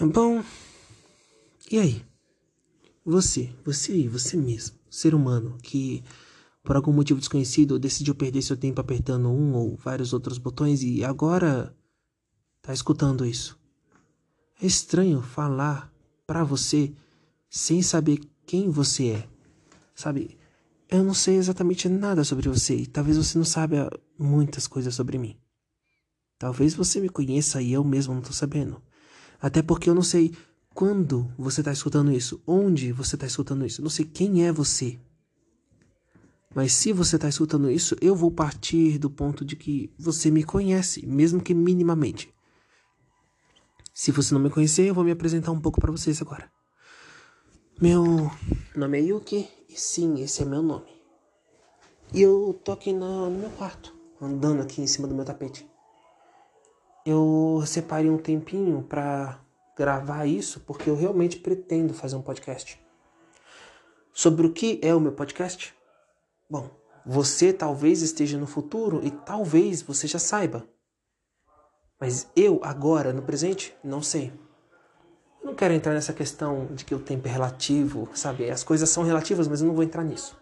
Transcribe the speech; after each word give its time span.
Bom, 0.00 0.42
e 1.70 1.78
aí? 1.78 2.04
Você, 3.04 3.54
você 3.64 3.92
aí, 3.92 4.08
você 4.08 4.36
mesmo, 4.36 4.76
ser 4.90 5.14
humano 5.14 5.58
que 5.62 6.02
por 6.64 6.76
algum 6.76 6.92
motivo 6.92 7.20
desconhecido 7.20 7.78
decidiu 7.78 8.14
perder 8.14 8.42
seu 8.42 8.56
tempo 8.56 8.80
apertando 8.80 9.28
um 9.28 9.54
ou 9.54 9.76
vários 9.76 10.12
outros 10.12 10.38
botões 10.38 10.82
e 10.82 11.04
agora 11.04 11.76
tá 12.62 12.72
escutando 12.72 13.26
isso. 13.26 13.58
É 14.60 14.66
estranho 14.66 15.20
falar 15.20 15.92
para 16.26 16.42
você 16.42 16.92
sem 17.50 17.82
saber 17.82 18.18
quem 18.46 18.70
você 18.70 19.10
é. 19.10 19.28
Sabe, 19.94 20.38
eu 20.88 21.04
não 21.04 21.14
sei 21.14 21.36
exatamente 21.36 21.88
nada 21.88 22.24
sobre 22.24 22.48
você 22.48 22.76
e 22.76 22.86
talvez 22.86 23.18
você 23.18 23.36
não 23.36 23.44
saiba 23.44 23.90
muitas 24.18 24.66
coisas 24.66 24.94
sobre 24.94 25.18
mim. 25.18 25.36
Talvez 26.38 26.74
você 26.74 26.98
me 27.00 27.10
conheça 27.10 27.60
e 27.60 27.72
eu 27.72 27.84
mesmo 27.84 28.14
não 28.14 28.22
tô 28.22 28.32
sabendo. 28.32 28.82
Até 29.42 29.60
porque 29.60 29.90
eu 29.90 29.94
não 29.94 30.04
sei 30.04 30.32
quando 30.72 31.28
você 31.36 31.62
está 31.62 31.72
escutando 31.72 32.12
isso, 32.12 32.40
onde 32.46 32.92
você 32.92 33.16
está 33.16 33.26
escutando 33.26 33.66
isso, 33.66 33.82
não 33.82 33.90
sei 33.90 34.04
quem 34.04 34.46
é 34.46 34.52
você. 34.52 35.00
Mas 36.54 36.72
se 36.72 36.92
você 36.92 37.16
está 37.16 37.28
escutando 37.28 37.68
isso, 37.68 37.96
eu 38.00 38.14
vou 38.14 38.30
partir 38.30 38.98
do 38.98 39.10
ponto 39.10 39.44
de 39.44 39.56
que 39.56 39.92
você 39.98 40.30
me 40.30 40.44
conhece, 40.44 41.04
mesmo 41.04 41.42
que 41.42 41.54
minimamente. 41.54 42.32
Se 43.92 44.12
você 44.12 44.32
não 44.32 44.40
me 44.40 44.48
conhecer, 44.48 44.86
eu 44.86 44.94
vou 44.94 45.02
me 45.02 45.10
apresentar 45.10 45.50
um 45.50 45.60
pouco 45.60 45.80
para 45.80 45.90
vocês 45.90 46.22
agora. 46.22 46.48
Meu 47.80 48.30
nome 48.76 48.98
é 48.98 49.02
Yuki 49.02 49.48
e 49.68 49.76
sim, 49.76 50.22
esse 50.22 50.42
é 50.42 50.44
meu 50.44 50.62
nome. 50.62 50.86
E 52.14 52.22
eu 52.22 52.60
tô 52.64 52.70
aqui 52.70 52.92
no 52.92 53.28
meu 53.28 53.50
quarto, 53.50 53.92
andando 54.20 54.62
aqui 54.62 54.80
em 54.80 54.86
cima 54.86 55.08
do 55.08 55.14
meu 55.14 55.24
tapete 55.24 55.71
eu 57.04 57.62
separei 57.66 58.10
um 58.10 58.18
tempinho 58.18 58.82
para 58.82 59.40
gravar 59.76 60.26
isso 60.26 60.60
porque 60.60 60.88
eu 60.88 60.96
realmente 60.96 61.38
pretendo 61.38 61.94
fazer 61.94 62.16
um 62.16 62.22
podcast. 62.22 62.80
Sobre 64.12 64.46
o 64.46 64.52
que 64.52 64.78
é 64.82 64.94
o 64.94 65.00
meu 65.00 65.12
podcast? 65.12 65.74
Bom, 66.48 66.70
você 67.04 67.52
talvez 67.52 68.02
esteja 68.02 68.38
no 68.38 68.46
futuro 68.46 69.00
e 69.02 69.10
talvez 69.10 69.82
você 69.82 70.06
já 70.06 70.18
saiba. 70.18 70.66
Mas 71.98 72.30
eu, 72.36 72.60
agora, 72.62 73.12
no 73.12 73.22
presente, 73.22 73.74
não 73.82 74.02
sei. 74.02 74.32
Eu 75.40 75.46
não 75.46 75.54
quero 75.54 75.74
entrar 75.74 75.94
nessa 75.94 76.12
questão 76.12 76.66
de 76.66 76.84
que 76.84 76.94
o 76.94 77.00
tempo 77.00 77.26
é 77.26 77.30
relativo, 77.30 78.08
sabe? 78.14 78.50
As 78.50 78.62
coisas 78.62 78.88
são 78.90 79.02
relativas, 79.02 79.48
mas 79.48 79.60
eu 79.60 79.66
não 79.66 79.74
vou 79.74 79.82
entrar 79.82 80.04
nisso. 80.04 80.36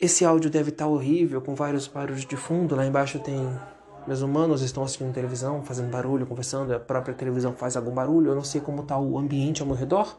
Esse 0.00 0.24
áudio 0.24 0.50
deve 0.50 0.70
estar 0.70 0.86
horrível, 0.86 1.40
com 1.40 1.54
vários 1.54 1.86
barulhos 1.86 2.24
de 2.24 2.36
fundo. 2.36 2.76
Lá 2.76 2.86
embaixo 2.86 3.18
tem 3.18 3.58
meus 4.06 4.20
humanos 4.22 4.62
estão 4.62 4.82
assistindo 4.82 5.12
televisão, 5.12 5.62
fazendo 5.64 5.90
barulho, 5.90 6.26
conversando, 6.26 6.74
a 6.74 6.80
própria 6.80 7.14
televisão 7.14 7.54
faz 7.54 7.76
algum 7.76 7.92
barulho, 7.92 8.30
eu 8.30 8.34
não 8.34 8.44
sei 8.44 8.60
como 8.60 8.82
está 8.82 8.98
o 8.98 9.18
ambiente 9.18 9.62
ao 9.62 9.66
meu 9.66 9.76
redor. 9.76 10.18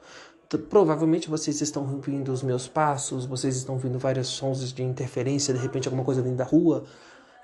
Provavelmente 0.69 1.29
vocês 1.29 1.59
estão 1.61 1.83
ouvindo 1.83 2.31
os 2.31 2.41
meus 2.41 2.67
passos, 2.67 3.25
vocês 3.25 3.55
estão 3.57 3.75
ouvindo 3.75 3.99
vários 3.99 4.27
sons 4.27 4.71
de 4.71 4.83
interferência, 4.83 5.53
de 5.53 5.59
repente 5.59 5.87
alguma 5.87 6.03
coisa 6.03 6.21
vindo 6.21 6.35
da 6.35 6.43
rua, 6.43 6.85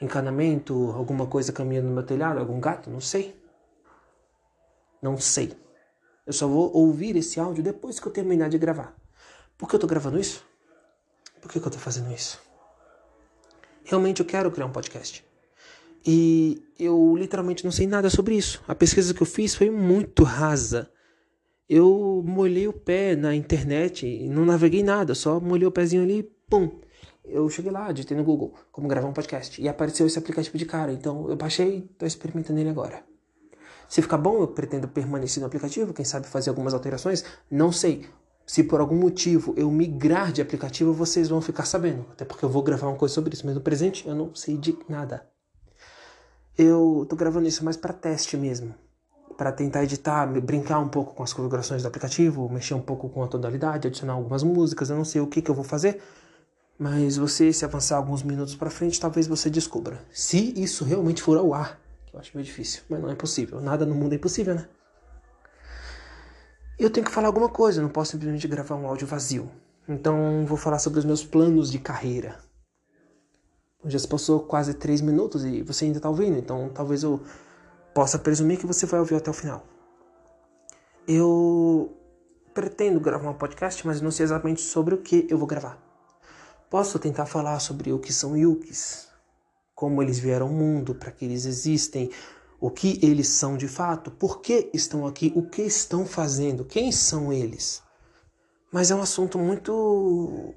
encanamento, 0.01 0.91
alguma 0.91 1.27
coisa 1.27 1.51
caminhando 1.51 1.87
no 1.87 1.93
meu 1.93 2.03
telhado, 2.03 2.39
algum 2.39 2.59
gato, 2.59 2.89
não 2.89 3.01
sei. 3.01 3.35
Não 5.01 5.17
sei. 5.17 5.53
Eu 6.25 6.33
só 6.33 6.47
vou 6.47 6.71
ouvir 6.73 7.15
esse 7.15 7.39
áudio 7.39 7.63
depois 7.63 7.99
que 7.99 8.07
eu 8.07 8.11
terminar 8.11 8.49
de 8.49 8.57
gravar. 8.57 8.95
Por 9.57 9.67
que 9.67 9.75
eu 9.75 9.79
tô 9.79 9.87
gravando 9.87 10.19
isso? 10.19 10.45
Por 11.41 11.51
que, 11.51 11.59
que 11.59 11.67
eu 11.67 11.71
tô 11.71 11.79
fazendo 11.79 12.11
isso? 12.13 12.39
Realmente 13.83 14.21
eu 14.21 14.25
quero 14.25 14.51
criar 14.51 14.67
um 14.67 14.71
podcast. 14.71 15.30
E 16.05 16.61
eu 16.79 17.15
literalmente 17.15 17.63
não 17.63 17.71
sei 17.71 17.85
nada 17.85 18.09
sobre 18.09 18.35
isso. 18.35 18.63
A 18.67 18.73
pesquisa 18.73 19.13
que 19.13 19.21
eu 19.21 19.27
fiz 19.27 19.53
foi 19.53 19.69
muito 19.69 20.23
rasa. 20.23 20.89
Eu 21.69 22.23
molhei 22.25 22.67
o 22.67 22.73
pé 22.73 23.15
na 23.15 23.35
internet 23.35 24.05
e 24.05 24.27
não 24.27 24.43
naveguei 24.43 24.83
nada, 24.83 25.15
só 25.15 25.39
molhei 25.39 25.65
o 25.65 25.71
pezinho 25.71 26.03
ali, 26.03 26.23
pum. 26.49 26.69
Eu 27.23 27.47
cheguei 27.49 27.71
lá, 27.71 27.91
digitei 27.91 28.17
no 28.17 28.23
Google 28.23 28.53
como 28.71 28.87
gravar 28.87 29.07
um 29.07 29.13
podcast 29.13 29.61
e 29.61 29.69
apareceu 29.69 30.05
esse 30.05 30.19
aplicativo 30.19 30.57
de 30.57 30.65
cara. 30.65 30.91
Então 30.91 31.29
eu 31.29 31.35
baixei 31.35 31.89
e 32.01 32.05
experimentando 32.05 32.59
ele 32.59 32.69
agora. 32.69 33.03
Se 33.87 34.01
ficar 34.01 34.17
bom, 34.17 34.41
eu 34.41 34.47
pretendo 34.47 34.87
permanecer 34.87 35.39
no 35.39 35.47
aplicativo, 35.47 35.93
quem 35.93 36.03
sabe 36.03 36.27
fazer 36.27 36.49
algumas 36.49 36.73
alterações, 36.73 37.23
não 37.49 37.71
sei. 37.71 38.05
Se 38.45 38.63
por 38.63 38.81
algum 38.81 38.95
motivo 38.95 39.53
eu 39.55 39.69
migrar 39.71 40.31
de 40.31 40.41
aplicativo, 40.41 40.91
vocês 40.91 41.29
vão 41.29 41.41
ficar 41.41 41.65
sabendo. 41.65 42.05
Até 42.11 42.25
porque 42.25 42.43
eu 42.43 42.49
vou 42.49 42.63
gravar 42.63 42.87
uma 42.87 42.97
coisa 42.97 43.13
sobre 43.13 43.33
isso, 43.33 43.45
mas 43.45 43.55
no 43.55 43.61
presente 43.61 44.07
eu 44.07 44.15
não 44.15 44.33
sei 44.35 44.57
de 44.57 44.77
nada. 44.89 45.30
Eu 46.57 47.05
tô 47.09 47.15
gravando 47.15 47.47
isso 47.47 47.63
mais 47.63 47.77
para 47.77 47.93
teste 47.93 48.35
mesmo, 48.35 48.75
para 49.37 49.53
tentar 49.53 49.83
editar, 49.85 50.25
brincar 50.41 50.79
um 50.79 50.89
pouco 50.89 51.15
com 51.15 51.23
as 51.23 51.31
configurações 51.31 51.81
do 51.81 51.87
aplicativo, 51.87 52.49
mexer 52.49 52.73
um 52.73 52.81
pouco 52.81 53.07
com 53.07 53.23
a 53.23 53.27
tonalidade, 53.27 53.87
adicionar 53.87 54.13
algumas 54.13 54.43
músicas, 54.43 54.89
eu 54.89 54.97
não 54.97 55.05
sei 55.05 55.21
o 55.21 55.27
que 55.27 55.41
que 55.41 55.49
eu 55.49 55.55
vou 55.55 55.63
fazer, 55.63 56.01
mas 56.77 57.15
você 57.15 57.53
se 57.53 57.63
avançar 57.63 57.95
alguns 57.95 58.21
minutos 58.21 58.53
para 58.53 58.69
frente, 58.69 58.99
talvez 58.99 59.27
você 59.27 59.49
descubra. 59.49 60.03
Se 60.11 60.53
isso 60.61 60.83
realmente 60.83 61.21
for 61.21 61.37
ao 61.37 61.53
ar, 61.53 61.79
que 62.05 62.15
eu 62.15 62.19
acho 62.19 62.31
meio 62.35 62.45
difícil, 62.45 62.81
mas 62.89 63.01
não 63.01 63.09
é 63.09 63.15
possível. 63.15 63.61
Nada 63.61 63.85
no 63.85 63.95
mundo 63.95 64.11
é 64.11 64.17
impossível, 64.17 64.53
né? 64.53 64.67
Eu 66.77 66.89
tenho 66.89 67.05
que 67.05 67.11
falar 67.11 67.27
alguma 67.27 67.47
coisa, 67.47 67.81
não 67.81 67.89
posso 67.89 68.11
simplesmente 68.11 68.47
gravar 68.47 68.75
um 68.75 68.85
áudio 68.85 69.07
vazio. 69.07 69.49
Então 69.87 70.45
vou 70.45 70.57
falar 70.57 70.79
sobre 70.79 70.99
os 70.99 71.05
meus 71.05 71.23
planos 71.23 71.71
de 71.71 71.79
carreira 71.79 72.50
já 73.85 73.97
se 73.97 74.07
passou 74.07 74.41
quase 74.41 74.73
três 74.73 75.01
minutos 75.01 75.43
e 75.43 75.61
você 75.61 75.85
ainda 75.85 75.97
está 75.97 76.09
ouvindo, 76.09 76.37
então 76.37 76.69
talvez 76.73 77.03
eu 77.03 77.21
possa 77.93 78.19
presumir 78.19 78.59
que 78.59 78.65
você 78.65 78.85
vai 78.85 78.99
ouvir 78.99 79.15
até 79.15 79.29
o 79.29 79.33
final. 79.33 79.63
Eu 81.07 81.91
pretendo 82.53 82.99
gravar 82.99 83.29
um 83.29 83.33
podcast, 83.33 83.85
mas 83.85 84.01
não 84.01 84.11
sei 84.11 84.23
exatamente 84.25 84.61
sobre 84.61 84.93
o 84.93 84.99
que 84.99 85.27
eu 85.29 85.37
vou 85.37 85.47
gravar. 85.47 85.77
Posso 86.69 86.99
tentar 86.99 87.25
falar 87.25 87.59
sobre 87.59 87.91
o 87.91 87.99
que 87.99 88.13
são 88.13 88.37
yukis, 88.37 89.07
como 89.75 90.01
eles 90.01 90.19
vieram 90.19 90.47
ao 90.47 90.53
mundo, 90.53 90.95
para 90.95 91.11
que 91.11 91.25
eles 91.25 91.45
existem, 91.45 92.11
o 92.59 92.69
que 92.69 92.99
eles 93.01 93.27
são 93.27 93.57
de 93.57 93.67
fato, 93.67 94.11
por 94.11 94.39
que 94.39 94.69
estão 94.73 95.07
aqui, 95.07 95.33
o 95.35 95.49
que 95.49 95.63
estão 95.63 96.05
fazendo, 96.05 96.63
quem 96.63 96.91
são 96.91 97.33
eles. 97.33 97.81
Mas 98.71 98.91
é 98.91 98.95
um 98.95 99.01
assunto 99.01 99.37
muito. 99.37 100.53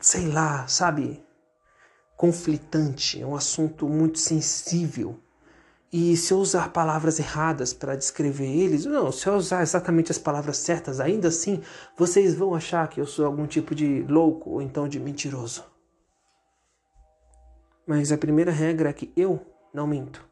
sei 0.00 0.26
lá, 0.26 0.66
sabe? 0.66 1.22
Conflitante, 2.18 3.22
é 3.22 3.24
um 3.24 3.36
assunto 3.36 3.88
muito 3.88 4.18
sensível. 4.18 5.16
E 5.90 6.16
se 6.16 6.34
eu 6.34 6.38
usar 6.38 6.72
palavras 6.72 7.18
erradas 7.20 7.72
para 7.72 7.96
descrever 7.96 8.48
eles, 8.48 8.84
não, 8.84 9.12
se 9.12 9.26
eu 9.28 9.34
usar 9.36 9.62
exatamente 9.62 10.10
as 10.10 10.18
palavras 10.18 10.58
certas, 10.58 10.98
ainda 10.98 11.28
assim 11.28 11.62
vocês 11.96 12.34
vão 12.34 12.56
achar 12.56 12.88
que 12.88 13.00
eu 13.00 13.06
sou 13.06 13.24
algum 13.24 13.46
tipo 13.46 13.72
de 13.72 14.02
louco 14.02 14.50
ou 14.50 14.60
então 14.60 14.88
de 14.88 14.98
mentiroso. 14.98 15.64
Mas 17.86 18.10
a 18.10 18.18
primeira 18.18 18.50
regra 18.50 18.90
é 18.90 18.92
que 18.92 19.12
eu 19.16 19.40
não 19.72 19.86
minto. 19.86 20.26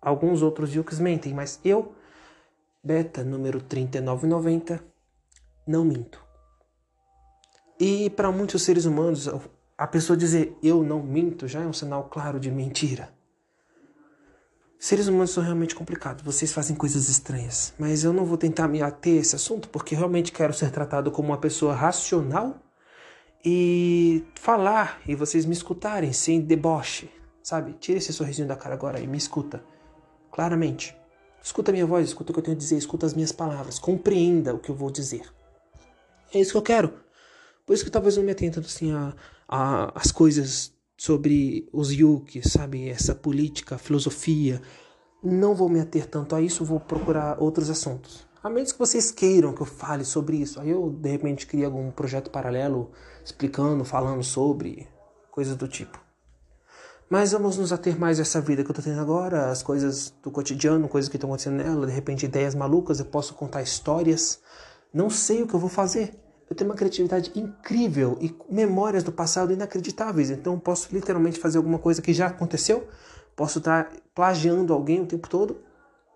Alguns 0.00 0.42
outros 0.42 0.72
yukis 0.72 1.00
mentem, 1.00 1.34
mas 1.34 1.58
eu, 1.64 1.92
beta 2.82 3.24
número 3.24 3.60
3990, 3.60 4.82
não 5.66 5.84
minto. 5.84 6.24
E 7.78 8.08
para 8.10 8.30
muitos 8.30 8.62
seres 8.62 8.84
humanos, 8.84 9.28
a 9.76 9.86
pessoa 9.86 10.16
dizer 10.16 10.56
eu 10.62 10.82
não 10.82 11.02
minto 11.02 11.48
já 11.48 11.60
é 11.60 11.66
um 11.66 11.72
sinal 11.72 12.04
claro 12.04 12.38
de 12.38 12.50
mentira. 12.50 13.12
Seres 14.78 15.06
humanos 15.06 15.30
são 15.30 15.42
realmente 15.42 15.76
complicados, 15.76 16.24
vocês 16.24 16.52
fazem 16.52 16.74
coisas 16.74 17.08
estranhas, 17.08 17.72
mas 17.78 18.02
eu 18.02 18.12
não 18.12 18.24
vou 18.24 18.36
tentar 18.36 18.66
me 18.66 18.82
ater 18.82 19.18
a 19.18 19.20
esse 19.20 19.36
assunto 19.36 19.68
porque 19.68 19.94
realmente 19.94 20.32
quero 20.32 20.52
ser 20.52 20.72
tratado 20.72 21.12
como 21.12 21.28
uma 21.28 21.38
pessoa 21.38 21.72
racional 21.72 22.60
e 23.44 24.24
falar 24.34 25.00
e 25.06 25.14
vocês 25.14 25.44
me 25.46 25.52
escutarem 25.52 26.12
sem 26.12 26.40
deboche, 26.40 27.08
sabe? 27.42 27.74
Tira 27.74 27.98
esse 27.98 28.12
sorrisinho 28.12 28.48
da 28.48 28.56
cara 28.56 28.74
agora 28.74 29.00
e 29.00 29.06
me 29.06 29.16
escuta 29.16 29.62
claramente. 30.32 30.96
Escuta 31.42 31.70
a 31.70 31.74
minha 31.74 31.86
voz, 31.86 32.08
escuta 32.08 32.30
o 32.30 32.34
que 32.34 32.40
eu 32.40 32.44
tenho 32.44 32.56
a 32.56 32.58
dizer, 32.58 32.76
escuta 32.76 33.04
as 33.04 33.14
minhas 33.14 33.32
palavras, 33.32 33.78
compreenda 33.78 34.54
o 34.54 34.58
que 34.58 34.70
eu 34.70 34.74
vou 34.74 34.90
dizer. 34.90 35.32
É 36.32 36.40
isso 36.40 36.52
que 36.52 36.58
eu 36.58 36.62
quero. 36.62 37.01
Por 37.66 37.74
isso 37.74 37.84
que 37.84 37.90
talvez 37.90 38.16
eu 38.16 38.22
me 38.22 38.32
atenta 38.32 38.60
assim 38.60 38.92
a, 38.92 39.14
a, 39.48 39.98
as 39.98 40.10
coisas 40.10 40.72
sobre 40.96 41.68
os 41.72 41.90
yukis, 41.92 42.52
sabe? 42.52 42.88
Essa 42.88 43.14
política, 43.14 43.78
filosofia. 43.78 44.60
Não 45.22 45.54
vou 45.54 45.68
me 45.68 45.80
ater 45.80 46.06
tanto 46.06 46.34
a 46.34 46.40
isso, 46.40 46.64
vou 46.64 46.80
procurar 46.80 47.40
outros 47.40 47.70
assuntos. 47.70 48.26
A 48.42 48.50
menos 48.50 48.72
que 48.72 48.78
vocês 48.78 49.12
queiram 49.12 49.54
que 49.54 49.62
eu 49.62 49.66
fale 49.66 50.04
sobre 50.04 50.36
isso. 50.36 50.60
Aí 50.60 50.70
eu, 50.70 50.90
de 50.90 51.08
repente, 51.08 51.46
crio 51.46 51.66
algum 51.66 51.90
projeto 51.92 52.30
paralelo 52.30 52.90
explicando, 53.24 53.84
falando 53.84 54.22
sobre, 54.24 54.88
coisas 55.30 55.56
do 55.56 55.68
tipo. 55.68 56.00
Mas 57.08 57.32
vamos 57.32 57.56
nos 57.56 57.72
ater 57.72 57.98
mais 57.98 58.18
a 58.18 58.22
essa 58.22 58.40
vida 58.40 58.64
que 58.64 58.70
eu 58.70 58.74
tô 58.74 58.80
tendo 58.80 59.00
agora, 59.00 59.50
as 59.50 59.62
coisas 59.62 60.12
do 60.22 60.30
cotidiano, 60.30 60.88
coisas 60.88 61.08
que 61.08 61.16
estão 61.16 61.28
acontecendo 61.28 61.56
nela, 61.56 61.86
de 61.86 61.92
repente 61.92 62.26
ideias 62.26 62.54
malucas, 62.54 62.98
eu 62.98 63.04
posso 63.04 63.34
contar 63.34 63.60
histórias. 63.62 64.40
Não 64.92 65.10
sei 65.10 65.42
o 65.42 65.46
que 65.46 65.54
eu 65.54 65.60
vou 65.60 65.68
fazer. 65.68 66.18
Eu 66.48 66.56
tenho 66.56 66.70
uma 66.70 66.76
criatividade 66.76 67.32
incrível 67.34 68.18
e 68.20 68.34
memórias 68.50 69.02
do 69.02 69.12
passado 69.12 69.52
inacreditáveis. 69.52 70.30
Então, 70.30 70.58
posso 70.58 70.94
literalmente 70.94 71.38
fazer 71.38 71.58
alguma 71.58 71.78
coisa 71.78 72.02
que 72.02 72.12
já 72.12 72.26
aconteceu. 72.26 72.86
Posso 73.34 73.58
estar 73.58 73.90
plagiando 74.14 74.72
alguém 74.72 75.00
o 75.00 75.06
tempo 75.06 75.28
todo. 75.28 75.58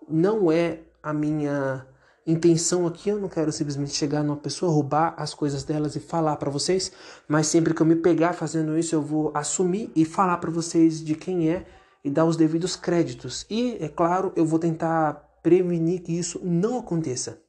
Não 0.07 0.51
é 0.51 0.81
a 1.01 1.13
minha 1.13 1.85
intenção 2.27 2.85
aqui, 2.85 3.09
eu 3.09 3.19
não 3.19 3.29
quero 3.29 3.51
simplesmente 3.53 3.93
chegar 3.93 4.21
numa 4.21 4.35
pessoa, 4.35 4.71
roubar 4.71 5.15
as 5.17 5.33
coisas 5.33 5.63
delas 5.63 5.95
e 5.95 5.99
falar 6.01 6.35
para 6.35 6.51
vocês, 6.51 6.91
mas 7.25 7.47
sempre 7.47 7.73
que 7.73 7.81
eu 7.81 7.85
me 7.85 7.95
pegar 7.95 8.33
fazendo 8.33 8.77
isso, 8.77 8.93
eu 8.93 9.01
vou 9.01 9.31
assumir 9.33 9.89
e 9.95 10.03
falar 10.03 10.37
para 10.37 10.51
vocês 10.51 11.01
de 11.01 11.15
quem 11.15 11.49
é 11.49 11.65
e 12.03 12.09
dar 12.09 12.25
os 12.25 12.35
devidos 12.35 12.75
créditos. 12.75 13.45
E, 13.49 13.77
é 13.79 13.87
claro, 13.87 14.33
eu 14.35 14.45
vou 14.45 14.59
tentar 14.59 15.39
prevenir 15.41 16.01
que 16.01 16.11
isso 16.11 16.41
não 16.43 16.77
aconteça. 16.77 17.41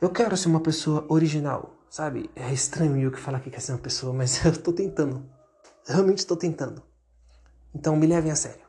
Eu 0.00 0.10
quero 0.10 0.36
ser 0.36 0.48
uma 0.48 0.60
pessoa 0.60 1.04
original, 1.08 1.74
sabe? 1.88 2.30
É 2.34 2.52
estranho 2.52 2.98
eu 2.98 3.10
que 3.10 3.20
falar 3.20 3.40
que 3.40 3.50
quer 3.50 3.60
ser 3.60 3.72
uma 3.72 3.78
pessoa, 3.78 4.12
mas 4.12 4.42
eu 4.44 4.56
tô 4.56 4.72
tentando. 4.72 5.24
Realmente 5.86 6.18
estou 6.18 6.36
tentando. 6.36 6.82
Então 7.74 7.96
me 7.96 8.06
levem 8.06 8.30
a 8.30 8.36
sério. 8.36 8.64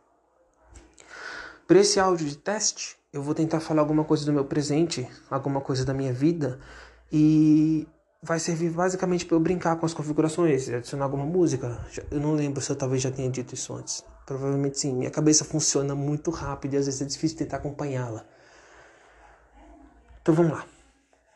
Para 1.68 1.80
esse 1.80 2.00
áudio 2.00 2.27
de 2.27 2.38
teste, 2.38 2.95
eu 3.12 3.24
vou 3.24 3.33
tentar 3.33 3.60
falar 3.60 3.81
alguma 3.81 4.04
coisa 4.04 4.25
do 4.25 4.31
meu 4.31 4.45
presente, 4.45 5.07
alguma 5.30 5.62
coisa 5.62 5.83
da 5.83 5.94
minha 5.94 6.13
vida 6.13 6.60
e 7.12 7.88
vai 8.21 8.39
servir 8.39 8.71
basicamente 8.71 9.25
para 9.25 9.36
eu 9.36 9.39
brincar 9.39 9.75
com 9.78 9.86
as 9.86 9.94
configurações, 9.94 10.69
adicionar 10.69 11.06
alguma 11.06 11.25
música. 11.25 11.86
Eu 12.12 12.19
não 12.19 12.33
lembro 12.33 12.62
se 12.62 12.71
eu 12.71 12.75
talvez 12.75 13.01
já 13.01 13.12
tenha 13.12 13.30
dito 13.30 13.54
isso 13.54 13.74
antes. 13.74 14.04
Provavelmente 14.25 14.80
sim. 14.80 14.94
Minha 14.94 15.12
cabeça 15.12 15.45
funciona 15.45 15.95
muito 15.95 16.30
rápido 16.31 16.74
e 16.74 16.78
às 16.78 16.86
vezes 16.86 17.01
é 17.01 17.06
difícil 17.06 17.38
tentar 17.38 17.57
acompanhá-la. 17.57 18.25
Então 20.21 20.33
vamos 20.33 20.51
lá. 20.51 20.66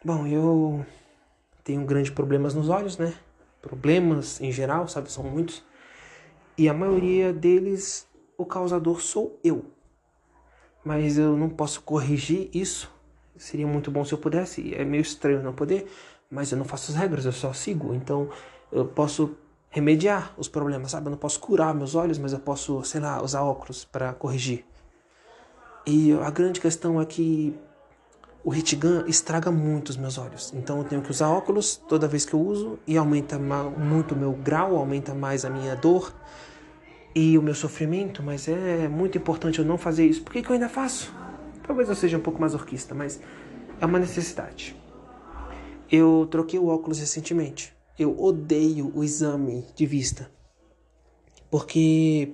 Bom, 0.04 0.26
eu 0.26 0.86
tenho 1.64 1.86
grandes 1.86 2.12
problemas 2.12 2.54
nos 2.54 2.70
olhos, 2.70 2.98
né? 2.98 3.14
Problemas 3.62 4.40
em 4.40 4.52
geral, 4.52 4.88
sabe? 4.88 5.12
São 5.12 5.24
muitos. 5.24 5.64
E 6.58 6.70
a 6.70 6.74
maioria 6.74 7.34
deles, 7.34 8.08
o 8.38 8.46
causador 8.46 9.02
sou 9.02 9.40
eu 9.44 9.66
mas 10.84 11.18
eu 11.18 11.36
não 11.36 11.50
posso 11.50 11.82
corrigir 11.82 12.50
isso. 12.54 12.92
Seria 13.38 13.68
muito 13.68 13.92
bom 13.92 14.04
se 14.04 14.14
eu 14.14 14.18
pudesse. 14.18 14.74
É 14.74 14.84
meio 14.84 15.02
estranho 15.02 15.44
não 15.44 15.54
poder, 15.54 15.88
mas 16.30 16.52
eu 16.52 16.58
não 16.58 16.66
faço 16.66 16.92
as 16.92 16.98
regras, 16.98 17.26
eu 17.26 17.32
só 17.32 17.54
sigo. 17.54 17.94
Então 17.94 18.30
eu 18.72 18.86
posso 18.86 19.36
remediar 19.70 20.34
os 20.38 20.48
problemas, 20.48 20.92
sabe? 20.92 21.08
Eu 21.08 21.12
não 21.12 21.18
posso 21.18 21.40
curar 21.40 21.74
meus 21.74 21.96
olhos, 21.96 22.18
mas 22.18 22.34
eu 22.34 22.40
posso, 22.40 22.84
sei 22.84 23.02
lá, 23.02 23.22
usar 23.22 23.44
óculos 23.44 23.86
para 23.86 24.14
corrigir. 24.14 24.66
E 25.86 26.12
a 26.14 26.30
grande 26.30 26.60
questão 26.60 27.00
é 27.00 27.06
que 27.06 27.56
o 28.44 28.54
Hitigan 28.54 29.06
estraga 29.08 29.52
muito 29.52 29.90
os 29.90 29.98
meus 29.98 30.18
olhos. 30.18 30.54
Então 30.54 30.78
eu 30.80 30.84
tenho 30.84 31.02
que 31.02 31.12
usar 31.12 31.30
óculos 31.30 31.76
toda 31.76 32.08
vez 32.08 32.26
que 32.26 32.34
eu 32.34 32.40
uso 32.40 32.80
e 32.88 32.98
aumenta 32.98 33.38
muito 33.38 34.16
o 34.16 34.18
meu 34.18 34.34
grau, 34.34 34.78
aumenta 34.78 35.14
mais 35.14 35.44
a 35.44 35.50
minha 35.50 35.76
dor 35.76 36.14
e 37.14 37.38
o 37.38 37.42
meu 37.42 37.56
sofrimento, 37.56 38.24
mas 38.24 38.48
é 38.48 38.88
muito 38.88 39.18
importante 39.18 39.60
eu 39.60 39.66
não 39.66 39.78
fazer 39.78 40.06
isso. 40.06 40.24
Por 40.24 40.32
que, 40.32 40.42
que 40.42 40.50
eu 40.50 40.54
ainda 40.54 40.70
faço? 40.70 41.14
Talvez 41.66 41.90
eu 41.90 41.96
seja 41.96 42.18
um 42.18 42.22
pouco 42.22 42.40
mais 42.40 42.54
orquista, 42.54 42.96
mas 42.96 43.20
é 43.80 43.86
uma 43.86 44.00
necessidade. 44.00 44.76
Eu 45.92 46.28
troquei 46.30 46.60
o 46.60 46.68
óculos 46.68 47.00
recentemente. 47.00 47.76
Eu 47.98 48.18
odeio 48.20 48.92
o 48.96 49.04
exame 49.04 49.66
de 49.76 49.86
vista. 49.86 50.32
Porque 51.50 52.34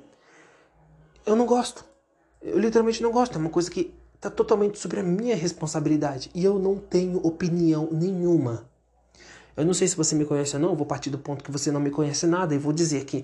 eu 1.26 1.36
não 1.36 1.46
gosto. 1.46 1.86
Eu 2.42 2.60
literalmente 2.60 3.02
não 3.02 3.12
gosto. 3.12 3.36
É 3.36 3.40
uma 3.40 3.50
coisa 3.50 3.72
que 3.72 3.94
está 4.26 4.30
totalmente 4.30 4.80
sobre 4.80 5.00
a 5.00 5.04
minha 5.04 5.36
responsabilidade. 5.36 6.32
E 6.34 6.44
eu 6.44 6.58
não 6.58 6.78
tenho 6.78 7.18
opinião 7.26 7.90
nenhuma. 7.92 8.68
Eu 9.56 9.66
não 9.66 9.74
sei 9.74 9.88
se 9.88 9.96
você 9.96 10.16
me 10.16 10.26
conhece 10.26 10.56
ou 10.56 10.62
não, 10.62 10.76
vou 10.76 10.86
partir 10.86 11.10
do 11.10 11.18
ponto 11.18 11.44
que 11.44 11.52
você 11.52 11.72
não 11.72 11.80
me 11.80 11.92
conhece 11.92 12.26
nada 12.26 12.54
e 12.54 12.58
vou 12.58 12.74
dizer 12.74 13.06
que 13.06 13.24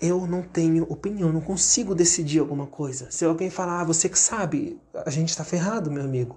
eu 0.00 0.26
não 0.26 0.42
tenho 0.42 0.84
opinião, 0.90 1.32
não 1.32 1.40
consigo 1.40 1.94
decidir 1.94 2.40
alguma 2.40 2.66
coisa. 2.66 3.08
Se 3.10 3.24
alguém 3.24 3.50
falar, 3.50 3.80
ah, 3.80 3.84
você 3.84 4.08
que 4.08 4.18
sabe, 4.18 4.80
a 5.06 5.10
gente 5.10 5.28
está 5.28 5.44
ferrado, 5.44 5.90
meu 5.90 6.02
amigo. 6.02 6.36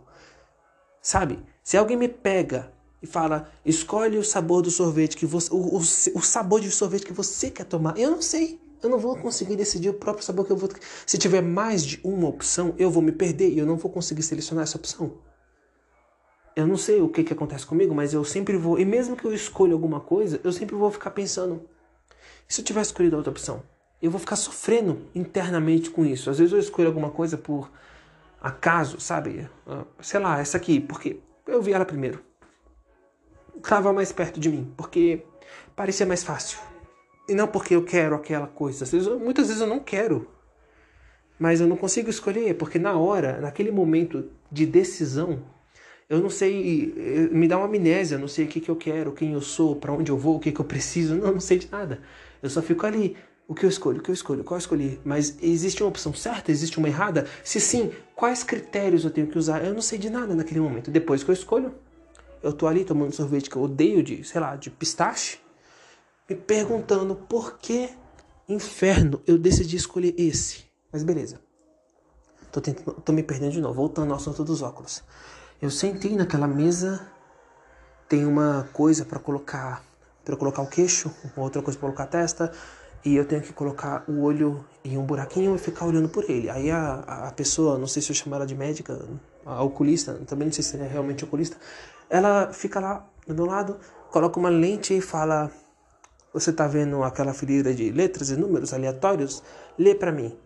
Sabe? 1.01 1.39
Se 1.63 1.75
alguém 1.75 1.97
me 1.97 2.07
pega 2.07 2.71
e 3.01 3.07
fala, 3.07 3.49
escolhe 3.65 4.17
o 4.17 4.23
sabor 4.23 4.61
do 4.61 4.69
sorvete 4.69 5.17
que 5.17 5.25
você, 5.25 5.51
o, 5.51 5.57
o, 5.57 5.77
o 5.77 6.21
sabor 6.21 6.61
de 6.61 6.69
sorvete 6.69 7.05
que 7.05 7.13
você 7.13 7.49
quer 7.49 7.65
tomar, 7.65 7.97
eu 7.97 8.11
não 8.11 8.21
sei. 8.21 8.59
Eu 8.85 8.89
não 8.91 8.99
vou 8.99 9.17
conseguir 9.17 9.55
decidir 9.55 9.89
o 9.89 9.95
próprio 9.95 10.23
sabor 10.23 10.45
que 10.45 10.51
eu 10.51 10.55
vou. 10.55 10.69
Se 11.07 11.17
tiver 11.17 11.41
mais 11.41 11.83
de 11.83 11.99
uma 12.03 12.27
opção, 12.27 12.75
eu 12.77 12.91
vou 12.91 13.01
me 13.01 13.11
perder 13.11 13.49
e 13.49 13.57
eu 13.57 13.65
não 13.65 13.77
vou 13.77 13.91
conseguir 13.91 14.21
selecionar 14.21 14.61
essa 14.61 14.77
opção. 14.77 15.17
Eu 16.55 16.67
não 16.67 16.77
sei 16.77 17.01
o 17.01 17.09
que, 17.09 17.23
que 17.23 17.33
acontece 17.33 17.65
comigo, 17.65 17.95
mas 17.95 18.13
eu 18.13 18.23
sempre 18.23 18.55
vou. 18.55 18.77
E 18.77 18.85
mesmo 18.85 19.15
que 19.15 19.25
eu 19.25 19.33
escolha 19.33 19.73
alguma 19.73 19.99
coisa, 19.99 20.39
eu 20.43 20.51
sempre 20.51 20.75
vou 20.75 20.91
ficar 20.91 21.09
pensando: 21.09 21.67
e 22.47 22.53
se 22.53 22.61
eu 22.61 22.65
tivesse 22.65 22.91
escolhido 22.91 23.17
outra 23.17 23.31
opção? 23.31 23.63
Eu 23.99 24.11
vou 24.11 24.19
ficar 24.19 24.35
sofrendo 24.35 25.01
internamente 25.15 25.89
com 25.89 26.05
isso. 26.05 26.29
Às 26.29 26.37
vezes 26.37 26.53
eu 26.53 26.59
escolho 26.59 26.87
alguma 26.87 27.09
coisa 27.09 27.39
por 27.39 27.71
acaso, 28.39 28.99
sabe? 28.99 29.49
Ah, 29.65 29.83
sei 29.99 30.19
lá, 30.19 30.39
essa 30.39 30.57
aqui, 30.57 30.79
porque 30.79 31.19
eu 31.47 31.59
vi 31.59 31.73
ela 31.73 31.85
primeiro. 31.85 32.23
Estava 33.57 33.91
mais 33.91 34.11
perto 34.11 34.39
de 34.39 34.47
mim, 34.47 34.71
porque 34.77 35.25
parecia 35.75 36.05
mais 36.05 36.23
fácil. 36.23 36.74
E 37.27 37.33
não 37.33 37.47
porque 37.47 37.75
eu 37.75 37.83
quero 37.83 38.15
aquela 38.15 38.47
coisa. 38.47 38.85
Muitas 39.17 39.47
vezes 39.47 39.61
eu 39.61 39.67
não 39.67 39.79
quero. 39.79 40.29
Mas 41.39 41.59
eu 41.59 41.67
não 41.67 41.75
consigo 41.75 42.09
escolher, 42.09 42.55
porque 42.55 42.79
na 42.79 42.97
hora, 42.97 43.41
naquele 43.41 43.71
momento 43.71 44.29
de 44.49 44.65
decisão, 44.65 45.43
eu 46.09 46.19
não 46.19 46.29
sei, 46.29 47.29
me 47.31 47.47
dá 47.47 47.57
uma 47.57 47.65
amnésia, 47.65 48.15
eu 48.15 48.19
não 48.19 48.27
sei 48.27 48.45
o 48.45 48.47
que, 48.47 48.61
que 48.61 48.69
eu 48.69 48.75
quero, 48.75 49.11
quem 49.11 49.33
eu 49.33 49.41
sou, 49.41 49.75
para 49.75 49.91
onde 49.91 50.11
eu 50.11 50.17
vou, 50.17 50.37
o 50.37 50.39
que, 50.39 50.51
que 50.51 50.61
eu 50.61 50.65
preciso, 50.65 51.15
não, 51.17 51.33
não 51.33 51.39
sei 51.39 51.57
de 51.57 51.69
nada. 51.69 51.99
Eu 52.41 52.49
só 52.49 52.61
fico 52.61 52.85
ali. 52.85 53.17
O 53.47 53.53
que 53.53 53.63
eu 53.63 53.69
escolho? 53.69 53.99
O 53.99 54.01
que 54.01 54.09
eu 54.09 54.13
escolho? 54.13 54.43
Qual 54.43 54.55
eu 54.55 54.59
escolhi? 54.59 54.99
Mas 55.05 55.37
existe 55.41 55.83
uma 55.83 55.89
opção 55.89 56.13
certa? 56.13 56.51
Existe 56.51 56.79
uma 56.79 56.87
errada? 56.87 57.27
Se 57.43 57.59
sim, 57.59 57.91
quais 58.15 58.43
critérios 58.43 59.03
eu 59.03 59.11
tenho 59.11 59.27
que 59.27 59.37
usar? 59.37 59.63
Eu 59.63 59.71
não 59.71 59.81
sei 59.81 59.99
de 59.99 60.09
nada 60.09 60.33
naquele 60.33 60.59
momento. 60.59 60.89
Depois 60.89 61.23
que 61.23 61.29
eu 61.29 61.33
escolho, 61.33 61.71
eu 62.41 62.51
tô 62.51 62.65
ali 62.65 62.83
tomando 62.83 63.13
sorvete 63.13 63.47
que 63.47 63.55
eu 63.55 63.61
odeio 63.61 64.01
de, 64.01 64.23
sei 64.23 64.41
lá, 64.41 64.55
de 64.55 64.71
pistache, 64.71 65.37
me 66.29 66.35
perguntando 66.35 67.15
por 67.15 67.57
que 67.57 67.89
inferno 68.47 69.21
eu 69.25 69.37
decidi 69.37 69.75
escolher 69.75 70.13
esse. 70.17 70.65
Mas 70.91 71.03
beleza. 71.03 71.39
Tô, 72.51 72.61
tentando, 72.61 72.93
tô 73.01 73.11
me 73.11 73.23
perdendo 73.23 73.51
de 73.51 73.61
novo. 73.61 73.73
Voltando 73.73 74.11
ao 74.11 74.17
assunto 74.17 74.43
dos 74.43 74.61
óculos. 74.61 75.03
Eu 75.61 75.69
sentei 75.69 76.15
naquela 76.15 76.47
mesa, 76.47 77.07
tem 78.07 78.25
uma 78.25 78.69
coisa 78.73 79.05
para 79.05 79.19
colocar 79.19 79.83
para 80.25 80.35
colocar 80.35 80.63
o 80.63 80.67
queixo, 80.67 81.11
outra 81.37 81.61
coisa 81.61 81.77
para 81.77 81.87
colocar 81.87 82.03
a 82.05 82.07
testa, 82.07 82.51
e 83.05 83.15
eu 83.15 83.25
tenho 83.25 83.43
que 83.43 83.53
colocar 83.53 84.03
o 84.07 84.23
olho 84.23 84.65
em 84.83 84.97
um 84.97 85.05
buraquinho 85.05 85.55
e 85.55 85.59
ficar 85.59 85.85
olhando 85.85 86.09
por 86.09 86.27
ele. 86.27 86.49
Aí 86.49 86.71
a, 86.71 87.27
a 87.27 87.31
pessoa, 87.31 87.77
não 87.77 87.85
sei 87.85 88.01
se 88.01 88.09
eu 88.09 88.15
chamo 88.15 88.35
ela 88.35 88.47
de 88.47 88.55
médica, 88.55 88.99
a 89.45 89.61
oculista, 89.61 90.15
também 90.25 90.47
não 90.47 90.51
sei 90.51 90.63
se 90.63 90.75
é 90.77 90.87
realmente 90.87 91.23
oculista, 91.23 91.57
ela 92.09 92.51
fica 92.51 92.79
lá 92.79 93.07
do 93.27 93.35
meu 93.35 93.45
lado, 93.45 93.77
coloca 94.09 94.39
uma 94.39 94.49
lente 94.49 94.97
e 94.97 95.01
fala: 95.01 95.51
Você 96.35 96.51
tá 96.51 96.67
vendo 96.67 97.01
aquela 97.01 97.33
fileira 97.33 97.73
de 97.73 97.89
letras 97.91 98.29
e 98.29 98.35
números 98.35 98.73
aleatórios? 98.73 99.41
Lê 99.79 99.95
para 99.95 100.11
mim. 100.11 100.37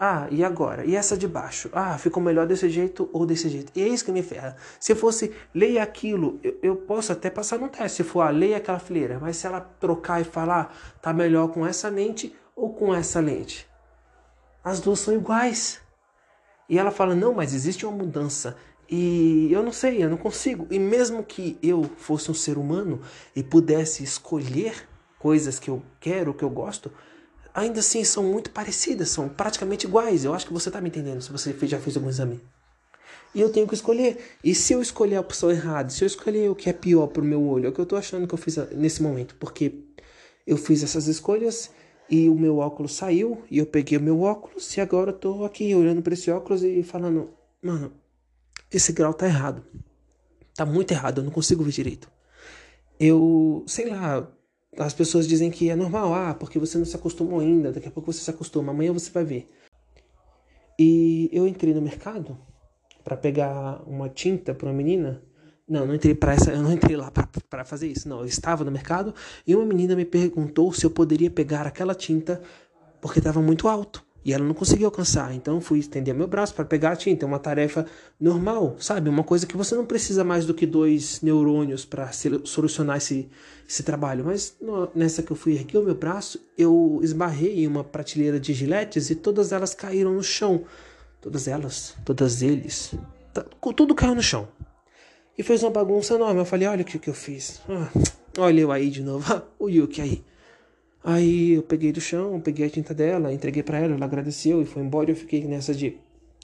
Ah, 0.00 0.26
e 0.30 0.42
agora? 0.42 0.86
E 0.86 0.96
essa 0.96 1.14
de 1.14 1.28
baixo? 1.28 1.68
Ah, 1.74 1.98
ficou 1.98 2.22
melhor 2.22 2.46
desse 2.46 2.70
jeito 2.70 3.10
ou 3.12 3.26
desse 3.26 3.50
jeito? 3.50 3.70
E 3.76 3.82
é 3.82 3.86
isso 3.86 4.02
que 4.02 4.10
me 4.10 4.22
ferra. 4.22 4.56
Se 4.80 4.94
fosse 4.94 5.34
leia 5.54 5.82
aquilo, 5.82 6.40
eu, 6.42 6.58
eu 6.62 6.76
posso 6.76 7.12
até 7.12 7.28
passar 7.28 7.58
no 7.58 7.68
teste. 7.68 7.98
Se 7.98 8.02
for, 8.02 8.22
ah, 8.22 8.30
leia 8.30 8.56
aquela 8.56 8.78
fileira. 8.78 9.18
Mas 9.20 9.36
se 9.36 9.46
ela 9.46 9.60
trocar 9.60 10.22
e 10.22 10.24
falar, 10.24 10.74
tá 11.02 11.12
melhor 11.12 11.48
com 11.48 11.66
essa 11.66 11.90
lente 11.90 12.34
ou 12.54 12.72
com 12.72 12.94
essa 12.94 13.20
lente? 13.20 13.68
As 14.64 14.80
duas 14.80 15.00
são 15.00 15.12
iguais. 15.12 15.82
E 16.66 16.78
ela 16.78 16.90
fala, 16.90 17.14
não, 17.14 17.34
mas 17.34 17.52
existe 17.52 17.84
uma 17.84 17.94
mudança. 17.94 18.56
E 18.88 19.52
eu 19.52 19.62
não 19.62 19.72
sei, 19.72 20.02
eu 20.02 20.08
não 20.08 20.16
consigo. 20.16 20.66
E 20.70 20.78
mesmo 20.78 21.22
que 21.22 21.58
eu 21.62 21.84
fosse 21.98 22.30
um 22.30 22.34
ser 22.34 22.56
humano 22.56 23.02
e 23.34 23.42
pudesse 23.42 24.02
escolher 24.02 24.95
coisas 25.18 25.58
que 25.58 25.70
eu 25.70 25.82
quero, 26.00 26.34
que 26.34 26.44
eu 26.44 26.50
gosto, 26.50 26.92
ainda 27.54 27.80
assim 27.80 28.04
são 28.04 28.22
muito 28.22 28.50
parecidas, 28.50 29.08
são 29.08 29.28
praticamente 29.28 29.86
iguais. 29.86 30.24
Eu 30.24 30.34
acho 30.34 30.46
que 30.46 30.52
você 30.52 30.68
está 30.68 30.80
me 30.80 30.88
entendendo 30.88 31.22
se 31.22 31.32
você 31.32 31.54
já 31.66 31.78
fez 31.78 31.96
algum 31.96 32.08
exame. 32.08 32.40
E 33.34 33.40
eu 33.40 33.50
tenho 33.50 33.66
que 33.66 33.74
escolher. 33.74 34.18
E 34.42 34.54
se 34.54 34.72
eu 34.72 34.80
escolher 34.80 35.16
a 35.16 35.20
opção 35.20 35.50
errada, 35.50 35.90
se 35.90 36.02
eu 36.02 36.06
escolher 36.06 36.50
o 36.50 36.54
que 36.54 36.70
é 36.70 36.72
pior 36.72 37.06
para 37.08 37.22
o 37.22 37.24
meu 37.24 37.42
olho, 37.42 37.66
é 37.66 37.68
o 37.68 37.72
que 37.72 37.80
eu 37.80 37.84
estou 37.84 37.98
achando 37.98 38.26
que 38.26 38.34
eu 38.34 38.38
fiz 38.38 38.56
nesse 38.72 39.02
momento, 39.02 39.34
porque 39.38 39.84
eu 40.46 40.56
fiz 40.56 40.82
essas 40.82 41.06
escolhas 41.06 41.70
e 42.08 42.28
o 42.28 42.34
meu 42.34 42.58
óculos 42.58 42.94
saiu 42.94 43.42
e 43.50 43.58
eu 43.58 43.66
peguei 43.66 43.98
o 43.98 44.00
meu 44.00 44.22
óculos 44.22 44.76
e 44.76 44.80
agora 44.80 45.10
eu 45.10 45.18
tô 45.18 45.44
aqui 45.44 45.74
olhando 45.74 46.02
para 46.02 46.14
esse 46.14 46.30
óculos 46.30 46.62
e 46.62 46.82
falando, 46.82 47.30
mano, 47.60 47.92
esse 48.70 48.92
grau 48.92 49.12
tá 49.12 49.26
errado. 49.26 49.64
Tá 50.54 50.64
muito 50.64 50.92
errado, 50.92 51.18
eu 51.18 51.24
não 51.24 51.30
consigo 51.30 51.62
ver 51.62 51.72
direito. 51.72 52.10
Eu, 52.98 53.64
sei 53.66 53.90
lá, 53.90 54.26
as 54.78 54.94
pessoas 54.94 55.26
dizem 55.26 55.50
que 55.50 55.70
é 55.70 55.76
normal, 55.76 56.14
ah, 56.14 56.34
porque 56.34 56.58
você 56.58 56.78
não 56.78 56.84
se 56.84 56.96
acostumou 56.96 57.40
ainda, 57.40 57.72
daqui 57.72 57.88
a 57.88 57.90
pouco 57.90 58.12
você 58.12 58.20
se 58.20 58.30
acostuma, 58.30 58.72
amanhã 58.72 58.92
você 58.92 59.10
vai 59.10 59.24
ver. 59.24 59.50
E 60.78 61.30
eu 61.32 61.46
entrei 61.46 61.72
no 61.72 61.80
mercado 61.80 62.36
para 63.02 63.16
pegar 63.16 63.82
uma 63.86 64.08
tinta 64.08 64.54
para 64.54 64.66
uma 64.66 64.74
menina. 64.74 65.22
Não, 65.68 65.86
não 65.86 65.94
entrei 65.94 66.14
para 66.14 66.34
essa, 66.34 66.52
eu 66.52 66.62
não 66.62 66.72
entrei 66.72 66.96
lá 66.96 67.10
para 67.10 67.64
fazer 67.64 67.88
isso. 67.88 68.08
Não, 68.08 68.20
eu 68.20 68.26
estava 68.26 68.62
no 68.64 68.70
mercado 68.70 69.14
e 69.46 69.54
uma 69.56 69.64
menina 69.64 69.96
me 69.96 70.04
perguntou 70.04 70.72
se 70.72 70.84
eu 70.84 70.90
poderia 70.90 71.30
pegar 71.30 71.66
aquela 71.66 71.94
tinta 71.94 72.40
porque 73.00 73.18
estava 73.18 73.40
muito 73.40 73.68
alto. 73.68 74.05
E 74.26 74.32
ela 74.32 74.42
não 74.42 74.54
conseguiu 74.54 74.86
alcançar. 74.86 75.32
Então 75.32 75.60
fui 75.60 75.78
estender 75.78 76.12
meu 76.12 76.26
braço 76.26 76.52
para 76.52 76.64
pegar 76.64 76.90
a 76.90 76.96
tinta. 76.96 77.24
É 77.24 77.28
uma 77.28 77.38
tarefa 77.38 77.86
normal, 78.20 78.74
sabe? 78.80 79.08
Uma 79.08 79.22
coisa 79.22 79.46
que 79.46 79.56
você 79.56 79.76
não 79.76 79.86
precisa 79.86 80.24
mais 80.24 80.44
do 80.44 80.52
que 80.52 80.66
dois 80.66 81.20
neurônios 81.22 81.84
para 81.84 82.10
solucionar 82.42 82.96
esse, 82.96 83.30
esse 83.68 83.84
trabalho. 83.84 84.24
Mas 84.24 84.56
no, 84.60 84.90
nessa 84.96 85.22
que 85.22 85.30
eu 85.30 85.36
fui 85.36 85.54
erguer 85.54 85.78
o 85.78 85.84
meu 85.84 85.94
braço, 85.94 86.40
eu 86.58 86.98
esbarrei 87.04 87.62
em 87.62 87.68
uma 87.68 87.84
prateleira 87.84 88.40
de 88.40 88.52
giletes 88.52 89.10
e 89.10 89.14
todas 89.14 89.52
elas 89.52 89.74
caíram 89.74 90.14
no 90.14 90.24
chão. 90.24 90.64
Todas 91.20 91.46
elas, 91.46 91.94
todas 92.04 92.42
eles. 92.42 92.94
Tudo 93.76 93.94
caiu 93.94 94.16
no 94.16 94.22
chão. 94.24 94.48
E 95.38 95.42
fez 95.44 95.62
uma 95.62 95.70
bagunça 95.70 96.14
enorme. 96.14 96.40
Eu 96.40 96.44
falei, 96.44 96.66
olha 96.66 96.82
o 96.82 96.84
que, 96.84 96.98
que 96.98 97.08
eu 97.08 97.14
fiz. 97.14 97.62
Ah, 97.68 97.88
olha 98.38 98.60
eu 98.60 98.72
aí 98.72 98.90
de 98.90 99.04
novo. 99.04 99.40
o 99.56 99.68
Yuki 99.68 100.00
aí. 100.00 100.24
Aí 101.08 101.52
eu 101.52 101.62
peguei 101.62 101.92
do 101.92 102.00
chão, 102.00 102.40
peguei 102.40 102.66
a 102.66 102.68
tinta 102.68 102.92
dela, 102.92 103.32
entreguei 103.32 103.62
para 103.62 103.78
ela, 103.78 103.94
ela 103.94 104.04
agradeceu 104.04 104.60
e 104.60 104.64
foi 104.64 104.82
embora. 104.82 105.08
Eu 105.08 105.14
fiquei 105.14 105.44
nessa 105.46 105.72
de: 105.72 106.00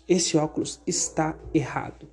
esse 0.09 0.37
óculos 0.37 0.81
está 0.87 1.37
errado. 1.53 2.07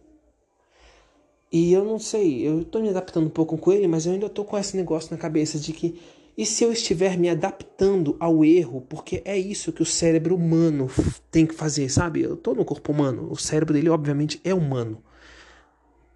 E 1.52 1.72
eu 1.72 1.86
não 1.86 2.00
sei, 2.00 2.42
eu 2.42 2.66
tô 2.66 2.80
me 2.80 2.90
adaptando 2.90 3.28
um 3.28 3.30
pouco 3.30 3.56
com 3.56 3.72
ele, 3.72 3.88
mas 3.88 4.08
eu 4.08 4.14
ainda 4.14 4.28
tô 4.28 4.44
com 4.44 4.58
esse 4.58 4.76
negócio 4.76 5.12
na 5.12 5.18
cabeça 5.18 5.60
de 5.60 5.72
que 5.74 6.00
e 6.36 6.44
se 6.44 6.64
eu 6.64 6.72
estiver 6.72 7.20
me 7.20 7.30
adaptando 7.30 8.16
ao 8.20 8.44
erro, 8.44 8.82
porque 8.90 9.22
é 9.26 9.38
isso 9.38 9.72
que 9.72 9.84
o 9.84 9.86
cérebro 9.86 10.36
humano 10.36 10.90
tem 11.30 11.46
que 11.46 11.54
fazer, 11.54 11.88
sabe? 11.90 12.24
Eu 12.24 12.36
tô 12.36 12.56
no 12.56 12.66
corpo 12.66 12.92
humano, 12.92 13.28
o 13.30 13.38
cérebro 13.38 13.76
dele 13.76 13.90
obviamente 13.90 14.42
é 14.44 14.56
humano. 14.56 15.04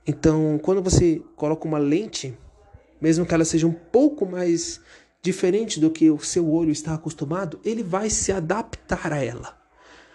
Então, 0.08 0.60
quando 0.64 0.82
você 0.82 1.22
coloca 1.36 1.68
uma 1.68 1.78
lente, 1.78 2.36
mesmo 3.00 3.24
que 3.24 3.34
ela 3.36 3.46
seja 3.46 3.68
um 3.68 3.74
pouco 3.74 4.26
mais 4.26 4.80
diferente 5.24 5.80
do 5.80 5.90
que 5.90 6.12
o 6.12 6.20
seu 6.20 6.52
olho 6.52 6.70
está 6.70 6.94
acostumado, 6.94 7.58
ele 7.64 7.82
vai 7.82 8.10
se 8.10 8.32
adaptar 8.32 9.14
a 9.14 9.24
ela. 9.24 9.58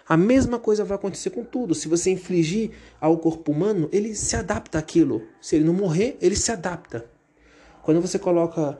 A 0.07 0.15
mesma 0.15 0.59
coisa 0.59 0.85
vai 0.85 0.95
acontecer 0.95 1.31
com 1.31 1.43
tudo. 1.43 1.73
Se 1.73 1.87
você 1.87 2.11
infligir 2.11 2.71
ao 3.01 3.17
corpo 3.17 3.51
humano, 3.51 3.89
ele 3.91 4.15
se 4.15 4.35
adapta 4.35 4.77
àquilo. 4.77 5.23
Se 5.41 5.55
ele 5.55 5.65
não 5.65 5.73
morrer, 5.73 6.17
ele 6.21 6.35
se 6.35 6.51
adapta. 6.51 7.05
Quando 7.83 7.99
você 7.99 8.17
coloca. 8.17 8.79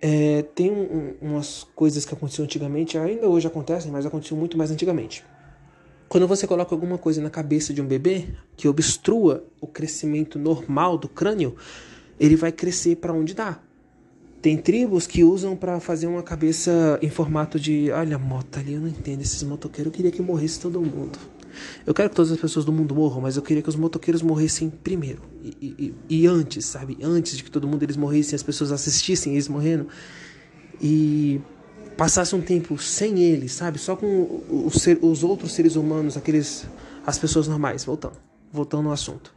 É, 0.00 0.42
tem 0.54 0.70
um, 0.70 1.14
umas 1.20 1.64
coisas 1.74 2.04
que 2.04 2.14
aconteciam 2.14 2.44
antigamente, 2.44 2.96
ainda 2.96 3.28
hoje 3.28 3.48
acontecem, 3.48 3.90
mas 3.90 4.06
aconteciam 4.06 4.38
muito 4.38 4.56
mais 4.56 4.70
antigamente. 4.70 5.24
Quando 6.08 6.26
você 6.28 6.46
coloca 6.46 6.72
alguma 6.72 6.96
coisa 6.96 7.20
na 7.20 7.28
cabeça 7.28 7.74
de 7.74 7.82
um 7.82 7.86
bebê 7.86 8.28
que 8.56 8.68
obstrua 8.68 9.44
o 9.60 9.66
crescimento 9.66 10.38
normal 10.38 10.96
do 10.96 11.08
crânio, 11.08 11.56
ele 12.18 12.36
vai 12.36 12.52
crescer 12.52 12.96
para 12.96 13.12
onde 13.12 13.34
dá. 13.34 13.60
Tem 14.40 14.56
tribos 14.56 15.06
que 15.06 15.24
usam 15.24 15.56
para 15.56 15.80
fazer 15.80 16.06
uma 16.06 16.22
cabeça 16.22 16.98
em 17.02 17.10
formato 17.10 17.58
de. 17.58 17.90
Olha 17.90 18.18
moto 18.18 18.58
ali, 18.58 18.74
eu 18.74 18.80
não 18.80 18.88
entendo. 18.88 19.20
Esses 19.20 19.42
motoqueiros, 19.42 19.92
eu 19.92 19.96
queria 19.96 20.10
que 20.12 20.22
morresse 20.22 20.60
todo 20.60 20.80
mundo. 20.80 21.18
Eu 21.84 21.92
quero 21.92 22.08
que 22.08 22.14
todas 22.14 22.30
as 22.30 22.38
pessoas 22.38 22.64
do 22.64 22.72
mundo 22.72 22.94
morram, 22.94 23.20
mas 23.20 23.36
eu 23.36 23.42
queria 23.42 23.60
que 23.60 23.68
os 23.68 23.74
motoqueiros 23.74 24.22
morressem 24.22 24.70
primeiro. 24.70 25.22
E, 25.42 25.94
e, 26.08 26.20
e 26.20 26.26
antes, 26.26 26.66
sabe? 26.66 26.96
Antes 27.02 27.36
de 27.36 27.42
que 27.42 27.50
todo 27.50 27.66
mundo 27.66 27.82
eles 27.82 27.96
morressem, 27.96 28.36
as 28.36 28.42
pessoas 28.42 28.70
assistissem 28.70 29.32
eles 29.32 29.48
morrendo. 29.48 29.88
E 30.80 31.40
passasse 31.96 32.32
um 32.36 32.40
tempo 32.40 32.78
sem 32.78 33.18
eles, 33.18 33.50
sabe? 33.52 33.78
Só 33.78 33.96
com 33.96 34.40
os, 34.48 34.86
os 35.02 35.24
outros 35.24 35.52
seres 35.52 35.74
humanos, 35.74 36.16
aqueles. 36.16 36.64
as 37.04 37.18
pessoas 37.18 37.48
normais. 37.48 37.84
Voltando. 37.84 38.16
Voltando 38.52 38.86
ao 38.86 38.92
assunto. 38.92 39.34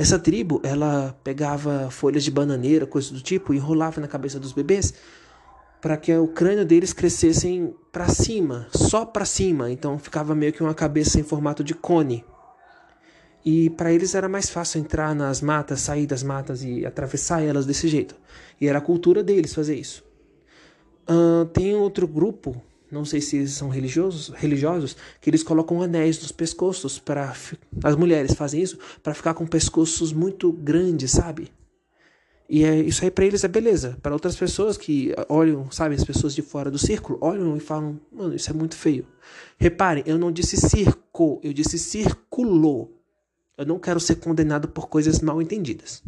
Essa 0.00 0.18
tribo, 0.18 0.62
ela 0.64 1.14
pegava 1.22 1.90
folhas 1.90 2.24
de 2.24 2.30
bananeira, 2.30 2.86
coisas 2.86 3.10
do 3.10 3.20
tipo, 3.20 3.52
e 3.52 3.58
enrolava 3.58 4.00
na 4.00 4.08
cabeça 4.08 4.40
dos 4.40 4.50
bebês 4.50 4.94
para 5.78 5.94
que 5.94 6.10
o 6.16 6.26
crânio 6.26 6.64
deles 6.64 6.94
crescessem 6.94 7.74
para 7.92 8.08
cima, 8.08 8.66
só 8.70 9.04
para 9.04 9.26
cima. 9.26 9.70
Então 9.70 9.98
ficava 9.98 10.34
meio 10.34 10.54
que 10.54 10.62
uma 10.62 10.72
cabeça 10.72 11.20
em 11.20 11.22
formato 11.22 11.62
de 11.62 11.74
cone. 11.74 12.24
E 13.44 13.68
para 13.68 13.92
eles 13.92 14.14
era 14.14 14.26
mais 14.26 14.48
fácil 14.48 14.80
entrar 14.80 15.14
nas 15.14 15.42
matas, 15.42 15.82
sair 15.82 16.06
das 16.06 16.22
matas 16.22 16.64
e 16.64 16.86
atravessar 16.86 17.42
elas 17.42 17.66
desse 17.66 17.86
jeito. 17.86 18.16
E 18.58 18.66
era 18.66 18.78
a 18.78 18.82
cultura 18.82 19.22
deles 19.22 19.52
fazer 19.52 19.74
isso. 19.74 20.02
Uh, 21.06 21.44
tem 21.44 21.74
outro 21.74 22.08
grupo 22.08 22.62
não 22.90 23.04
sei 23.04 23.20
se 23.20 23.46
são 23.48 23.68
religiosos, 23.68 24.28
religiosos, 24.30 24.96
que 25.20 25.30
eles 25.30 25.42
colocam 25.42 25.80
anéis 25.82 26.20
nos 26.20 26.32
pescoços 26.32 26.98
para 26.98 27.32
as 27.84 27.96
mulheres 27.96 28.34
fazem 28.34 28.62
isso 28.62 28.78
para 29.02 29.14
ficar 29.14 29.34
com 29.34 29.46
pescoços 29.46 30.12
muito 30.12 30.52
grandes, 30.52 31.12
sabe? 31.12 31.52
E 32.48 32.64
é, 32.64 32.80
isso 32.80 33.04
aí 33.04 33.12
para 33.12 33.24
eles 33.24 33.44
é 33.44 33.48
beleza. 33.48 33.96
Para 34.02 34.12
outras 34.12 34.34
pessoas 34.34 34.76
que 34.76 35.14
olham, 35.28 35.70
sabe, 35.70 35.94
as 35.94 36.02
pessoas 36.02 36.34
de 36.34 36.42
fora 36.42 36.68
do 36.68 36.78
círculo, 36.78 37.16
olham 37.20 37.56
e 37.56 37.60
falam: 37.60 38.00
"Mano, 38.12 38.34
isso 38.34 38.50
é 38.50 38.52
muito 38.52 38.74
feio". 38.74 39.06
Reparem, 39.56 40.02
eu 40.04 40.18
não 40.18 40.32
disse 40.32 40.56
circo, 40.56 41.38
eu 41.44 41.52
disse 41.52 41.78
círculo. 41.78 42.90
Eu 43.56 43.66
não 43.66 43.78
quero 43.78 44.00
ser 44.00 44.16
condenado 44.16 44.66
por 44.66 44.88
coisas 44.88 45.20
mal 45.20 45.40
entendidas. 45.40 46.02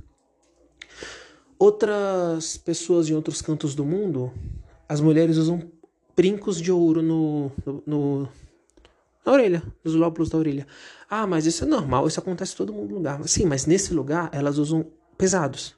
Outras 1.56 2.56
pessoas 2.56 3.08
em 3.08 3.14
outros 3.14 3.40
cantos 3.40 3.72
do 3.76 3.84
mundo, 3.84 4.32
as 4.88 5.00
mulheres 5.00 5.36
usam 5.36 5.70
brincos 6.22 6.60
de 6.60 6.70
ouro 6.70 7.02
no, 7.02 7.50
no, 7.66 7.82
no, 7.84 8.28
na 9.26 9.32
orelha, 9.32 9.60
nos 9.82 9.96
lóbulos 9.96 10.30
da 10.30 10.38
orelha. 10.38 10.68
Ah, 11.10 11.26
mas 11.26 11.46
isso 11.46 11.64
é 11.64 11.66
normal, 11.66 12.06
isso 12.06 12.20
acontece 12.20 12.54
em 12.54 12.56
todo 12.58 12.72
mundo 12.72 12.94
lugar. 12.94 13.20
Sim, 13.26 13.44
mas 13.46 13.66
nesse 13.66 13.92
lugar 13.92 14.30
elas 14.32 14.56
usam 14.56 14.86
pesados. 15.18 15.74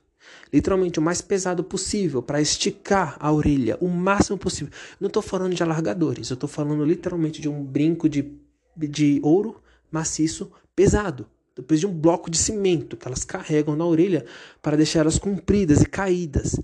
Literalmente 0.52 0.98
o 0.98 1.02
mais 1.02 1.22
pesado 1.22 1.64
possível 1.64 2.22
para 2.22 2.42
esticar 2.42 3.16
a 3.18 3.32
orelha 3.32 3.78
o 3.80 3.88
máximo 3.88 4.36
possível. 4.36 4.70
Não 5.00 5.06
estou 5.08 5.22
falando 5.22 5.54
de 5.54 5.62
alargadores, 5.62 6.28
eu 6.28 6.34
estou 6.34 6.48
falando 6.48 6.84
literalmente 6.84 7.40
de 7.40 7.48
um 7.48 7.64
brinco 7.64 8.06
de, 8.06 8.30
de 8.76 9.20
ouro 9.22 9.62
maciço 9.90 10.52
pesado. 10.76 11.26
Depois 11.56 11.80
de 11.80 11.86
um 11.86 11.92
bloco 11.92 12.30
de 12.30 12.36
cimento 12.36 12.98
que 12.98 13.08
elas 13.08 13.24
carregam 13.24 13.74
na 13.76 13.86
orelha 13.86 14.26
para 14.60 14.76
deixar 14.76 15.00
elas 15.00 15.18
compridas 15.18 15.80
e 15.80 15.86
caídas. 15.86 16.60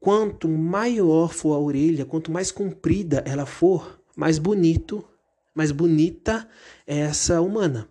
Quanto 0.00 0.48
maior 0.48 1.32
for 1.32 1.54
a 1.54 1.58
orelha, 1.58 2.06
quanto 2.06 2.32
mais 2.32 2.50
comprida 2.50 3.22
ela 3.26 3.44
for, 3.44 4.00
mais 4.16 4.38
bonito, 4.38 5.04
mais 5.54 5.70
bonita 5.70 6.48
é 6.86 7.00
essa 7.00 7.40
humana 7.42 7.86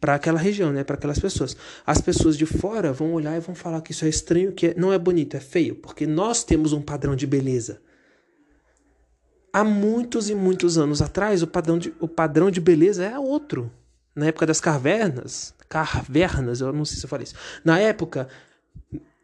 para 0.00 0.14
aquela 0.14 0.38
região, 0.38 0.72
né, 0.72 0.84
para 0.84 0.94
aquelas 0.94 1.18
pessoas. 1.18 1.56
As 1.84 2.00
pessoas 2.00 2.36
de 2.36 2.46
fora 2.46 2.92
vão 2.92 3.12
olhar 3.12 3.36
e 3.36 3.40
vão 3.40 3.56
falar 3.56 3.80
que 3.80 3.90
isso 3.90 4.04
é 4.04 4.08
estranho, 4.08 4.52
que 4.52 4.72
não 4.78 4.92
é 4.92 4.98
bonito, 4.98 5.36
é 5.36 5.40
feio, 5.40 5.74
porque 5.74 6.06
nós 6.06 6.44
temos 6.44 6.72
um 6.72 6.80
padrão 6.80 7.16
de 7.16 7.26
beleza. 7.26 7.82
Há 9.52 9.64
muitos 9.64 10.30
e 10.30 10.34
muitos 10.34 10.78
anos 10.78 11.02
atrás, 11.02 11.42
o 11.42 11.46
padrão 11.46 11.76
de, 11.76 11.92
o 11.98 12.06
padrão 12.06 12.52
de 12.52 12.60
beleza 12.60 13.04
é 13.04 13.18
outro. 13.18 13.72
Na 14.14 14.26
época 14.26 14.46
das 14.46 14.60
cavernas, 14.60 15.54
cavernas, 15.68 16.60
eu 16.60 16.72
não 16.72 16.84
sei 16.84 16.98
se 16.98 17.04
eu 17.04 17.08
falei 17.08 17.24
isso. 17.24 17.34
Na 17.64 17.80
época 17.80 18.28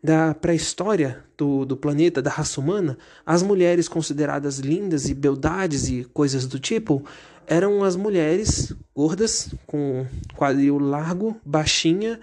da 0.03 0.35
pré-história 0.35 1.25
do, 1.37 1.65
do 1.65 1.77
planeta, 1.77 2.21
da 2.21 2.31
raça 2.31 2.61
humana, 2.61 2.99
as 3.25 3.43
mulheres 3.43 3.89
consideradas 3.89 4.59
lindas 4.59 5.09
e 5.09 5.15
beldades 5.15 5.89
e 5.89 6.05
coisas 6.05 6.47
do 6.47 6.59
tipo 6.59 7.05
eram 7.47 7.85
as 7.85 7.97
mulheres 7.97 8.75
gordas, 8.95 9.51
com 9.67 10.07
quadril 10.37 10.79
largo, 10.79 11.37
baixinha 11.45 12.19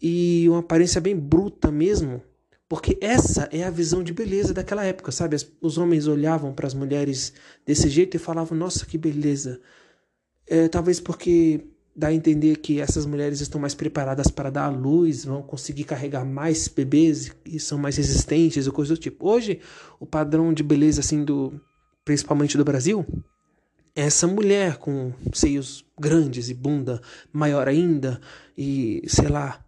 e 0.00 0.46
uma 0.48 0.60
aparência 0.60 1.00
bem 1.00 1.16
bruta 1.16 1.70
mesmo. 1.70 2.22
Porque 2.68 2.98
essa 3.00 3.48
é 3.50 3.64
a 3.64 3.70
visão 3.70 4.02
de 4.02 4.12
beleza 4.12 4.52
daquela 4.52 4.84
época, 4.84 5.10
sabe? 5.10 5.36
Os 5.60 5.78
homens 5.78 6.06
olhavam 6.06 6.52
para 6.52 6.66
as 6.66 6.74
mulheres 6.74 7.32
desse 7.64 7.88
jeito 7.88 8.16
e 8.16 8.20
falavam: 8.20 8.58
Nossa, 8.58 8.84
que 8.84 8.98
beleza. 8.98 9.58
É, 10.46 10.68
talvez 10.68 11.00
porque 11.00 11.64
dá 11.98 12.08
a 12.08 12.14
entender 12.14 12.58
que 12.58 12.80
essas 12.80 13.04
mulheres 13.04 13.40
estão 13.40 13.60
mais 13.60 13.74
preparadas 13.74 14.28
para 14.28 14.50
dar 14.50 14.66
à 14.66 14.68
luz, 14.68 15.24
vão 15.24 15.42
conseguir 15.42 15.82
carregar 15.82 16.24
mais 16.24 16.68
bebês 16.68 17.32
e 17.44 17.58
são 17.58 17.76
mais 17.76 17.96
resistentes 17.96 18.68
ou 18.68 18.72
coisa 18.72 18.94
do 18.94 19.00
tipo. 19.00 19.28
Hoje, 19.28 19.58
o 19.98 20.06
padrão 20.06 20.54
de 20.54 20.62
beleza 20.62 21.00
assim 21.00 21.24
do 21.24 21.60
principalmente 22.04 22.56
do 22.56 22.64
Brasil 22.64 23.04
é 23.96 24.02
essa 24.02 24.28
mulher 24.28 24.76
com 24.76 25.12
seios 25.32 25.84
grandes 25.98 26.48
e 26.48 26.54
bunda 26.54 27.02
maior 27.32 27.66
ainda 27.66 28.20
e 28.56 29.02
sei 29.08 29.26
lá, 29.26 29.60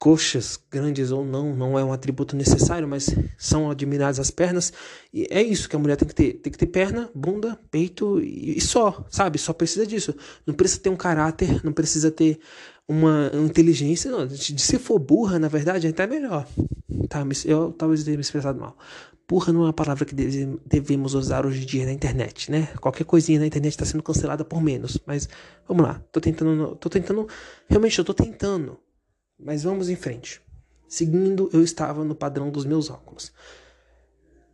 coxas 0.00 0.58
grandes 0.70 1.12
ou 1.12 1.26
não, 1.26 1.54
não 1.54 1.78
é 1.78 1.84
um 1.84 1.92
atributo 1.92 2.34
necessário, 2.34 2.88
mas 2.88 3.14
são 3.36 3.70
admiradas 3.70 4.18
as 4.18 4.30
pernas. 4.30 4.72
E 5.12 5.26
é 5.28 5.42
isso 5.42 5.68
que 5.68 5.76
a 5.76 5.78
mulher 5.78 5.96
tem 5.96 6.08
que 6.08 6.14
ter. 6.14 6.32
Tem 6.34 6.50
que 6.50 6.58
ter 6.58 6.66
perna, 6.66 7.10
bunda, 7.14 7.60
peito 7.70 8.18
e, 8.18 8.56
e 8.56 8.60
só, 8.62 9.04
sabe? 9.10 9.38
Só 9.38 9.52
precisa 9.52 9.86
disso. 9.86 10.14
Não 10.46 10.54
precisa 10.54 10.80
ter 10.80 10.88
um 10.88 10.96
caráter, 10.96 11.62
não 11.62 11.72
precisa 11.72 12.10
ter 12.10 12.40
uma, 12.88 13.30
inteligência. 13.44 14.10
Não. 14.10 14.26
Se 14.30 14.78
for 14.78 14.98
burra, 14.98 15.38
na 15.38 15.48
verdade, 15.48 15.86
é 15.86 15.90
até 15.90 16.06
melhor. 16.06 16.48
Tá, 17.06 17.22
eu 17.44 17.70
talvez 17.72 18.02
tenha 18.02 18.16
me 18.16 18.22
expressado 18.22 18.58
mal. 18.58 18.78
Burra 19.28 19.52
não 19.52 19.60
é 19.60 19.64
uma 19.66 19.72
palavra 19.72 20.06
que 20.06 20.14
devemos 20.14 21.12
usar 21.12 21.44
hoje 21.44 21.62
em 21.62 21.66
dia 21.66 21.84
na 21.84 21.92
internet, 21.92 22.50
né? 22.50 22.70
Qualquer 22.80 23.04
coisinha 23.04 23.38
na 23.38 23.46
internet 23.46 23.72
está 23.72 23.84
sendo 23.84 24.02
cancelada 24.02 24.46
por 24.46 24.62
menos. 24.62 24.98
Mas 25.06 25.28
vamos 25.68 25.84
lá, 25.84 26.02
tô 26.10 26.20
tentando, 26.22 26.74
tô 26.76 26.88
tentando, 26.88 27.28
realmente 27.68 27.98
eu 27.98 28.04
tô 28.04 28.14
tentando 28.14 28.78
mas 29.42 29.62
vamos 29.62 29.88
em 29.88 29.96
frente. 29.96 30.40
Seguindo, 30.88 31.48
eu 31.52 31.62
estava 31.62 32.04
no 32.04 32.14
padrão 32.14 32.50
dos 32.50 32.64
meus 32.64 32.90
óculos. 32.90 33.32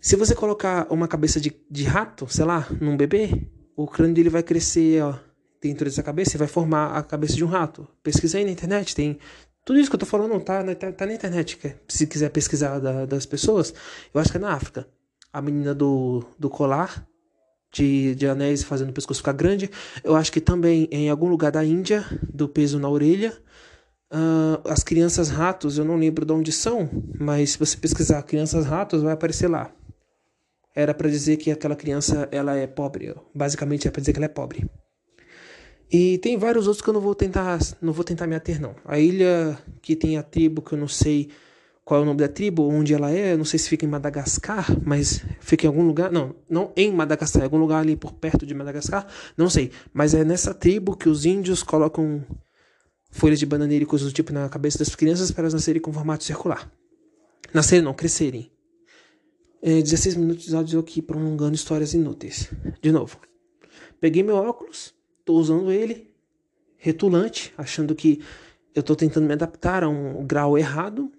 Se 0.00 0.16
você 0.16 0.34
colocar 0.34 0.86
uma 0.90 1.08
cabeça 1.08 1.40
de, 1.40 1.52
de 1.70 1.84
rato, 1.84 2.28
sei 2.28 2.44
lá, 2.44 2.68
num 2.80 2.96
bebê, 2.96 3.48
o 3.74 3.86
crânio 3.86 4.14
dele 4.14 4.28
vai 4.28 4.42
crescer 4.42 5.02
ó, 5.02 5.14
dentro 5.60 5.84
dessa 5.84 6.02
cabeça 6.02 6.36
e 6.36 6.38
vai 6.38 6.46
formar 6.46 6.96
a 6.96 7.02
cabeça 7.02 7.34
de 7.34 7.44
um 7.44 7.48
rato. 7.48 7.88
Pesquisa 8.02 8.38
aí 8.38 8.44
na 8.44 8.50
internet, 8.50 8.94
tem 8.94 9.18
tudo 9.64 9.80
isso 9.80 9.90
que 9.90 9.96
eu 9.96 10.00
tô 10.00 10.06
falando 10.06 10.38
tá, 10.40 10.62
tá, 10.76 10.92
tá 10.92 11.06
na 11.06 11.14
internet. 11.14 11.58
Se 11.88 12.06
quiser 12.06 12.30
pesquisar 12.30 12.78
da, 12.78 13.04
das 13.04 13.26
pessoas, 13.26 13.74
eu 14.14 14.20
acho 14.20 14.30
que 14.30 14.36
é 14.36 14.40
na 14.40 14.52
África. 14.52 14.86
A 15.32 15.42
menina 15.42 15.74
do, 15.74 16.24
do 16.38 16.48
colar 16.48 17.04
de, 17.72 18.14
de 18.14 18.28
anéis 18.28 18.62
fazendo 18.62 18.90
o 18.90 18.92
pescoço 18.92 19.18
ficar 19.18 19.32
grande. 19.32 19.68
Eu 20.04 20.14
acho 20.14 20.30
que 20.30 20.40
também 20.40 20.88
em 20.92 21.10
algum 21.10 21.28
lugar 21.28 21.50
da 21.50 21.64
Índia, 21.64 22.06
do 22.32 22.48
peso 22.48 22.78
na 22.78 22.88
orelha. 22.88 23.36
Uh, 24.12 24.62
as 24.68 24.84
crianças 24.84 25.28
ratos, 25.28 25.78
eu 25.78 25.84
não 25.84 25.96
lembro 25.96 26.25
de 26.25 26.32
onde 26.32 26.52
são, 26.52 26.88
mas 27.18 27.50
se 27.50 27.58
você 27.58 27.76
pesquisar 27.76 28.22
crianças 28.22 28.64
ratos, 28.64 29.02
vai 29.02 29.12
aparecer 29.12 29.48
lá. 29.48 29.72
Era 30.75 30.94
para 30.94 31.08
dizer 31.08 31.38
que 31.38 31.50
aquela 31.50 31.75
criança 31.75 32.28
ela 32.30 32.56
é 32.56 32.66
pobre. 32.66 33.14
Basicamente 33.34 33.88
é 33.88 33.90
para 33.90 34.00
dizer 34.00 34.12
que 34.12 34.18
ela 34.18 34.26
é 34.26 34.28
pobre. 34.28 34.68
E 35.90 36.18
tem 36.18 36.36
vários 36.36 36.66
outros 36.66 36.82
que 36.82 36.90
eu 36.90 36.94
não 36.94 37.00
vou 37.00 37.14
tentar, 37.14 37.58
não 37.80 37.92
vou 37.92 38.04
tentar 38.04 38.26
me 38.26 38.34
ater 38.34 38.60
não. 38.60 38.75
A 38.84 38.98
ilha 38.98 39.58
que 39.80 39.96
tem 39.96 40.18
a 40.18 40.22
tribo 40.22 40.60
que 40.60 40.72
eu 40.72 40.78
não 40.78 40.88
sei 40.88 41.30
qual 41.84 42.00
é 42.00 42.02
o 42.02 42.06
nome 42.06 42.18
da 42.18 42.28
tribo, 42.28 42.68
onde 42.68 42.92
ela 42.92 43.12
é, 43.12 43.32
eu 43.32 43.38
não 43.38 43.44
sei 43.44 43.60
se 43.60 43.68
fica 43.68 43.86
em 43.86 43.88
Madagascar, 43.88 44.66
mas 44.84 45.25
fica 45.38 45.66
em 45.66 45.68
algum 45.68 45.86
lugar, 45.86 46.10
não, 46.10 46.34
não 46.50 46.72
em 46.76 46.92
Madagascar, 46.92 47.42
em 47.42 47.44
algum 47.44 47.58
lugar 47.58 47.78
ali 47.78 47.94
por 47.94 48.12
perto 48.12 48.44
de 48.44 48.52
Madagascar, 48.52 49.06
não 49.36 49.48
sei, 49.48 49.70
mas 49.94 50.12
é 50.12 50.25
nessa 50.25 50.52
tribo 50.52 50.96
que 50.96 51.08
os 51.08 51.25
índios 51.25 51.62
colocam 51.62 52.25
folhas 53.16 53.38
de 53.38 53.46
bananeira 53.46 53.82
e 53.82 53.87
coisas 53.87 54.08
do 54.08 54.14
tipo 54.14 54.32
na 54.32 54.49
cabeça 54.49 54.78
das 54.78 54.94
crianças 54.94 55.30
para 55.30 55.42
elas 55.42 55.54
nascerem 55.54 55.80
com 55.80 55.92
formato 55.92 56.23
circular. 56.23 56.70
Nascerem 57.52 57.85
não, 57.85 57.94
crescerem. 57.94 58.50
É, 59.62 59.80
16 59.80 60.16
minutos 60.16 60.44
de 60.44 60.54
áudio 60.54 60.78
aqui 60.78 61.00
prolongando 61.00 61.54
histórias 61.54 61.94
inúteis. 61.94 62.50
De 62.80 62.92
novo. 62.92 63.18
Peguei 63.99 64.23
meu 64.23 64.37
óculos, 64.37 64.94
tô 65.25 65.35
usando 65.35 65.73
ele, 65.73 66.14
retulante, 66.76 67.52
achando 67.56 67.94
que 67.94 68.20
eu 68.75 68.82
tô 68.82 68.94
tentando 68.94 69.26
me 69.26 69.32
adaptar 69.32 69.82
a 69.82 69.88
um 69.88 70.25
grau 70.26 70.58
errado, 70.58 71.11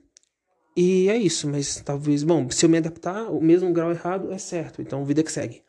e 0.76 1.10
é 1.10 1.18
isso, 1.18 1.50
mas 1.50 1.82
talvez, 1.82 2.22
bom, 2.22 2.52
se 2.52 2.64
eu 2.64 2.70
me 2.70 2.78
adaptar, 2.78 3.32
o 3.32 3.42
mesmo 3.42 3.74
grau 3.74 3.90
errado 3.90 4.32
é 4.32 4.38
certo, 4.38 4.80
então 4.80 5.04
vida 5.04 5.24
que 5.24 5.32
segue. 5.32 5.64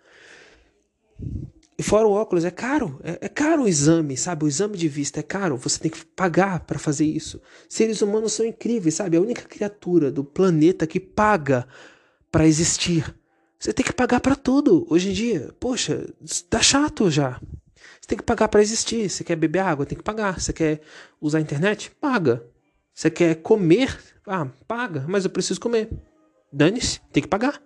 E 1.78 1.82
fora 1.82 2.08
o 2.08 2.10
óculos, 2.10 2.44
é 2.44 2.50
caro, 2.50 2.98
é, 3.04 3.26
é 3.26 3.28
caro 3.28 3.62
o 3.62 3.68
exame, 3.68 4.16
sabe? 4.16 4.44
O 4.44 4.48
exame 4.48 4.76
de 4.76 4.88
vista 4.88 5.20
é 5.20 5.22
caro, 5.22 5.56
você 5.56 5.78
tem 5.78 5.90
que 5.90 6.04
pagar 6.04 6.60
para 6.60 6.76
fazer 6.76 7.06
isso. 7.06 7.40
Seres 7.68 8.02
humanos 8.02 8.32
são 8.32 8.44
incríveis, 8.44 8.96
sabe? 8.96 9.16
A 9.16 9.20
única 9.20 9.42
criatura 9.42 10.10
do 10.10 10.24
planeta 10.24 10.88
que 10.88 10.98
paga 10.98 11.68
para 12.32 12.48
existir. 12.48 13.14
Você 13.60 13.72
tem 13.72 13.86
que 13.86 13.92
pagar 13.92 14.20
para 14.20 14.34
tudo 14.34 14.86
hoje 14.90 15.10
em 15.10 15.12
dia. 15.12 15.54
Poxa, 15.60 16.12
tá 16.50 16.60
chato 16.60 17.10
já. 17.12 17.40
Você 18.00 18.08
tem 18.08 18.18
que 18.18 18.24
pagar 18.24 18.48
para 18.48 18.60
existir. 18.60 19.08
Você 19.08 19.22
quer 19.22 19.36
beber 19.36 19.60
água, 19.60 19.86
tem 19.86 19.96
que 19.96 20.04
pagar. 20.04 20.40
Você 20.40 20.52
quer 20.52 20.80
usar 21.20 21.38
a 21.38 21.42
internet? 21.42 21.92
Paga. 22.00 22.44
Você 22.92 23.08
quer 23.08 23.36
comer? 23.36 23.96
Ah, 24.26 24.46
paga, 24.66 25.04
mas 25.08 25.24
eu 25.24 25.30
preciso 25.30 25.60
comer. 25.60 25.88
Dane-se, 26.52 27.00
tem 27.12 27.22
que 27.22 27.28
pagar. 27.28 27.62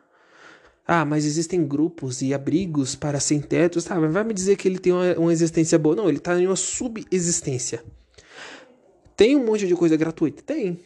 Ah, 0.86 1.04
mas 1.04 1.24
existem 1.24 1.64
grupos 1.66 2.22
e 2.22 2.34
abrigos 2.34 2.94
para 2.94 3.20
sem 3.20 3.40
tetos. 3.40 3.84
Tá, 3.84 3.98
mas 3.98 4.12
vai 4.12 4.24
me 4.24 4.34
dizer 4.34 4.56
que 4.56 4.66
ele 4.66 4.78
tem 4.78 4.92
uma, 4.92 5.14
uma 5.14 5.32
existência 5.32 5.78
boa. 5.78 5.94
Não, 5.94 6.08
ele 6.08 6.18
está 6.18 6.38
em 6.38 6.46
uma 6.46 6.56
subexistência. 6.56 7.84
Tem 9.16 9.36
um 9.36 9.44
monte 9.44 9.66
de 9.66 9.74
coisa 9.74 9.96
gratuita? 9.96 10.42
Tem. 10.42 10.80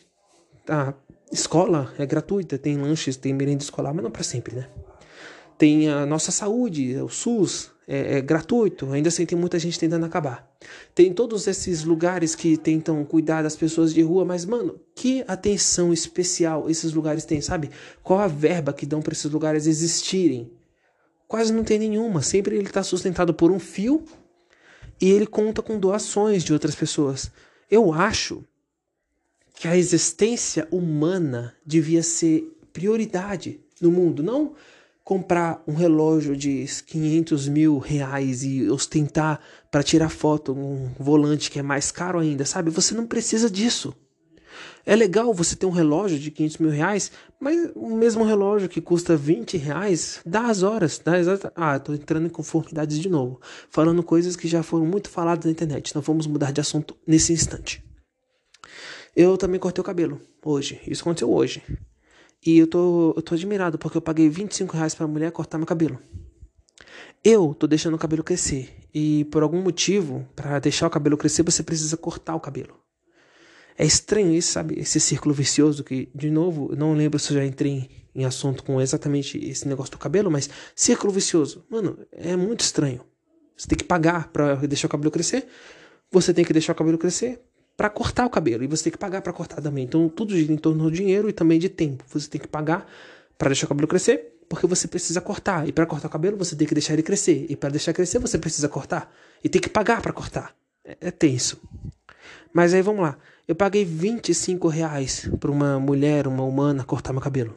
A 0.68 0.92
escola 1.32 1.94
é 1.98 2.04
gratuita, 2.04 2.58
tem 2.58 2.76
lanches, 2.76 3.16
tem 3.16 3.32
merenda 3.32 3.62
escolar, 3.62 3.94
mas 3.94 4.02
não 4.02 4.10
para 4.10 4.22
sempre, 4.22 4.56
né? 4.56 4.68
Tem 5.56 5.88
a 5.88 6.04
nossa 6.04 6.30
saúde, 6.30 6.96
o 6.96 7.08
SUS, 7.08 7.70
é, 7.88 8.18
é, 8.18 8.20
gratuito, 8.20 8.90
ainda 8.92 9.08
assim 9.08 9.24
tem 9.24 9.38
muita 9.38 9.58
gente 9.58 9.78
tentando 9.78 10.04
acabar. 10.04 10.50
Tem 10.94 11.12
todos 11.12 11.46
esses 11.46 11.84
lugares 11.84 12.34
que 12.34 12.56
tentam 12.56 13.04
cuidar 13.04 13.42
das 13.42 13.54
pessoas 13.54 13.94
de 13.94 14.02
rua, 14.02 14.24
mas 14.24 14.44
mano, 14.44 14.80
que 14.94 15.24
atenção 15.28 15.92
especial 15.92 16.68
esses 16.68 16.92
lugares 16.92 17.24
têm, 17.24 17.40
sabe? 17.40 17.70
Qual 18.02 18.18
a 18.18 18.26
verba 18.26 18.72
que 18.72 18.84
dão 18.84 19.00
para 19.00 19.12
esses 19.12 19.30
lugares 19.30 19.66
existirem? 19.66 20.50
Quase 21.28 21.52
não 21.52 21.62
tem 21.62 21.78
nenhuma, 21.78 22.22
sempre 22.22 22.56
ele 22.56 22.66
está 22.66 22.82
sustentado 22.82 23.32
por 23.32 23.52
um 23.52 23.58
fio 23.58 24.04
e 25.00 25.10
ele 25.10 25.26
conta 25.26 25.62
com 25.62 25.78
doações 25.78 26.42
de 26.42 26.52
outras 26.52 26.74
pessoas. 26.74 27.30
Eu 27.70 27.92
acho 27.92 28.44
que 29.54 29.68
a 29.68 29.76
existência 29.76 30.66
humana 30.70 31.54
devia 31.64 32.02
ser 32.02 32.52
prioridade 32.72 33.60
no 33.80 33.90
mundo, 33.90 34.22
não 34.22 34.54
comprar 35.06 35.62
um 35.68 35.74
relógio 35.74 36.36
de 36.36 36.66
500 36.84 37.46
mil 37.46 37.78
reais 37.78 38.42
e 38.42 38.68
ostentar 38.68 39.38
para 39.70 39.84
tirar 39.84 40.08
foto 40.08 40.52
um 40.52 40.90
volante 40.98 41.48
que 41.48 41.60
é 41.60 41.62
mais 41.62 41.92
caro 41.92 42.18
ainda, 42.18 42.44
sabe? 42.44 42.72
Você 42.72 42.92
não 42.92 43.06
precisa 43.06 43.48
disso. 43.48 43.94
É 44.84 44.96
legal 44.96 45.32
você 45.32 45.54
ter 45.54 45.64
um 45.64 45.70
relógio 45.70 46.18
de 46.18 46.32
500 46.32 46.58
mil 46.58 46.70
reais, 46.70 47.12
mas 47.38 47.70
o 47.76 47.94
mesmo 47.94 48.24
relógio 48.24 48.68
que 48.68 48.80
custa 48.80 49.16
20 49.16 49.56
reais 49.56 50.20
dá 50.26 50.46
as 50.46 50.64
horas. 50.64 50.98
Dá 50.98 51.14
as... 51.14 51.28
Ah, 51.54 51.78
tô 51.78 51.94
entrando 51.94 52.26
em 52.26 52.30
conformidades 52.30 52.98
de 52.98 53.08
novo. 53.08 53.40
Falando 53.70 54.02
coisas 54.02 54.34
que 54.34 54.48
já 54.48 54.64
foram 54.64 54.86
muito 54.86 55.08
faladas 55.08 55.44
na 55.44 55.52
internet. 55.52 55.90
Então 55.90 56.02
vamos 56.02 56.26
mudar 56.26 56.50
de 56.50 56.60
assunto 56.60 56.96
nesse 57.06 57.32
instante. 57.32 57.80
Eu 59.14 59.36
também 59.36 59.60
cortei 59.60 59.80
o 59.80 59.84
cabelo 59.84 60.20
hoje. 60.44 60.80
Isso 60.84 61.02
aconteceu 61.02 61.32
hoje. 61.32 61.62
E 62.46 62.58
eu 62.58 62.66
tô, 62.68 63.12
eu 63.16 63.22
tô 63.22 63.34
admirado 63.34 63.76
porque 63.76 63.98
eu 63.98 64.02
paguei 64.02 64.28
25 64.28 64.76
reais 64.76 64.94
pra 64.94 65.06
mulher 65.08 65.32
cortar 65.32 65.58
meu 65.58 65.66
cabelo. 65.66 65.98
Eu 67.24 67.52
tô 67.52 67.66
deixando 67.66 67.94
o 67.94 67.98
cabelo 67.98 68.22
crescer. 68.22 68.72
E 68.94 69.24
por 69.26 69.42
algum 69.42 69.60
motivo, 69.60 70.24
para 70.36 70.60
deixar 70.60 70.86
o 70.86 70.90
cabelo 70.90 71.16
crescer, 71.16 71.42
você 71.42 71.62
precisa 71.64 71.96
cortar 71.96 72.36
o 72.36 72.40
cabelo. 72.40 72.78
É 73.76 73.84
estranho 73.84 74.32
isso, 74.32 74.52
sabe? 74.52 74.78
Esse 74.78 75.00
círculo 75.00 75.34
vicioso 75.34 75.82
que, 75.82 76.08
de 76.14 76.30
novo, 76.30 76.74
não 76.76 76.94
lembro 76.94 77.18
se 77.18 77.32
eu 77.32 77.38
já 77.38 77.44
entrei 77.44 77.90
em 78.14 78.24
assunto 78.24 78.62
com 78.62 78.80
exatamente 78.80 79.36
esse 79.44 79.66
negócio 79.66 79.90
do 79.90 79.98
cabelo, 79.98 80.30
mas 80.30 80.48
círculo 80.74 81.12
vicioso. 81.12 81.66
Mano, 81.68 81.98
é 82.12 82.36
muito 82.36 82.60
estranho. 82.60 83.02
Você 83.56 83.66
tem 83.66 83.76
que 83.76 83.84
pagar 83.84 84.28
para 84.28 84.54
deixar 84.54 84.86
o 84.86 84.90
cabelo 84.90 85.10
crescer. 85.10 85.48
Você 86.12 86.32
tem 86.32 86.44
que 86.44 86.52
deixar 86.52 86.72
o 86.72 86.76
cabelo 86.76 86.96
crescer 86.96 87.42
para 87.76 87.90
cortar 87.90 88.24
o 88.24 88.30
cabelo 88.30 88.64
e 88.64 88.66
você 88.66 88.84
tem 88.84 88.92
que 88.92 88.98
pagar 88.98 89.20
para 89.22 89.32
cortar 89.32 89.60
também. 89.60 89.84
Então 89.84 90.08
tudo 90.08 90.36
gira 90.36 90.52
em 90.52 90.56
torno 90.56 90.84
do 90.84 90.90
dinheiro 90.90 91.28
e 91.28 91.32
também 91.32 91.58
de 91.58 91.68
tempo. 91.68 92.04
Você 92.08 92.28
tem 92.28 92.40
que 92.40 92.48
pagar 92.48 92.90
para 93.36 93.48
deixar 93.48 93.66
o 93.66 93.68
cabelo 93.68 93.86
crescer, 93.86 94.38
porque 94.48 94.66
você 94.66 94.88
precisa 94.88 95.20
cortar. 95.20 95.68
E 95.68 95.72
para 95.72 95.84
cortar 95.84 96.08
o 96.08 96.10
cabelo 96.10 96.36
você 96.36 96.56
tem 96.56 96.66
que 96.66 96.74
deixar 96.74 96.94
ele 96.94 97.02
crescer. 97.02 97.46
E 97.48 97.56
para 97.56 97.70
deixar 97.70 97.92
crescer 97.92 98.18
você 98.18 98.38
precisa 98.38 98.68
cortar 98.68 99.12
e 99.44 99.48
tem 99.48 99.60
que 99.60 99.68
pagar 99.68 100.00
para 100.00 100.12
cortar. 100.12 100.54
É, 100.84 100.96
é, 101.00 101.10
tenso. 101.10 101.60
Mas 102.52 102.72
aí 102.72 102.80
vamos 102.80 103.02
lá. 103.02 103.18
Eu 103.46 103.54
paguei 103.54 103.84
25 103.84 104.66
reais 104.68 105.28
para 105.38 105.50
uma 105.50 105.78
mulher, 105.78 106.26
uma 106.26 106.44
humana, 106.44 106.84
cortar 106.84 107.12
meu 107.12 107.22
cabelo. 107.22 107.54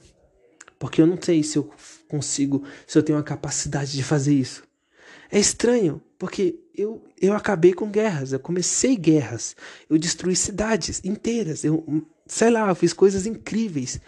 Porque 0.78 1.02
eu 1.02 1.08
não 1.08 1.18
sei 1.20 1.42
se 1.44 1.58
eu 1.58 1.70
consigo, 2.08 2.64
se 2.86 2.98
eu 2.98 3.04
tenho 3.04 3.18
a 3.18 3.24
capacidade 3.24 3.94
de 3.94 4.04
fazer 4.04 4.34
isso. 4.34 4.64
É 5.32 5.40
estranho, 5.40 6.02
porque 6.18 6.60
eu, 6.80 7.02
eu 7.20 7.34
acabei 7.34 7.74
com 7.74 7.90
guerras, 7.90 8.32
eu 8.32 8.40
comecei 8.40 8.96
guerras, 8.96 9.56
eu 9.90 9.98
destruí 9.98 10.36
cidades 10.36 11.02
inteiras, 11.04 11.64
eu, 11.64 11.84
sei 12.26 12.50
lá, 12.50 12.70
eu 12.70 12.76
fiz 12.76 12.94
coisas 12.94 13.26
incríveis. 13.26 14.00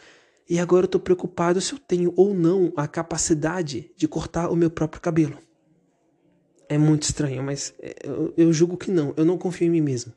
E 0.49 0.59
agora 0.59 0.85
eu 0.85 0.89
tô 0.89 0.99
preocupado 0.99 1.61
se 1.61 1.73
eu 1.73 1.79
tenho 1.79 2.13
ou 2.15 2.33
não 2.33 2.73
a 2.75 2.87
capacidade 2.87 3.91
de 3.95 4.07
cortar 4.07 4.49
o 4.49 4.55
meu 4.55 4.69
próprio 4.69 5.01
cabelo. 5.01 5.37
É 6.67 6.77
muito 6.77 7.03
estranho, 7.03 7.43
mas 7.43 7.73
é, 7.79 7.95
eu, 8.03 8.33
eu 8.35 8.53
julgo 8.53 8.77
que 8.77 8.91
não, 8.91 9.13
eu 9.17 9.25
não 9.25 9.37
confio 9.37 9.67
em 9.67 9.71
mim 9.71 9.81
mesmo. 9.81 10.13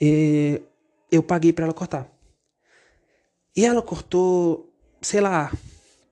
E 0.00 0.62
eu 1.10 1.22
paguei 1.22 1.52
para 1.52 1.64
ela 1.64 1.74
cortar. 1.74 2.08
E 3.56 3.64
ela 3.64 3.82
cortou, 3.82 4.72
sei 5.00 5.20
lá, 5.20 5.52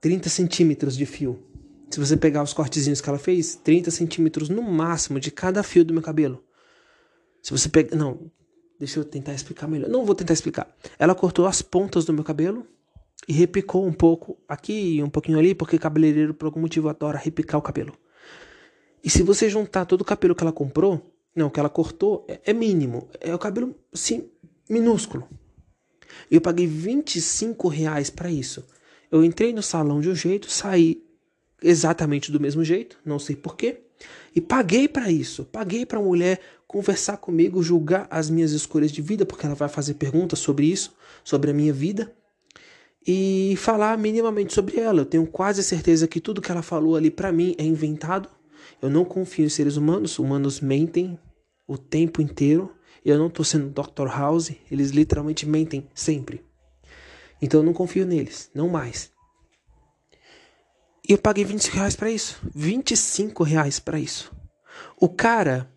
30 0.00 0.28
centímetros 0.28 0.96
de 0.96 1.06
fio. 1.06 1.45
Se 1.90 2.00
você 2.00 2.16
pegar 2.16 2.42
os 2.42 2.52
cortezinhos 2.52 3.00
que 3.00 3.08
ela 3.08 3.18
fez, 3.18 3.56
30 3.56 3.90
centímetros 3.90 4.48
no 4.48 4.62
máximo 4.62 5.20
de 5.20 5.30
cada 5.30 5.62
fio 5.62 5.84
do 5.84 5.94
meu 5.94 6.02
cabelo. 6.02 6.42
Se 7.42 7.52
você 7.52 7.68
pegar. 7.68 7.96
Não, 7.96 8.30
deixa 8.78 8.98
eu 8.98 9.04
tentar 9.04 9.32
explicar 9.34 9.68
melhor. 9.68 9.88
Não 9.88 10.04
vou 10.04 10.14
tentar 10.14 10.32
explicar. 10.32 10.68
Ela 10.98 11.14
cortou 11.14 11.46
as 11.46 11.62
pontas 11.62 12.04
do 12.04 12.12
meu 12.12 12.24
cabelo 12.24 12.66
e 13.28 13.32
repicou 13.32 13.86
um 13.86 13.92
pouco 13.92 14.36
aqui 14.48 14.96
e 14.96 15.02
um 15.02 15.08
pouquinho 15.08 15.38
ali, 15.38 15.54
porque 15.54 15.78
cabeleireiro, 15.78 16.34
por 16.34 16.46
algum 16.46 16.60
motivo, 16.60 16.88
adora 16.88 17.18
repicar 17.18 17.58
o 17.58 17.62
cabelo. 17.62 17.92
E 19.02 19.08
se 19.08 19.22
você 19.22 19.48
juntar 19.48 19.84
todo 19.84 20.00
o 20.00 20.04
cabelo 20.04 20.34
que 20.34 20.42
ela 20.42 20.52
comprou, 20.52 21.14
não, 21.34 21.48
que 21.48 21.60
ela 21.60 21.68
cortou, 21.68 22.26
é, 22.28 22.40
é 22.46 22.52
mínimo. 22.52 23.08
É 23.20 23.32
o 23.32 23.38
cabelo, 23.38 23.74
sim, 23.92 24.28
minúsculo. 24.68 25.28
Eu 26.30 26.40
paguei 26.40 26.66
25 26.66 27.68
reais 27.68 28.10
para 28.10 28.30
isso. 28.30 28.66
Eu 29.10 29.22
entrei 29.22 29.52
no 29.52 29.62
salão 29.62 30.00
de 30.00 30.08
um 30.08 30.14
jeito, 30.14 30.50
saí 30.50 31.05
exatamente 31.62 32.30
do 32.30 32.40
mesmo 32.40 32.64
jeito, 32.64 32.98
não 33.04 33.18
sei 33.18 33.36
porquê. 33.36 33.80
E 34.34 34.40
paguei 34.40 34.86
para 34.86 35.10
isso, 35.10 35.44
paguei 35.44 35.86
para 35.86 35.98
a 35.98 36.02
mulher 36.02 36.40
conversar 36.66 37.16
comigo, 37.16 37.62
julgar 37.62 38.06
as 38.10 38.28
minhas 38.28 38.52
escolhas 38.52 38.92
de 38.92 39.00
vida, 39.00 39.24
porque 39.24 39.46
ela 39.46 39.54
vai 39.54 39.68
fazer 39.68 39.94
perguntas 39.94 40.38
sobre 40.38 40.66
isso, 40.66 40.94
sobre 41.24 41.50
a 41.50 41.54
minha 41.54 41.72
vida, 41.72 42.12
e 43.06 43.54
falar 43.56 43.96
minimamente 43.96 44.52
sobre 44.52 44.80
ela. 44.80 45.00
Eu 45.00 45.06
tenho 45.06 45.26
quase 45.26 45.62
certeza 45.62 46.08
que 46.08 46.20
tudo 46.20 46.42
que 46.42 46.50
ela 46.50 46.62
falou 46.62 46.96
ali 46.96 47.10
para 47.10 47.30
mim 47.30 47.54
é 47.56 47.64
inventado, 47.64 48.28
Eu 48.82 48.90
não 48.90 49.04
confio 49.06 49.46
em 49.46 49.48
seres 49.48 49.76
humanos. 49.76 50.18
Humanos 50.18 50.60
mentem 50.60 51.18
o 51.66 51.78
tempo 51.78 52.20
inteiro. 52.20 52.74
Eu 53.04 53.16
não 53.16 53.30
tô 53.30 53.42
sendo 53.42 53.70
Dr. 53.70 54.08
House. 54.08 54.52
Eles 54.70 54.90
literalmente 54.90 55.46
mentem 55.46 55.88
sempre. 55.94 56.44
Então 57.40 57.60
eu 57.60 57.64
não 57.64 57.72
confio 57.72 58.04
neles. 58.04 58.50
Não 58.54 58.68
mais. 58.68 59.10
E 61.08 61.12
eu 61.12 61.18
paguei 61.18 61.44
25 61.44 61.76
reais 61.76 61.96
pra 61.96 62.10
isso. 62.10 62.36
25 62.54 63.44
reais 63.44 63.78
pra 63.78 63.98
isso. 63.98 64.32
O 64.98 65.08
cara 65.08 65.70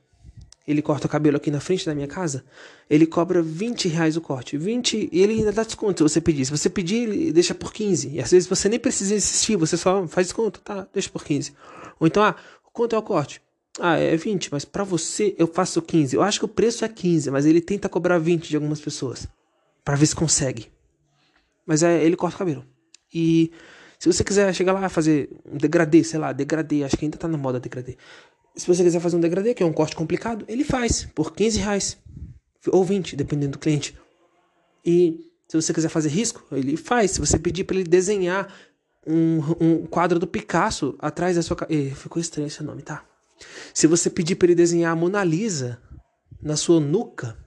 ele 0.69 0.83
corta 0.83 1.07
o 1.07 1.09
cabelo 1.09 1.35
aqui 1.37 1.49
na 1.49 1.59
frente 1.59 1.83
da 1.83 1.95
minha 1.95 2.07
casa, 2.07 2.45
ele 2.87 3.07
cobra 3.07 3.41
20 3.41 3.87
reais 3.87 4.15
o 4.15 4.21
corte. 4.21 4.55
20, 4.55 5.09
e 5.11 5.19
ele 5.19 5.33
ainda 5.33 5.51
dá 5.51 5.63
desconto 5.63 5.97
se 5.97 6.13
você 6.13 6.21
pedir. 6.21 6.45
Se 6.45 6.51
você 6.51 6.69
pedir, 6.69 7.09
ele 7.09 7.33
deixa 7.33 7.55
por 7.55 7.73
15. 7.73 8.09
E 8.09 8.21
às 8.21 8.29
vezes 8.29 8.47
você 8.47 8.69
nem 8.69 8.79
precisa 8.79 9.15
insistir, 9.15 9.55
você 9.55 9.75
só 9.75 10.07
faz 10.07 10.27
desconto, 10.27 10.59
tá? 10.59 10.87
Deixa 10.93 11.09
por 11.09 11.23
15. 11.23 11.53
Ou 11.99 12.05
então, 12.05 12.21
ah, 12.21 12.35
quanto 12.71 12.95
é 12.95 12.99
o 12.99 13.01
corte? 13.01 13.41
Ah, 13.79 13.97
é 13.97 14.15
20, 14.15 14.51
mas 14.51 14.63
para 14.63 14.83
você 14.83 15.33
eu 15.39 15.47
faço 15.47 15.81
15. 15.81 16.15
Eu 16.15 16.21
acho 16.21 16.37
que 16.37 16.45
o 16.45 16.49
preço 16.49 16.85
é 16.85 16.87
15, 16.87 17.31
mas 17.31 17.47
ele 17.47 17.61
tenta 17.61 17.89
cobrar 17.89 18.19
20 18.19 18.47
de 18.47 18.55
algumas 18.55 18.79
pessoas. 18.79 19.27
para 19.83 19.95
ver 19.95 20.05
se 20.05 20.15
consegue. 20.15 20.67
Mas 21.65 21.81
é, 21.81 22.03
ele 22.03 22.15
corta 22.15 22.35
o 22.35 22.39
cabelo. 22.39 22.63
E 23.11 23.51
se 23.99 24.11
você 24.11 24.23
quiser 24.23 24.53
chegar 24.55 24.71
lá 24.71 24.87
fazer 24.87 25.29
um 25.45 25.57
degradê, 25.57 26.03
sei 26.05 26.17
lá, 26.17 26.31
degradê, 26.31 26.85
acho 26.85 26.95
que 26.95 27.05
ainda 27.05 27.17
tá 27.17 27.27
na 27.27 27.37
moda 27.37 27.59
degradê. 27.59 27.97
Se 28.55 28.65
você 28.65 28.81
quiser 28.81 29.01
fazer 29.01 29.17
um 29.17 29.19
degradê, 29.19 29.53
que 29.53 29.61
é 29.61 29.65
um 29.65 29.73
corte 29.73 29.95
complicado, 29.95 30.45
ele 30.47 30.63
faz 30.63 31.05
por 31.13 31.33
15 31.33 31.59
reais. 31.59 31.97
Ou 32.67 32.83
20, 32.83 33.15
dependendo 33.17 33.53
do 33.53 33.59
cliente. 33.59 33.97
E 34.85 35.29
se 35.47 35.61
você 35.61 35.73
quiser 35.73 35.89
fazer 35.89 36.09
risco, 36.09 36.43
ele 36.51 36.77
faz. 36.77 37.11
Se 37.11 37.19
você 37.19 37.37
pedir 37.37 37.65
para 37.65 37.75
ele 37.75 37.87
desenhar 37.87 38.53
um, 39.05 39.39
um, 39.59 39.85
quadro 39.85 40.17
do 40.17 40.27
Picasso 40.27 40.95
atrás 40.99 41.35
da 41.35 41.41
sua. 41.41 41.57
Eh, 41.69 41.91
ficou 41.93 42.21
estranho 42.21 42.47
esse 42.47 42.63
nome, 42.63 42.81
tá? 42.81 43.03
Se 43.73 43.85
você 43.87 44.09
pedir 44.09 44.35
para 44.35 44.47
ele 44.47 44.55
desenhar 44.55 44.93
a 44.93 44.95
Mona 44.95 45.23
Lisa 45.23 45.81
na 46.41 46.55
sua 46.55 46.79
nuca 46.79 47.37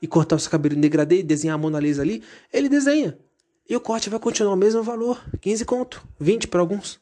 e 0.00 0.06
cortar 0.06 0.36
o 0.36 0.38
seu 0.38 0.50
cabelo 0.50 0.76
em 0.76 0.80
degradê 0.80 1.20
e 1.20 1.22
desenhar 1.22 1.54
a 1.54 1.58
Mona 1.58 1.78
Lisa 1.78 2.02
ali, 2.02 2.22
ele 2.52 2.68
desenha. 2.68 3.18
E 3.68 3.76
o 3.76 3.80
corte 3.80 4.08
vai 4.08 4.18
continuar 4.18 4.54
o 4.54 4.56
mesmo 4.56 4.82
valor, 4.82 5.22
15 5.40 5.64
conto, 5.64 6.02
20 6.18 6.48
para 6.48 6.60
alguns. 6.60 6.98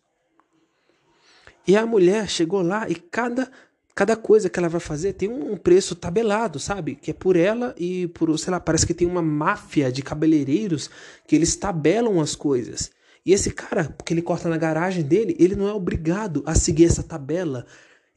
E 1.66 1.76
a 1.76 1.86
mulher 1.86 2.28
chegou 2.28 2.62
lá 2.62 2.88
e 2.88 2.94
cada 2.94 3.50
cada 3.94 4.14
coisa 4.14 4.50
que 4.50 4.58
ela 4.58 4.68
vai 4.68 4.78
fazer 4.80 5.14
tem 5.14 5.26
um 5.26 5.56
preço 5.56 5.94
tabelado, 5.94 6.60
sabe? 6.60 6.96
Que 6.96 7.12
é 7.12 7.14
por 7.14 7.34
ela 7.34 7.74
e 7.78 8.06
por, 8.08 8.38
sei 8.38 8.50
lá, 8.50 8.60
parece 8.60 8.86
que 8.86 8.92
tem 8.92 9.08
uma 9.08 9.22
máfia 9.22 9.90
de 9.90 10.02
cabeleireiros 10.02 10.90
que 11.26 11.34
eles 11.34 11.56
tabelam 11.56 12.20
as 12.20 12.36
coisas. 12.36 12.90
E 13.24 13.32
esse 13.32 13.50
cara, 13.50 13.84
porque 13.84 14.12
ele 14.12 14.20
corta 14.20 14.50
na 14.50 14.58
garagem 14.58 15.02
dele, 15.02 15.34
ele 15.40 15.56
não 15.56 15.66
é 15.66 15.72
obrigado 15.72 16.42
a 16.44 16.54
seguir 16.54 16.84
essa 16.84 17.02
tabela. 17.02 17.64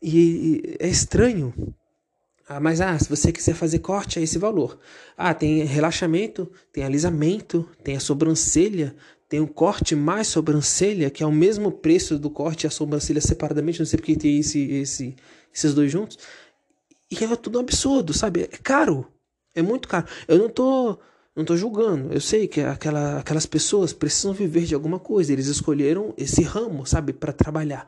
E, 0.02 0.20
e 0.20 0.78
é 0.80 0.88
estranho. 0.90 1.54
Ah, 2.52 2.60
mas 2.60 2.82
ah, 2.82 2.98
se 2.98 3.08
você 3.08 3.32
quiser 3.32 3.54
fazer 3.54 3.78
corte, 3.78 4.18
é 4.18 4.24
esse 4.24 4.40
valor. 4.40 4.80
Ah, 5.16 5.36
tem 5.36 5.64
relaxamento, 5.66 6.52
tem 6.74 6.84
alisamento, 6.84 7.70
tem 7.84 7.96
a 7.96 8.00
sobrancelha, 8.00 8.96
tem 9.30 9.40
o 9.40 9.48
corte 9.48 9.96
mais 9.96 10.30
sobrancelha, 10.30 11.12
que 11.12 11.22
é 11.22 11.28
o 11.28 11.32
mesmo 11.32 11.72
preço 11.72 12.18
do 12.18 12.28
corte 12.28 12.64
e 12.64 12.68
a 12.68 12.72
sobrancelha 12.72 13.22
separadamente, 13.22 13.78
não 13.78 13.86
sei 13.86 13.98
porque 13.98 14.16
tem 14.16 14.40
esse, 14.40 14.60
esse, 14.72 15.16
esses 15.54 15.76
dois 15.76 15.92
juntos. 15.92 16.18
E 17.12 17.24
é 17.24 17.36
tudo 17.36 17.60
um 17.60 17.62
absurdo, 17.62 18.14
sabe? 18.14 18.42
É 18.42 18.58
caro. 18.58 19.06
É 19.54 19.62
muito 19.62 19.88
caro. 19.88 20.08
Eu 20.28 20.40
não 20.40 20.50
tô, 20.50 20.98
não 21.36 21.46
tô 21.46 21.56
julgando. 21.56 22.12
Eu 22.12 22.20
sei 22.20 22.48
que 22.48 22.62
aquela, 22.62 23.20
aquelas 23.20 23.46
pessoas 23.46 23.94
precisam 23.94 24.34
viver 24.34 24.64
de 24.64 24.74
alguma 24.74 24.98
coisa. 24.98 25.32
Eles 25.32 25.46
escolheram 25.46 26.16
esse 26.18 26.42
ramo, 26.42 26.84
sabe, 26.84 27.14
para 27.14 27.32
trabalhar. 27.32 27.88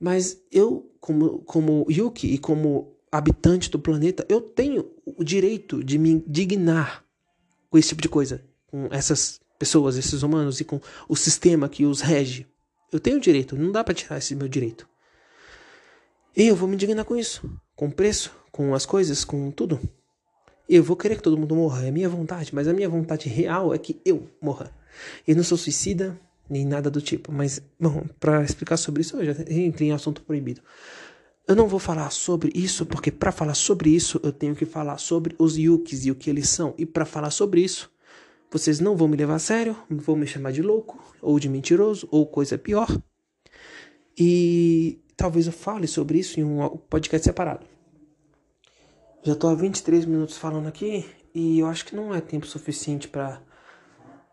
Mas 0.00 0.36
eu, 0.50 0.90
como, 0.98 1.38
como 1.44 1.86
Yuki 1.88 2.34
e 2.34 2.38
como 2.38 2.97
habitante 3.10 3.70
do 3.70 3.78
planeta, 3.78 4.24
eu 4.28 4.40
tenho 4.40 4.90
o 5.04 5.24
direito 5.24 5.82
de 5.82 5.98
me 5.98 6.10
indignar 6.10 7.04
com 7.70 7.78
esse 7.78 7.88
tipo 7.88 8.02
de 8.02 8.08
coisa, 8.08 8.42
com 8.66 8.88
essas 8.90 9.40
pessoas, 9.58 9.96
esses 9.96 10.22
humanos 10.22 10.60
e 10.60 10.64
com 10.64 10.80
o 11.08 11.16
sistema 11.16 11.68
que 11.68 11.84
os 11.84 12.00
rege. 12.00 12.46
Eu 12.92 13.00
tenho 13.00 13.20
direito, 13.20 13.56
não 13.56 13.72
dá 13.72 13.82
para 13.84 13.94
tirar 13.94 14.18
esse 14.18 14.34
meu 14.34 14.48
direito. 14.48 14.88
E 16.36 16.46
eu 16.46 16.56
vou 16.56 16.68
me 16.68 16.74
indignar 16.74 17.04
com 17.04 17.16
isso, 17.16 17.50
com 17.74 17.86
o 17.86 17.92
preço, 17.92 18.32
com 18.52 18.74
as 18.74 18.86
coisas, 18.86 19.24
com 19.24 19.50
tudo. 19.50 19.80
Eu 20.68 20.82
vou 20.82 20.96
querer 20.96 21.16
que 21.16 21.22
todo 21.22 21.36
mundo 21.36 21.56
morra, 21.56 21.86
é 21.86 21.90
minha 21.90 22.08
vontade, 22.08 22.54
mas 22.54 22.68
a 22.68 22.72
minha 22.72 22.88
vontade 22.88 23.28
real 23.28 23.74
é 23.74 23.78
que 23.78 24.00
eu 24.04 24.28
morra. 24.40 24.70
Eu 25.26 25.34
não 25.34 25.42
sou 25.42 25.58
suicida, 25.58 26.18
nem 26.48 26.64
nada 26.64 26.90
do 26.90 27.00
tipo, 27.00 27.32
mas, 27.32 27.60
bom, 27.78 28.06
para 28.18 28.42
explicar 28.42 28.76
sobre 28.76 29.02
isso, 29.02 29.16
eu 29.16 29.34
já 29.34 29.42
entrei 29.50 29.88
em 29.88 29.92
assunto 29.92 30.22
proibido. 30.22 30.62
Eu 31.48 31.56
não 31.56 31.66
vou 31.66 31.80
falar 31.80 32.10
sobre 32.10 32.52
isso, 32.54 32.84
porque 32.84 33.10
para 33.10 33.32
falar 33.32 33.54
sobre 33.54 33.88
isso, 33.88 34.20
eu 34.22 34.30
tenho 34.30 34.54
que 34.54 34.66
falar 34.66 34.98
sobre 34.98 35.34
os 35.38 35.56
yukis 35.56 36.04
e 36.04 36.10
o 36.10 36.14
que 36.14 36.28
eles 36.28 36.46
são. 36.46 36.74
E 36.76 36.84
para 36.84 37.06
falar 37.06 37.30
sobre 37.30 37.62
isso, 37.62 37.90
vocês 38.50 38.80
não 38.80 38.94
vão 38.94 39.08
me 39.08 39.16
levar 39.16 39.36
a 39.36 39.38
sério, 39.38 39.74
vão 39.88 40.14
me 40.14 40.26
chamar 40.26 40.52
de 40.52 40.60
louco, 40.60 41.02
ou 41.22 41.40
de 41.40 41.48
mentiroso, 41.48 42.06
ou 42.10 42.26
coisa 42.26 42.58
pior. 42.58 42.86
E 44.14 45.00
talvez 45.16 45.46
eu 45.46 45.52
fale 45.52 45.86
sobre 45.86 46.18
isso 46.18 46.38
em 46.38 46.44
um 46.44 46.68
podcast 46.68 47.24
separado. 47.24 47.64
Já 49.22 49.32
estou 49.32 49.48
há 49.48 49.54
23 49.54 50.04
minutos 50.04 50.36
falando 50.36 50.66
aqui 50.66 51.06
e 51.34 51.60
eu 51.60 51.66
acho 51.66 51.86
que 51.86 51.96
não 51.96 52.14
é 52.14 52.20
tempo 52.20 52.46
suficiente 52.46 53.08
para 53.08 53.40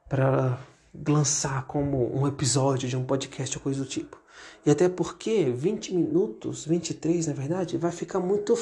para 0.10 0.60
lançar 1.08 1.66
como 1.66 2.14
um 2.14 2.28
episódio 2.28 2.88
de 2.88 2.96
um 2.96 3.06
podcast 3.06 3.58
ou 3.58 3.64
coisa 3.64 3.84
do 3.84 3.90
tipo. 3.90 4.25
E 4.66 4.72
até 4.72 4.90
porque 4.90 5.52
20 5.52 5.94
minutos, 5.94 6.66
23 6.66 7.28
na 7.28 7.34
verdade, 7.34 7.78
vai 7.78 7.92
ficar 7.92 8.20
muito 8.20 8.56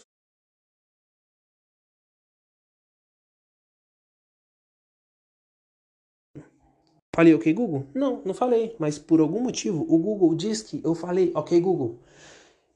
Falei 7.16 7.34
ok 7.36 7.54
Google? 7.54 7.86
Não, 7.94 8.24
não 8.26 8.34
falei, 8.34 8.76
mas 8.80 8.98
por 8.98 9.20
algum 9.20 9.40
motivo 9.40 9.86
o 9.88 9.98
Google 10.00 10.34
diz 10.34 10.64
que 10.64 10.82
eu 10.84 10.96
falei 10.96 11.32
ok 11.36 11.60
Google. 11.62 12.00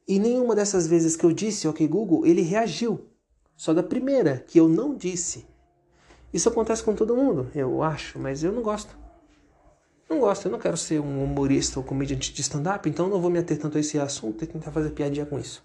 E 0.07 0.19
nenhuma 0.19 0.55
dessas 0.55 0.87
vezes 0.87 1.15
que 1.15 1.25
eu 1.25 1.33
disse 1.33 1.67
ok 1.67 1.87
Google, 1.87 2.25
ele 2.25 2.41
reagiu. 2.41 3.01
Só 3.55 3.73
da 3.73 3.81
primeira, 3.81 4.37
que 4.47 4.59
eu 4.59 4.69
não 4.69 4.95
disse. 4.95 5.45
Isso 6.31 6.49
acontece 6.49 6.83
com 6.83 6.93
todo 6.93 7.15
mundo, 7.15 7.49
eu 7.55 7.81
acho, 7.81 8.19
mas 8.19 8.43
eu 8.43 8.51
não 8.51 8.61
gosto. 8.61 8.95
Não 10.09 10.19
gosto, 10.19 10.45
eu 10.45 10.51
não 10.51 10.59
quero 10.59 10.77
ser 10.77 11.01
um 11.01 11.23
humorista 11.23 11.79
ou 11.79 11.85
comediante 11.85 12.33
de 12.33 12.41
stand-up, 12.41 12.87
então 12.89 13.09
não 13.09 13.19
vou 13.19 13.29
me 13.29 13.39
ater 13.39 13.57
tanto 13.59 13.77
a 13.77 13.81
esse 13.81 13.99
assunto 13.99 14.43
e 14.43 14.47
tentar 14.47 14.71
fazer 14.71 14.91
piadinha 14.91 15.25
com 15.25 15.37
isso. 15.37 15.63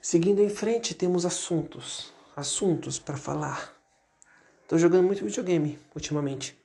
Seguindo 0.00 0.40
em 0.40 0.48
frente, 0.48 0.94
temos 0.94 1.24
assuntos. 1.24 2.12
Assuntos 2.34 2.98
para 2.98 3.16
falar. 3.16 3.76
Tô 4.66 4.78
jogando 4.78 5.04
muito 5.04 5.24
videogame 5.24 5.78
ultimamente. 5.94 6.58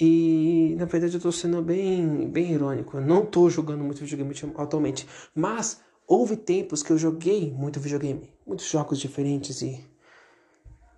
E 0.00 0.74
na 0.78 0.84
verdade 0.84 1.14
eu 1.14 1.20
tô 1.20 1.30
sendo 1.30 1.60
bem, 1.60 2.28
bem 2.28 2.52
irônico. 2.52 2.96
Eu 2.96 3.00
não 3.00 3.26
tô 3.26 3.50
jogando 3.50 3.84
muito 3.84 4.00
videogame 4.00 4.34
atualmente. 4.56 5.06
Mas 5.34 5.80
houve 6.06 6.36
tempos 6.36 6.82
que 6.82 6.90
eu 6.90 6.98
joguei 6.98 7.50
muito 7.52 7.78
videogame. 7.78 8.32
Muitos 8.46 8.68
jogos 8.68 8.98
diferentes 8.98 9.60
e, 9.60 9.84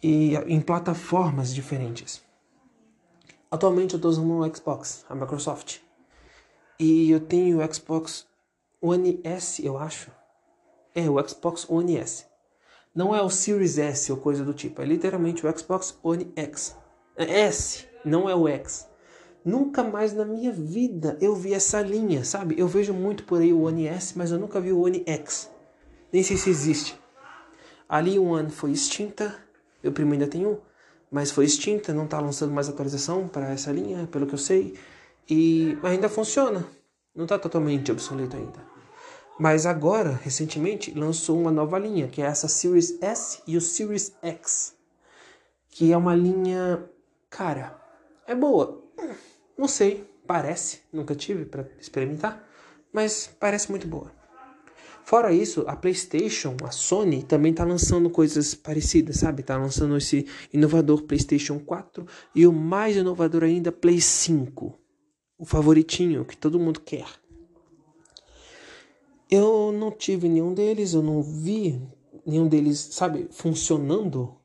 e 0.02 0.36
em 0.46 0.60
plataformas 0.60 1.52
diferentes. 1.52 2.22
Atualmente 3.50 3.94
eu 3.94 4.00
tô 4.00 4.08
usando 4.08 4.38
o 4.38 4.54
Xbox, 4.54 5.04
a 5.08 5.14
Microsoft. 5.14 5.78
E 6.78 7.10
eu 7.10 7.18
tenho 7.18 7.58
o 7.58 7.74
Xbox 7.74 8.24
One 8.80 9.20
S, 9.24 9.64
eu 9.66 9.76
acho. 9.76 10.12
É, 10.94 11.10
o 11.10 11.28
Xbox 11.28 11.68
One 11.68 11.96
S. 11.96 12.26
Não 12.94 13.12
é 13.14 13.20
o 13.20 13.28
Series 13.28 13.76
S 13.76 14.12
ou 14.12 14.18
coisa 14.18 14.44
do 14.44 14.54
tipo. 14.54 14.80
É 14.80 14.84
literalmente 14.84 15.44
o 15.44 15.58
Xbox 15.58 15.98
One 16.00 16.32
X. 16.36 16.76
É 17.16 17.40
S, 17.40 17.88
não 18.04 18.30
é 18.30 18.36
o 18.36 18.46
X. 18.46 18.88
Nunca 19.44 19.82
mais 19.82 20.12
na 20.12 20.24
minha 20.24 20.52
vida 20.52 21.18
eu 21.20 21.34
vi 21.34 21.52
essa 21.52 21.80
linha, 21.82 22.24
sabe? 22.24 22.54
Eu 22.56 22.68
vejo 22.68 22.94
muito 22.94 23.24
por 23.24 23.40
aí 23.40 23.52
o 23.52 23.62
One 23.62 23.86
S, 23.86 24.16
mas 24.16 24.30
eu 24.30 24.38
nunca 24.38 24.60
vi 24.60 24.70
o 24.70 24.82
One 24.82 25.02
X. 25.04 25.50
Nem 26.12 26.22
sei 26.22 26.36
se 26.36 26.50
existe. 26.50 27.00
Ali 27.88 28.16
o 28.16 28.26
One 28.26 28.50
foi 28.50 28.70
extinta, 28.70 29.36
eu 29.82 29.90
primo 29.90 30.12
ainda 30.12 30.28
tenho 30.28 30.50
um, 30.50 30.58
mas 31.10 31.30
foi 31.30 31.44
extinta, 31.44 31.92
não 31.92 32.04
está 32.04 32.20
lançando 32.20 32.52
mais 32.52 32.68
atualização 32.68 33.26
para 33.26 33.50
essa 33.50 33.72
linha, 33.72 34.06
pelo 34.06 34.26
que 34.26 34.34
eu 34.34 34.38
sei. 34.38 34.78
E 35.28 35.76
ainda 35.82 36.08
funciona, 36.08 36.66
não 37.14 37.24
está 37.24 37.38
totalmente 37.38 37.90
obsoleto 37.90 38.36
ainda. 38.36 38.70
Mas 39.38 39.64
agora, 39.64 40.20
recentemente, 40.22 40.92
lançou 40.92 41.40
uma 41.40 41.50
nova 41.50 41.78
linha, 41.78 42.08
que 42.08 42.20
é 42.20 42.26
essa 42.26 42.46
Series 42.46 43.00
S 43.02 43.40
e 43.46 43.56
o 43.56 43.60
Series 43.60 44.12
X. 44.22 44.76
Que 45.70 45.92
é 45.92 45.96
uma 45.96 46.14
linha, 46.14 46.84
cara, 47.30 47.80
é 48.26 48.34
boa. 48.34 48.84
Não 49.56 49.66
sei, 49.66 50.08
parece, 50.26 50.80
nunca 50.92 51.14
tive 51.14 51.44
para 51.44 51.66
experimentar, 51.80 52.46
mas 52.92 53.30
parece 53.40 53.70
muito 53.70 53.86
boa. 53.86 54.19
Fora 55.10 55.32
isso, 55.32 55.64
a 55.66 55.74
PlayStation, 55.74 56.56
a 56.62 56.70
Sony 56.70 57.24
também 57.24 57.50
está 57.50 57.64
lançando 57.64 58.08
coisas 58.08 58.54
parecidas, 58.54 59.16
sabe? 59.16 59.42
Tá 59.42 59.58
lançando 59.58 59.96
esse 59.96 60.24
inovador 60.52 61.02
PlayStation 61.02 61.58
4 61.58 62.06
e 62.32 62.46
o 62.46 62.52
mais 62.52 62.96
inovador 62.96 63.42
ainda, 63.42 63.72
Play 63.72 64.00
5. 64.00 64.72
O 65.36 65.44
favoritinho 65.44 66.24
que 66.24 66.36
todo 66.36 66.60
mundo 66.60 66.78
quer. 66.78 67.08
Eu 69.28 69.72
não 69.72 69.90
tive 69.90 70.28
nenhum 70.28 70.54
deles, 70.54 70.94
eu 70.94 71.02
não 71.02 71.20
vi 71.20 71.82
nenhum 72.24 72.46
deles, 72.46 72.78
sabe, 72.78 73.26
funcionando. 73.32 74.36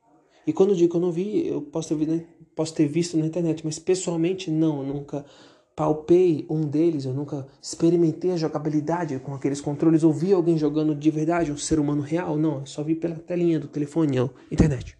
E 0.47 0.51
quando 0.51 0.71
eu 0.71 0.75
digo 0.75 0.89
que 0.89 0.97
eu 0.97 1.01
não 1.01 1.12
vi, 1.12 1.47
eu 1.47 1.62
posso 1.62 1.95
ter, 1.95 2.28
posso 2.56 2.73
ter 2.73 2.88
visto 2.88 3.15
na 3.17 3.28
internet, 3.28 3.63
mas 3.63 3.78
pessoalmente 3.78 4.49
não, 4.49 4.80
eu 4.80 4.93
nunca 4.95 5.23
palpei 5.75 6.45
um 6.49 6.61
deles, 6.61 7.05
eu 7.05 7.13
nunca 7.13 7.45
experimentei 7.61 8.31
a 8.31 8.38
jogabilidade 8.38 9.19
com 9.19 9.33
aqueles 9.33 9.59
controles, 9.59 10.03
ou 10.03 10.13
vi 10.13 10.31
alguém 10.31 10.57
jogando 10.57 10.95
de 10.95 11.11
verdade, 11.11 11.51
um 11.51 11.57
ser 11.57 11.79
humano 11.79 12.01
real, 12.01 12.38
não, 12.38 12.59
eu 12.59 12.65
só 12.65 12.81
vi 12.81 12.95
pela 12.95 13.15
telinha 13.15 13.59
do 13.59 13.67
telefone 13.67 14.17
internet. 14.49 14.97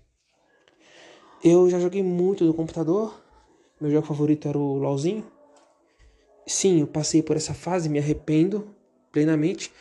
Eu 1.44 1.70
já 1.70 1.80
joguei 1.80 2.04
muito 2.04 2.44
no 2.44 2.54
computador, 2.54 3.22
meu 3.80 3.90
jogo 3.90 4.06
favorito 4.06 4.48
era 4.48 4.58
o 4.58 4.78
LoLzinho. 4.78 5.24
Sim, 6.48 6.82
eu 6.82 6.88
passei 6.88 7.22
por 7.24 7.36
essa 7.36 7.54
fase, 7.54 7.90
me 7.90 8.00
arrependo 8.00 8.68
plenamente, 9.12 9.72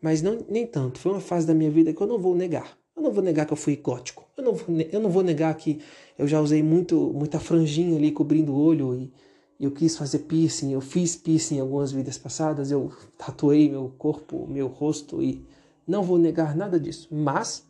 mas 0.00 0.22
não 0.22 0.44
nem 0.48 0.66
tanto. 0.66 0.98
Foi 0.98 1.12
uma 1.12 1.20
fase 1.20 1.46
da 1.46 1.54
minha 1.54 1.70
vida 1.70 1.92
que 1.92 2.00
eu 2.00 2.06
não 2.06 2.18
vou 2.18 2.34
negar. 2.34 2.76
Eu 2.96 3.02
não 3.02 3.12
vou 3.12 3.22
negar 3.22 3.46
que 3.46 3.52
eu 3.52 3.56
fui 3.56 3.76
gótico. 3.76 4.24
Eu 4.36 4.44
não 4.44 4.54
vou, 4.54 4.76
eu 4.92 5.00
não 5.00 5.10
vou 5.10 5.22
negar 5.22 5.54
que 5.54 5.80
eu 6.18 6.26
já 6.26 6.40
usei 6.40 6.62
muito, 6.62 7.12
muita 7.14 7.40
franjinha 7.40 7.96
ali 7.96 8.12
cobrindo 8.12 8.52
o 8.52 8.58
olho 8.58 8.94
e 8.94 9.12
eu 9.58 9.70
quis 9.70 9.96
fazer 9.96 10.20
piercing. 10.20 10.72
Eu 10.72 10.80
fiz 10.80 11.16
piercing 11.16 11.56
em 11.56 11.60
algumas 11.60 11.92
vidas 11.92 12.18
passadas. 12.18 12.70
Eu 12.70 12.92
tatuei 13.16 13.70
meu 13.70 13.92
corpo, 13.96 14.46
meu 14.46 14.66
rosto 14.66 15.22
e 15.22 15.44
não 15.86 16.02
vou 16.02 16.18
negar 16.18 16.56
nada 16.56 16.78
disso. 16.78 17.08
Mas 17.10 17.66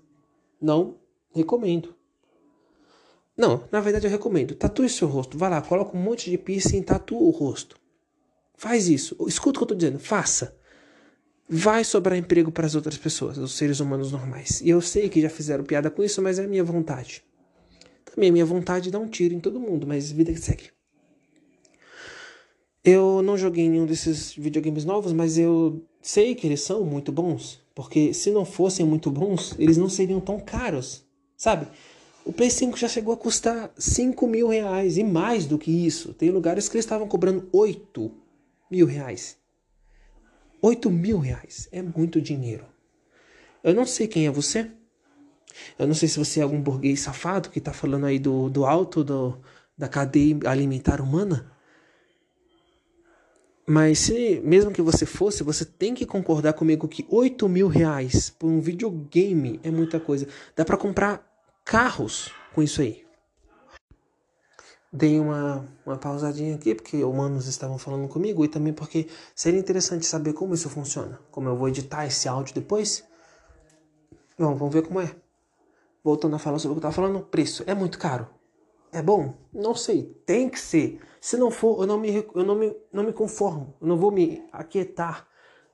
não 0.61 0.97
recomendo. 1.35 1.95
Não, 3.37 3.65
na 3.71 3.81
verdade 3.81 4.07
eu 4.07 4.11
recomendo. 4.11 4.55
Tatue 4.55 4.89
seu 4.89 5.09
rosto. 5.09 5.37
Vai 5.37 5.51
lá, 5.51 5.61
coloca 5.61 5.97
um 5.97 6.01
monte 6.01 6.31
de 6.31 6.39
piercing 6.39 6.83
tatua 6.83 7.21
o 7.21 7.31
rosto. 7.31 7.77
Faz 8.57 8.89
isso. 8.89 9.17
Escuta 9.27 9.59
o 9.59 9.61
que 9.61 9.65
eu 9.65 9.69
tô 9.69 9.75
dizendo. 9.75 9.99
Faça. 9.99 10.57
Vai 11.47 11.85
sobrar 11.85 12.17
emprego 12.17 12.51
para 12.51 12.65
as 12.65 12.75
outras 12.75 12.97
pessoas, 12.97 13.37
os 13.37 13.53
seres 13.53 13.79
humanos 13.79 14.11
normais. 14.11 14.63
E 14.63 14.71
eu 14.71 14.81
sei 14.81 15.11
que 15.11 15.21
já 15.21 15.29
fizeram 15.29 15.63
piada 15.63 15.91
com 15.91 16.03
isso, 16.03 16.23
mas 16.23 16.39
é 16.39 16.45
a 16.45 16.49
minha 16.49 16.65
vontade. 16.65 17.23
Também 18.05 18.31
é 18.31 18.33
minha 18.33 18.47
vontade 18.47 18.85
de 18.85 18.91
dar 18.93 19.01
um 19.01 19.09
tiro 19.09 19.35
em 19.35 19.41
todo 19.41 19.61
mundo, 19.61 19.87
mas 19.87 20.11
vida 20.11 20.33
que 20.33 20.41
segue. 20.41 20.71
Eu 22.85 23.23
não 23.23 23.39
joguei 23.39 23.69
nenhum 23.69 23.87
desses 23.87 24.35
videogames 24.35 24.85
novos, 24.85 25.13
mas 25.13 25.39
eu 25.39 25.83
sei 26.03 26.35
que 26.35 26.47
eles 26.47 26.61
são 26.61 26.85
muito 26.85 27.11
bons. 27.11 27.63
Porque 27.75 28.13
se 28.13 28.31
não 28.31 28.45
fossem 28.45 28.85
muito 28.85 29.11
bons, 29.11 29.55
eles 29.59 29.79
não 29.79 29.89
seriam 29.89 30.21
tão 30.21 30.39
caros. 30.39 31.03
Sabe? 31.37 31.67
O 32.25 32.33
Play 32.33 32.51
5 32.51 32.77
já 32.77 32.87
chegou 32.89 33.15
a 33.15 33.17
custar 33.17 33.73
5 33.77 34.27
mil 34.27 34.49
reais 34.49 34.99
e 34.99 35.03
mais 35.03 35.47
do 35.47 35.59
que 35.59 35.71
isso. 35.71 36.13
Tem 36.13 36.31
lugares 36.31 36.69
que 36.69 36.77
eles 36.77 36.85
estavam 36.85 37.09
cobrando 37.09 37.49
8 37.53 38.13
mil 38.71 38.87
reais. 38.87 39.37
8 40.61 40.91
mil 40.91 41.19
reais 41.19 41.69
é 41.73 41.83
muito 41.83 42.21
dinheiro. 42.21 42.65
Eu 43.63 43.75
não 43.75 43.87
sei 43.87 44.07
quem 44.07 44.27
é 44.27 44.31
você. 44.31 44.71
Eu 45.79 45.87
não 45.87 45.95
sei 45.95 46.09
se 46.09 46.19
você 46.19 46.41
é 46.41 46.43
algum 46.43 46.61
burguês 46.61 47.01
safado 47.01 47.49
que 47.49 47.59
está 47.59 47.73
falando 47.73 48.07
aí 48.07 48.19
do, 48.19 48.49
do 48.51 48.65
alto 48.67 49.03
do, 49.03 49.39
da 49.77 49.89
cadeia 49.89 50.39
alimentar 50.47 51.01
humana. 51.01 51.54
Mas 53.67 53.99
se 53.99 54.41
mesmo 54.45 54.71
que 54.71 54.83
você 54.83 55.07
fosse, 55.07 55.43
você 55.43 55.65
tem 55.65 55.95
que 55.95 56.05
concordar 56.05 56.53
comigo 56.53 56.87
que 56.87 57.07
8 57.09 57.49
mil 57.49 57.67
reais 57.67 58.29
por 58.29 58.49
um 58.49 58.61
videogame 58.61 59.59
é 59.63 59.71
muita 59.71 59.99
coisa. 59.99 60.29
Dá 60.55 60.65
para 60.65 60.77
comprar 60.77 61.27
carros 61.65 62.31
com 62.55 62.63
isso 62.63 62.83
aí. 62.83 63.05
Dei 64.93 65.19
uma, 65.19 65.67
uma 65.85 65.97
pausadinha 65.97 66.55
aqui 66.55 66.75
porque 66.75 67.03
humanos 67.03 67.49
estavam 67.49 67.79
falando 67.79 68.07
comigo 68.07 68.45
e 68.45 68.49
também 68.49 68.73
porque 68.73 69.09
seria 69.35 69.59
interessante 69.59 70.05
saber 70.05 70.35
como 70.35 70.55
isso 70.55 70.69
funciona. 70.69 71.19
Como 71.31 71.49
eu 71.49 71.57
vou 71.57 71.69
editar 71.69 72.07
esse 72.07 72.29
áudio 72.29 72.55
depois. 72.55 73.03
Bom, 74.39 74.55
vamos 74.55 74.75
ver 74.75 74.83
como 74.83 75.01
é. 75.01 75.17
Voltando 76.03 76.37
a 76.37 76.39
falar 76.39 76.59
sobre 76.59 76.77
o 76.77 76.81
que 76.81 76.87
eu 76.87 76.91
estava 76.91 77.07
falando, 77.07 77.25
preço. 77.25 77.65
É 77.67 77.75
muito 77.75 77.99
caro. 77.99 78.29
É 78.95 79.03
bom? 79.03 79.35
Não 79.53 79.75
sei. 79.75 80.05
Tem 80.25 80.49
que 80.49 80.59
ser. 80.59 81.01
Se 81.21 81.37
não 81.37 81.51
for, 81.51 81.83
eu 81.83 81.87
não 81.87 81.99
me, 81.99 82.25
eu 82.35 82.45
não 82.45 82.55
me, 82.55 82.75
não 82.93 83.03
me 83.03 83.13
conformo. 83.13 83.75
Eu 83.81 83.89
não 83.89 83.97
vou 83.97 84.11
me 84.11 84.43
aquietar 84.53 85.27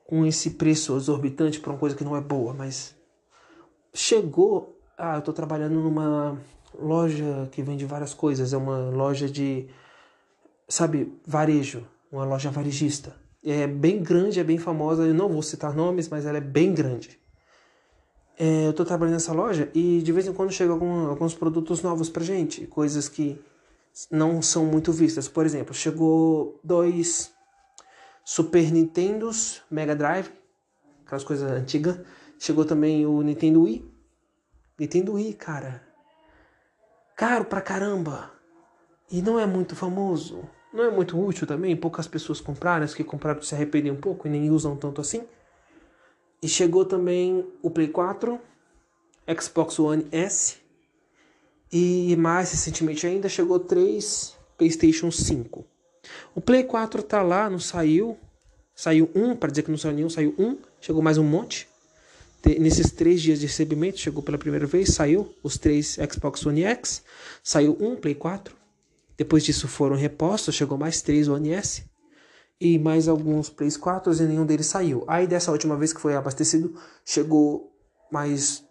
com 0.05 0.25
esse 0.25 0.51
preço 0.51 0.95
exorbitante 0.95 1.59
para 1.59 1.71
uma 1.71 1.79
coisa 1.79 1.95
que 1.95 2.03
não 2.03 2.15
é 2.17 2.21
boa. 2.21 2.53
Mas 2.53 2.95
chegou 3.93 4.81
ah, 5.03 5.15
eu 5.15 5.19
estou 5.19 5.33
trabalhando 5.33 5.81
numa 5.81 6.37
loja 6.79 7.49
que 7.51 7.63
vende 7.63 7.85
várias 7.85 8.13
coisas, 8.13 8.53
é 8.53 8.57
uma 8.57 8.91
loja 8.91 9.27
de, 9.27 9.67
sabe, 10.67 11.11
varejo, 11.25 11.87
uma 12.11 12.23
loja 12.23 12.51
varejista. 12.51 13.15
É 13.43 13.65
bem 13.65 14.03
grande, 14.03 14.39
é 14.39 14.43
bem 14.43 14.59
famosa, 14.59 15.03
eu 15.03 15.13
não 15.15 15.27
vou 15.27 15.41
citar 15.41 15.73
nomes, 15.73 16.07
mas 16.07 16.27
ela 16.27 16.37
é 16.37 16.41
bem 16.41 16.71
grande. 16.71 17.19
É, 18.43 18.65
eu 18.65 18.71
estou 18.71 18.83
trabalhando 18.83 19.13
nessa 19.13 19.33
loja 19.33 19.69
e 19.71 20.01
de 20.01 20.11
vez 20.11 20.25
em 20.25 20.33
quando 20.33 20.51
chegam 20.51 20.73
algum, 20.73 21.05
alguns 21.05 21.35
produtos 21.35 21.83
novos 21.83 22.09
pra 22.09 22.23
gente, 22.23 22.65
coisas 22.65 23.07
que 23.07 23.39
não 24.09 24.41
são 24.41 24.65
muito 24.65 24.91
vistas. 24.91 25.27
Por 25.27 25.45
exemplo, 25.45 25.75
chegou 25.75 26.59
dois 26.63 27.31
Super 28.25 28.71
Nintendos 28.71 29.61
Mega 29.69 29.95
Drive, 29.95 30.31
aquelas 31.05 31.23
coisas 31.23 31.51
antigas. 31.51 31.99
Chegou 32.39 32.65
também 32.65 33.05
o 33.05 33.21
Nintendo 33.21 33.61
Wii 33.61 33.87
Nintendo 34.79 35.13
Wii, 35.13 35.35
cara. 35.35 35.83
Caro 37.15 37.45
pra 37.45 37.61
caramba. 37.61 38.31
E 39.11 39.21
não 39.21 39.39
é 39.39 39.45
muito 39.45 39.75
famoso. 39.75 40.49
Não 40.73 40.83
é 40.83 40.89
muito 40.89 41.23
útil 41.23 41.45
também. 41.45 41.75
Poucas 41.75 42.07
pessoas 42.07 42.41
compraram. 42.41 42.83
As 42.83 42.95
que 42.95 43.03
compraram 43.03 43.43
se 43.43 43.53
arrependem 43.53 43.91
um 43.91 44.01
pouco 44.01 44.27
e 44.27 44.31
nem 44.31 44.49
usam 44.49 44.75
tanto 44.75 44.99
assim. 44.99 45.23
E 46.41 46.47
chegou 46.47 46.83
também 46.83 47.45
o 47.61 47.69
Play 47.69 47.87
4, 47.87 48.39
Xbox 49.39 49.79
One 49.79 50.07
S. 50.11 50.57
E 51.71 52.15
mais 52.17 52.51
recentemente 52.51 53.05
ainda 53.05 53.29
chegou 53.29 53.59
três 53.59 54.35
PlayStation 54.57 55.11
5. 55.11 55.65
O 56.35 56.41
Play 56.41 56.63
4 56.63 57.03
tá 57.03 57.21
lá, 57.21 57.49
não 57.49 57.59
saiu. 57.59 58.17
Saiu 58.75 59.09
um, 59.13 59.35
para 59.35 59.51
dizer 59.51 59.63
que 59.63 59.71
não 59.71 59.77
saiu 59.77 59.93
nenhum, 59.93 60.09
saiu 60.09 60.33
um. 60.37 60.57
Chegou 60.79 61.01
mais 61.01 61.17
um 61.17 61.23
monte 61.23 61.67
nesses 62.59 62.91
três 62.91 63.21
dias 63.21 63.39
de 63.39 63.45
recebimento, 63.45 63.99
chegou 63.99 64.23
pela 64.23 64.37
primeira 64.37 64.65
vez, 64.65 64.89
saiu 64.89 65.33
os 65.43 65.57
três 65.57 65.97
Xbox 66.11 66.45
One 66.45 66.63
X, 66.63 67.03
saiu 67.43 67.77
um 67.79 67.95
Play 67.95 68.15
4. 68.15 68.55
Depois 69.15 69.43
disso 69.43 69.67
foram 69.67 69.95
repostos, 69.95 70.55
chegou 70.55 70.77
mais 70.77 71.01
três 71.01 71.27
One 71.27 71.51
S 71.51 71.83
e 72.61 72.77
mais 72.77 73.07
alguns 73.07 73.49
Play 73.49 73.71
4 73.71 74.13
e 74.13 74.27
nenhum 74.27 74.45
deles 74.45 74.67
saiu. 74.67 75.03
Aí 75.07 75.25
dessa 75.25 75.51
última 75.51 75.75
vez 75.75 75.91
que 75.91 75.99
foi 75.99 76.15
abastecido, 76.15 76.79
chegou 77.03 77.75
mais 78.11 78.63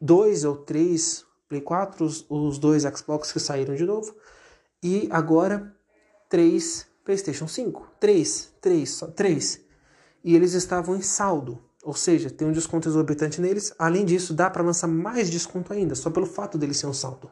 dois 0.00 0.44
ou 0.44 0.54
três 0.54 1.26
Play 1.48 1.60
4, 1.60 2.06
os, 2.28 2.58
dois 2.58 2.84
Xbox 2.84 3.32
que 3.32 3.40
saíram 3.40 3.74
de 3.74 3.84
novo. 3.84 4.14
E 4.80 5.08
agora 5.10 5.74
três 6.28 6.86
PlayStation 7.04 7.48
5. 7.48 7.88
Três, 7.98 8.52
três, 8.60 8.90
só 8.90 9.08
três. 9.08 9.60
E 10.22 10.36
eles 10.36 10.54
estavam 10.54 10.94
em 10.94 11.02
saldo. 11.02 11.58
Ou 11.82 11.92
seja, 11.92 12.30
tem 12.30 12.46
um 12.46 12.52
desconto 12.52 12.88
exorbitante 12.88 13.40
neles. 13.40 13.74
Além 13.76 14.04
disso, 14.04 14.32
dá 14.32 14.48
para 14.48 14.62
lançar 14.62 14.86
mais 14.86 15.28
desconto 15.28 15.72
ainda, 15.72 15.96
só 15.96 16.08
pelo 16.08 16.24
fato 16.24 16.56
dele 16.56 16.72
ser 16.72 16.86
um 16.86 16.94
saldo. 16.94 17.28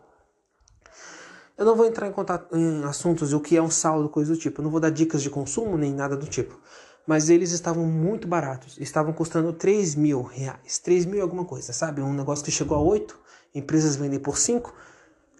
Eu 1.63 1.67
não 1.67 1.77
vou 1.77 1.87
entrar 1.87 2.09
em 2.09 2.13
contato 2.13 2.57
em 2.57 2.83
assuntos 2.83 3.29
de 3.29 3.37
o 3.37 3.41
que 3.41 3.57
é 3.57 3.63
um 3.63 3.71
saldo, 3.71 4.09
coisa 4.09 4.35
do 4.35 4.37
tipo. 4.37 4.61
Eu 4.61 4.65
não 4.65 4.71
vou 4.73 4.81
dar 4.81 4.91
dicas 4.91 5.23
de 5.23 5.31
consumo 5.31 5.79
nem 5.79 5.95
nada 5.95 6.17
do 6.17 6.27
tipo. 6.27 6.59
Mas 7.07 7.31
eles 7.31 7.53
estavam 7.53 7.87
muito 7.87 8.27
baratos. 8.27 8.77
Estavam 8.81 9.13
custando 9.13 9.53
3 9.53 9.95
mil 9.95 10.23
reais. 10.23 10.81
3 10.81 11.07
mil 11.07 11.23
alguma 11.23 11.45
coisa, 11.45 11.73
sabe? 11.73 12.03
Um 12.03 12.15
negócio 12.15 12.45
que 12.45 12.51
chegou 12.51 12.77
a 12.77 12.81
8. 12.81 13.17
Empresas 13.55 13.95
vendem 13.95 14.19
por 14.19 14.39
5. 14.39 14.75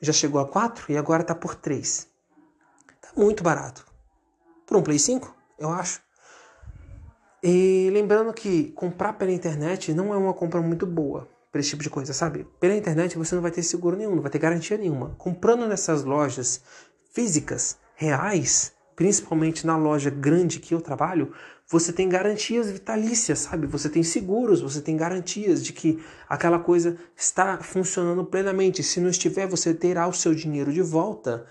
Já 0.01 0.13
chegou 0.13 0.41
a 0.41 0.47
4 0.47 0.93
e 0.93 0.97
agora 0.97 1.23
está 1.23 1.35
por 1.35 1.57
3. 1.57 2.07
Tá 3.01 3.09
muito 3.17 3.43
barato. 3.43 3.85
Por 4.65 4.77
um 4.77 4.83
Play 4.85 5.01
5, 5.01 5.35
eu 5.59 5.71
acho. 5.71 6.01
E 7.43 7.91
lembrando 7.93 8.33
que 8.33 8.71
comprar 8.77 9.15
pela 9.15 9.33
internet 9.33 9.93
não 9.93 10.15
é 10.15 10.17
uma 10.17 10.33
compra 10.33 10.63
muito 10.63 10.87
boa 10.87 11.32
para 11.53 11.61
esse 11.61 11.71
tipo 11.71 11.83
de 11.83 11.91
coisa, 11.91 12.15
sabe? 12.15 12.47
Pela 12.59 12.75
internet 12.75 13.19
você 13.19 13.35
não 13.35 13.43
vai 13.43 13.51
ter 13.51 13.63
seguro 13.63 13.95
nenhum, 13.95 14.15
não 14.15 14.23
vai 14.23 14.31
ter 14.31 14.39
garantia 14.39 14.79
nenhuma. 14.79 15.15
Comprando 15.19 15.69
nessas 15.69 16.03
lojas 16.03 16.63
físicas, 17.13 17.77
reais, 17.95 18.73
principalmente 18.97 19.67
na 19.67 19.77
loja 19.77 20.09
grande 20.09 20.59
que 20.59 20.75
eu 20.75 20.81
trabalho, 20.81 21.33
você 21.69 21.93
tem 21.93 22.09
garantias 22.09 22.71
vitalícias, 22.71 23.41
sabe? 23.41 23.67
Você 23.67 23.89
tem 23.89 24.03
seguros, 24.03 24.63
você 24.63 24.81
tem 24.81 24.97
garantias 24.97 25.63
de 25.63 25.73
que 25.73 26.03
aquela 26.29 26.59
coisa 26.59 26.97
está 27.15 27.59
funcionando 27.59 28.25
plenamente. 28.25 28.83
Se 28.83 28.99
não 29.01 29.11
estiver, 29.11 29.47
você 29.47 29.75
terá 29.75 30.09
o 30.09 30.13
seu 30.13 30.35
dinheiro 30.35 30.73
de 30.73 30.83
volta 30.83 31.47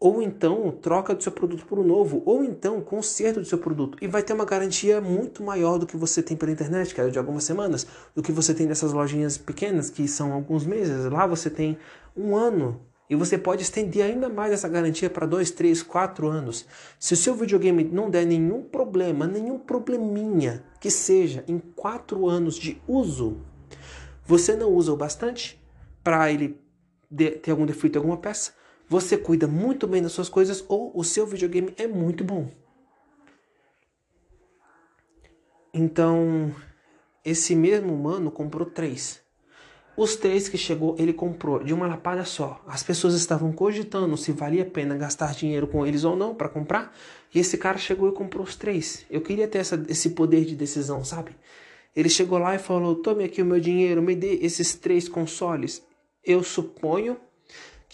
ou 0.00 0.20
então 0.20 0.70
troca 0.70 1.14
do 1.14 1.22
seu 1.22 1.32
produto 1.32 1.64
por 1.66 1.78
um 1.78 1.84
novo, 1.84 2.22
ou 2.26 2.44
então 2.44 2.80
conserta 2.80 3.40
do 3.40 3.46
seu 3.46 3.58
produto 3.58 3.96
e 4.00 4.06
vai 4.06 4.22
ter 4.22 4.32
uma 4.32 4.44
garantia 4.44 5.00
muito 5.00 5.42
maior 5.42 5.78
do 5.78 5.86
que 5.86 5.96
você 5.96 6.22
tem 6.22 6.36
pela 6.36 6.52
internet, 6.52 6.94
que 6.94 7.00
é 7.00 7.08
de 7.08 7.18
algumas 7.18 7.44
semanas, 7.44 7.86
do 8.14 8.22
que 8.22 8.32
você 8.32 8.52
tem 8.52 8.66
nessas 8.66 8.92
lojinhas 8.92 9.38
pequenas 9.38 9.90
que 9.90 10.06
são 10.06 10.32
alguns 10.32 10.66
meses. 10.66 11.06
Lá 11.06 11.26
você 11.26 11.48
tem 11.48 11.78
um 12.16 12.36
ano 12.36 12.80
E 13.08 13.14
você 13.14 13.36
pode 13.36 13.62
estender 13.62 14.02
ainda 14.02 14.28
mais 14.28 14.52
essa 14.52 14.68
garantia 14.68 15.10
para 15.10 15.26
2, 15.26 15.50
3, 15.50 15.82
4 15.82 16.26
anos. 16.26 16.66
Se 16.98 17.12
o 17.12 17.16
seu 17.16 17.34
videogame 17.34 17.84
não 17.84 18.08
der 18.08 18.24
nenhum 18.24 18.62
problema, 18.62 19.26
nenhum 19.26 19.58
probleminha 19.58 20.64
que 20.80 20.90
seja 20.90 21.44
em 21.46 21.58
4 21.58 22.26
anos 22.26 22.56
de 22.56 22.80
uso, 22.88 23.42
você 24.24 24.56
não 24.56 24.70
usa 24.70 24.92
o 24.92 24.96
bastante 24.96 25.62
para 26.02 26.32
ele 26.32 26.58
ter 27.42 27.50
algum 27.50 27.66
defeito 27.66 27.96
em 27.96 27.98
alguma 27.98 28.16
peça, 28.16 28.52
você 28.88 29.16
cuida 29.16 29.46
muito 29.46 29.86
bem 29.86 30.02
das 30.02 30.12
suas 30.12 30.28
coisas 30.28 30.64
ou 30.68 30.92
o 30.94 31.02
seu 31.02 31.26
videogame 31.26 31.74
é 31.76 31.86
muito 31.86 32.22
bom. 32.22 32.50
Então, 35.72 36.54
esse 37.24 37.56
mesmo 37.56 37.96
mano 37.96 38.30
comprou 38.30 38.66
três. 38.66 39.24
Os 39.96 40.16
três 40.16 40.48
que 40.48 40.58
chegou, 40.58 40.96
ele 40.98 41.12
comprou 41.12 41.62
de 41.62 41.72
uma 41.72 41.86
lapada 41.86 42.24
só. 42.24 42.60
As 42.66 42.82
pessoas 42.82 43.14
estavam 43.14 43.52
cogitando 43.52 44.16
se 44.16 44.32
valia 44.32 44.62
a 44.62 44.66
pena 44.66 44.96
gastar 44.96 45.34
dinheiro 45.34 45.68
com 45.68 45.86
eles 45.86 46.02
ou 46.04 46.16
não 46.16 46.34
para 46.34 46.48
comprar. 46.48 46.92
E 47.32 47.38
esse 47.38 47.56
cara 47.56 47.78
chegou 47.78 48.08
e 48.08 48.12
comprou 48.12 48.44
os 48.44 48.56
três. 48.56 49.06
Eu 49.08 49.20
queria 49.20 49.46
ter 49.46 49.58
essa, 49.58 49.80
esse 49.88 50.10
poder 50.10 50.44
de 50.44 50.56
decisão, 50.56 51.04
sabe? 51.04 51.36
Ele 51.94 52.08
chegou 52.08 52.38
lá 52.38 52.56
e 52.56 52.58
falou: 52.58 52.96
Tome 52.96 53.22
aqui 53.22 53.40
o 53.40 53.46
meu 53.46 53.60
dinheiro, 53.60 54.02
me 54.02 54.16
dê 54.16 54.34
esses 54.42 54.74
três 54.74 55.08
consoles. 55.08 55.80
Eu 56.24 56.42
suponho 56.42 57.16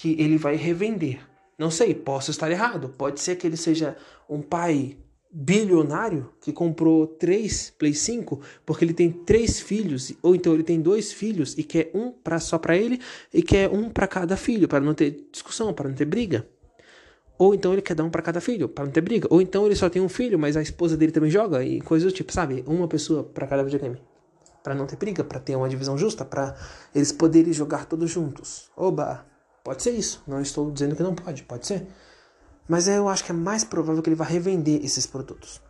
que 0.00 0.16
ele 0.18 0.38
vai 0.38 0.56
revender. 0.56 1.20
Não 1.58 1.70
sei, 1.70 1.94
posso 1.94 2.30
estar 2.30 2.50
errado. 2.50 2.88
Pode 2.88 3.20
ser 3.20 3.36
que 3.36 3.46
ele 3.46 3.56
seja 3.56 3.94
um 4.26 4.40
pai 4.40 4.96
bilionário 5.30 6.32
que 6.40 6.54
comprou 6.54 7.06
três 7.06 7.70
Play 7.78 7.92
5 7.92 8.40
porque 8.64 8.82
ele 8.82 8.94
tem 8.94 9.12
três 9.12 9.60
filhos, 9.60 10.14
ou 10.22 10.34
então 10.34 10.54
ele 10.54 10.62
tem 10.62 10.80
dois 10.80 11.12
filhos 11.12 11.56
e 11.58 11.62
quer 11.62 11.90
um 11.92 12.10
pra, 12.10 12.40
só 12.40 12.58
para 12.58 12.78
ele 12.78 12.98
e 13.32 13.42
quer 13.42 13.68
um 13.68 13.90
para 13.90 14.08
cada 14.08 14.38
filho, 14.38 14.66
para 14.66 14.80
não 14.80 14.94
ter 14.94 15.28
discussão, 15.30 15.74
para 15.74 15.86
não 15.86 15.94
ter 15.94 16.06
briga. 16.06 16.48
Ou 17.38 17.54
então 17.54 17.74
ele 17.74 17.82
quer 17.82 17.94
dar 17.94 18.04
um 18.04 18.10
para 18.10 18.22
cada 18.22 18.40
filho, 18.40 18.70
para 18.70 18.86
não 18.86 18.92
ter 18.92 19.02
briga. 19.02 19.28
Ou 19.30 19.42
então 19.42 19.66
ele 19.66 19.76
só 19.76 19.90
tem 19.90 20.00
um 20.00 20.08
filho, 20.08 20.38
mas 20.38 20.56
a 20.56 20.62
esposa 20.62 20.96
dele 20.96 21.12
também 21.12 21.30
joga 21.30 21.62
e 21.62 21.78
coisas 21.82 22.10
do 22.10 22.16
tipo, 22.16 22.32
sabe? 22.32 22.64
Uma 22.66 22.88
pessoa 22.88 23.22
para 23.22 23.46
cada 23.46 23.62
videogame. 23.62 24.00
Para 24.64 24.74
não 24.74 24.86
ter 24.86 24.96
briga, 24.96 25.22
para 25.22 25.40
ter 25.40 25.56
uma 25.56 25.68
divisão 25.68 25.98
justa, 25.98 26.24
para 26.24 26.56
eles 26.94 27.12
poderem 27.12 27.52
jogar 27.52 27.84
todos 27.84 28.10
juntos. 28.10 28.70
Oba! 28.74 29.29
Pode 29.70 29.84
ser 29.84 29.92
isso. 29.92 30.20
Não 30.26 30.40
estou 30.40 30.68
dizendo 30.68 30.96
que 30.96 31.02
não 31.04 31.14
pode, 31.14 31.44
pode 31.44 31.64
ser. 31.64 31.86
Mas 32.68 32.88
eu 32.88 33.08
acho 33.08 33.24
que 33.24 33.30
é 33.30 33.34
mais 33.34 33.62
provável 33.62 34.02
que 34.02 34.08
ele 34.08 34.16
vá 34.16 34.24
revender 34.24 34.84
esses 34.84 35.06
produtos. 35.06 35.62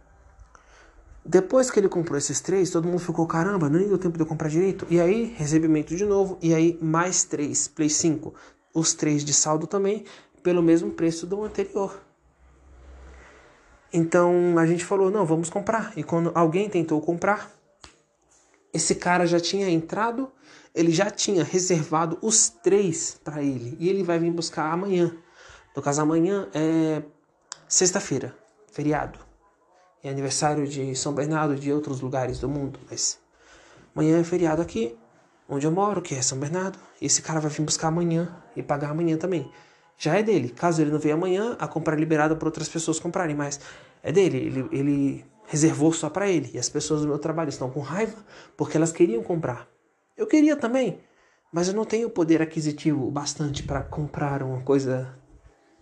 Depois 1.22 1.70
que 1.70 1.78
ele 1.78 1.86
comprou 1.86 2.16
esses 2.16 2.40
três, 2.40 2.70
todo 2.70 2.88
mundo 2.88 2.98
ficou, 2.98 3.26
caramba, 3.26 3.68
nem 3.68 3.86
deu 3.86 3.98
tempo 3.98 4.16
de 4.16 4.22
eu 4.22 4.26
comprar 4.26 4.48
direito. 4.48 4.86
E 4.88 4.98
aí, 4.98 5.24
recebimento 5.36 5.94
de 5.94 6.06
novo, 6.06 6.38
e 6.40 6.54
aí 6.54 6.78
mais 6.80 7.24
três, 7.24 7.68
Play 7.68 7.90
5. 7.90 8.32
Os 8.72 8.94
três 8.94 9.22
de 9.22 9.34
saldo 9.34 9.66
também, 9.66 10.06
pelo 10.42 10.62
mesmo 10.62 10.92
preço 10.92 11.26
do 11.26 11.44
anterior. 11.44 12.00
Então 13.92 14.58
a 14.58 14.64
gente 14.64 14.82
falou, 14.82 15.10
não, 15.10 15.26
vamos 15.26 15.50
comprar. 15.50 15.92
E 15.94 16.02
quando 16.02 16.32
alguém 16.34 16.70
tentou 16.70 17.02
comprar, 17.02 17.52
esse 18.72 18.94
cara 18.94 19.26
já 19.26 19.38
tinha 19.38 19.68
entrado, 19.68 20.32
ele 20.74 20.92
já 20.92 21.10
tinha 21.10 21.44
reservado 21.44 22.18
os 22.22 22.48
três 22.48 23.18
para 23.24 23.42
ele. 23.42 23.76
E 23.78 23.88
ele 23.88 24.02
vai 24.02 24.18
vir 24.18 24.30
buscar 24.30 24.72
amanhã. 24.72 25.14
No 25.74 25.82
caso, 25.82 26.00
amanhã 26.00 26.48
é 26.54 27.02
sexta-feira, 27.68 28.34
feriado. 28.72 29.18
É 30.02 30.08
aniversário 30.08 30.66
de 30.66 30.94
São 30.94 31.12
Bernardo 31.12 31.54
e 31.54 31.58
de 31.58 31.72
outros 31.72 32.00
lugares 32.00 32.38
do 32.38 32.48
mundo, 32.48 32.80
mas 32.88 33.18
amanhã 33.94 34.18
é 34.18 34.24
feriado 34.24 34.62
aqui, 34.62 34.96
onde 35.48 35.66
eu 35.66 35.70
moro, 35.70 36.00
que 36.00 36.14
é 36.14 36.22
São 36.22 36.38
Bernardo. 36.38 36.78
E 37.00 37.06
esse 37.06 37.20
cara 37.20 37.38
vai 37.38 37.50
vir 37.50 37.62
buscar 37.62 37.88
amanhã 37.88 38.34
e 38.56 38.62
pagar 38.62 38.90
amanhã 38.90 39.16
também. 39.16 39.50
Já 39.98 40.18
é 40.18 40.22
dele. 40.22 40.48
Caso 40.48 40.80
ele 40.80 40.90
não 40.90 40.98
venha 40.98 41.14
amanhã, 41.14 41.56
a 41.58 41.68
compra 41.68 41.94
é 41.94 41.98
liberada 41.98 42.34
para 42.34 42.48
outras 42.48 42.68
pessoas 42.68 42.98
comprarem, 42.98 43.36
mas 43.36 43.60
é 44.02 44.10
dele. 44.10 44.38
Ele, 44.38 44.68
ele 44.72 45.24
reservou 45.46 45.92
só 45.92 46.08
para 46.08 46.28
ele. 46.28 46.50
E 46.54 46.58
as 46.58 46.68
pessoas 46.68 47.02
do 47.02 47.08
meu 47.08 47.18
trabalho 47.18 47.50
estão 47.50 47.68
com 47.68 47.80
raiva 47.80 48.16
porque 48.56 48.76
elas 48.76 48.92
queriam 48.92 49.22
comprar. 49.22 49.68
Eu 50.16 50.26
queria 50.26 50.56
também, 50.56 51.00
mas 51.52 51.68
eu 51.68 51.74
não 51.74 51.84
tenho 51.84 52.10
poder 52.10 52.42
aquisitivo 52.42 53.10
bastante 53.10 53.62
para 53.62 53.82
comprar 53.82 54.42
uma 54.42 54.60
coisa 54.62 55.16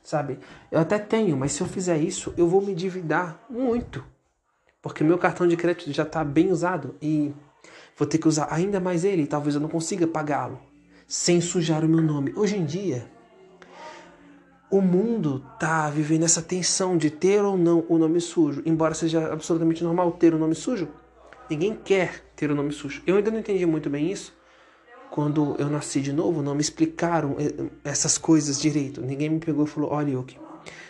sabe? 0.09 0.39
Eu 0.71 0.81
até 0.81 0.99
tenho, 0.99 1.37
mas 1.37 1.53
se 1.53 1.61
eu 1.61 1.67
fizer 1.67 1.99
isso, 1.99 2.33
eu 2.37 2.49
vou 2.49 2.63
me 2.63 2.73
endividar 2.73 3.45
muito. 3.51 4.03
Porque 4.81 5.05
meu 5.05 5.19
cartão 5.19 5.47
de 5.47 5.55
crédito 5.55 5.93
já 5.93 6.05
está 6.05 6.25
bem 6.25 6.51
usado 6.51 6.95
e 7.03 7.35
vou 7.95 8.09
ter 8.09 8.17
que 8.17 8.27
usar 8.27 8.49
ainda 8.51 8.81
mais 8.81 9.05
ele 9.05 9.23
e 9.23 9.27
talvez 9.27 9.55
eu 9.55 9.61
não 9.61 9.69
consiga 9.69 10.07
pagá-lo 10.07 10.59
sem 11.07 11.43
sujar 11.43 11.85
o 11.85 11.89
meu 11.89 12.01
nome. 12.01 12.33
Hoje 12.37 12.57
em 12.57 12.65
dia, 12.65 13.07
o 14.71 14.81
mundo 14.81 15.45
tá 15.59 15.91
vivendo 15.91 16.25
essa 16.25 16.41
tensão 16.41 16.97
de 16.97 17.11
ter 17.11 17.43
ou 17.43 17.59
não 17.59 17.85
o 17.89 17.99
nome 17.99 18.21
sujo. 18.21 18.63
Embora 18.65 18.95
seja 18.95 19.31
absolutamente 19.31 19.85
normal 19.85 20.13
ter 20.13 20.33
o 20.33 20.39
nome 20.39 20.55
sujo, 20.55 20.89
ninguém 21.49 21.75
quer 21.75 22.25
ter 22.35 22.51
o 22.51 22.55
nome 22.55 22.73
sujo. 22.73 23.03
Eu 23.07 23.17
ainda 23.17 23.31
não 23.31 23.39
entendi 23.39 23.65
muito 23.67 23.89
bem 23.91 24.11
isso, 24.11 24.37
quando 25.11 25.57
eu 25.59 25.69
nasci 25.69 26.01
de 26.01 26.13
novo, 26.13 26.43
não 26.43 26.55
me 26.55 26.61
explicaram 26.61 27.37
eh, 27.39 27.71
essas 27.85 28.19
coisas 28.19 28.61
direito. 28.61 29.01
Ninguém 29.01 29.29
me 29.31 29.41
pegou 29.41 29.65
e 29.65 29.69
falou: 29.69 29.91
olha, 29.91 30.11
Yuki, 30.11 30.39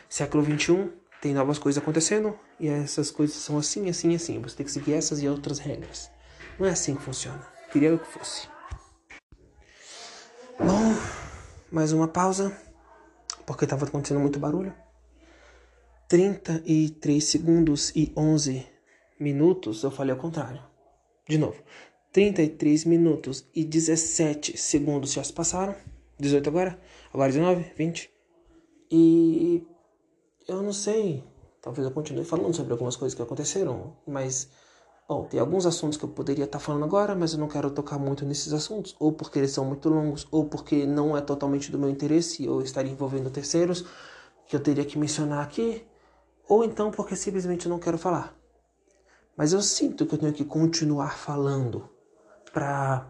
século 0.08 0.42
21 0.42 0.90
tem 1.20 1.34
novas 1.34 1.58
coisas 1.58 1.82
acontecendo 1.82 2.38
e 2.60 2.68
essas 2.68 3.10
coisas 3.10 3.36
são 3.36 3.58
assim, 3.58 3.88
assim, 3.88 4.14
assim. 4.14 4.40
Você 4.40 4.56
tem 4.56 4.66
que 4.66 4.72
seguir 4.72 4.94
essas 4.94 5.22
e 5.22 5.28
outras 5.28 5.58
regras. 5.58 6.10
Não 6.58 6.66
é 6.66 6.70
assim 6.70 6.94
que 6.94 7.02
funciona. 7.02 7.40
Queria 7.72 7.96
que 7.96 8.06
fosse. 8.06 8.48
Bom, 10.58 10.94
mais 11.70 11.92
uma 11.92 12.08
pausa, 12.08 12.56
porque 13.46 13.64
estava 13.64 13.84
acontecendo 13.84 14.20
muito 14.20 14.38
barulho. 14.38 14.74
33 16.08 17.22
segundos 17.22 17.92
e 17.94 18.12
11 18.16 18.66
minutos, 19.18 19.82
eu 19.82 19.90
falei 19.90 20.12
ao 20.12 20.20
contrário. 20.20 20.62
De 21.28 21.38
novo, 21.38 21.62
33 22.12 22.84
minutos 22.84 23.44
e 23.54 23.64
17 23.64 24.56
segundos 24.56 25.12
já 25.12 25.22
se 25.22 25.32
passaram. 25.32 25.74
18 26.18 26.48
agora, 26.48 26.78
agora 27.12 27.30
19, 27.30 27.72
20. 27.76 28.10
E 28.90 29.62
eu 30.46 30.62
não 30.62 30.72
sei, 30.72 31.22
talvez 31.60 31.86
eu 31.86 31.92
continue 31.92 32.24
falando 32.24 32.54
sobre 32.54 32.72
algumas 32.72 32.96
coisas 32.96 33.14
que 33.14 33.22
aconteceram, 33.22 33.94
mas 34.06 34.48
bom, 35.06 35.24
tem 35.24 35.38
alguns 35.38 35.66
assuntos 35.66 35.98
que 35.98 36.04
eu 36.04 36.08
poderia 36.08 36.44
estar 36.44 36.58
falando 36.58 36.84
agora, 36.84 37.14
mas 37.14 37.34
eu 37.34 37.38
não 37.38 37.48
quero 37.48 37.70
tocar 37.70 37.98
muito 37.98 38.24
nesses 38.24 38.52
assuntos, 38.52 38.96
ou 38.98 39.12
porque 39.12 39.38
eles 39.38 39.50
são 39.50 39.64
muito 39.64 39.88
longos, 39.88 40.26
ou 40.30 40.46
porque 40.46 40.86
não 40.86 41.16
é 41.16 41.20
totalmente 41.20 41.70
do 41.70 41.78
meu 41.78 41.90
interesse, 41.90 42.48
ou 42.48 42.62
estaria 42.62 42.90
envolvendo 42.90 43.30
terceiros 43.30 43.84
que 44.46 44.56
eu 44.56 44.60
teria 44.60 44.84
que 44.84 44.98
mencionar 44.98 45.44
aqui, 45.44 45.84
ou 46.48 46.64
então 46.64 46.90
porque 46.90 47.14
simplesmente 47.14 47.66
eu 47.66 47.70
não 47.70 47.78
quero 47.78 47.98
falar. 47.98 48.37
Mas 49.38 49.52
eu 49.52 49.62
sinto 49.62 50.04
que 50.04 50.16
eu 50.16 50.18
tenho 50.18 50.32
que 50.32 50.44
continuar 50.44 51.16
falando 51.16 51.88
para 52.52 53.06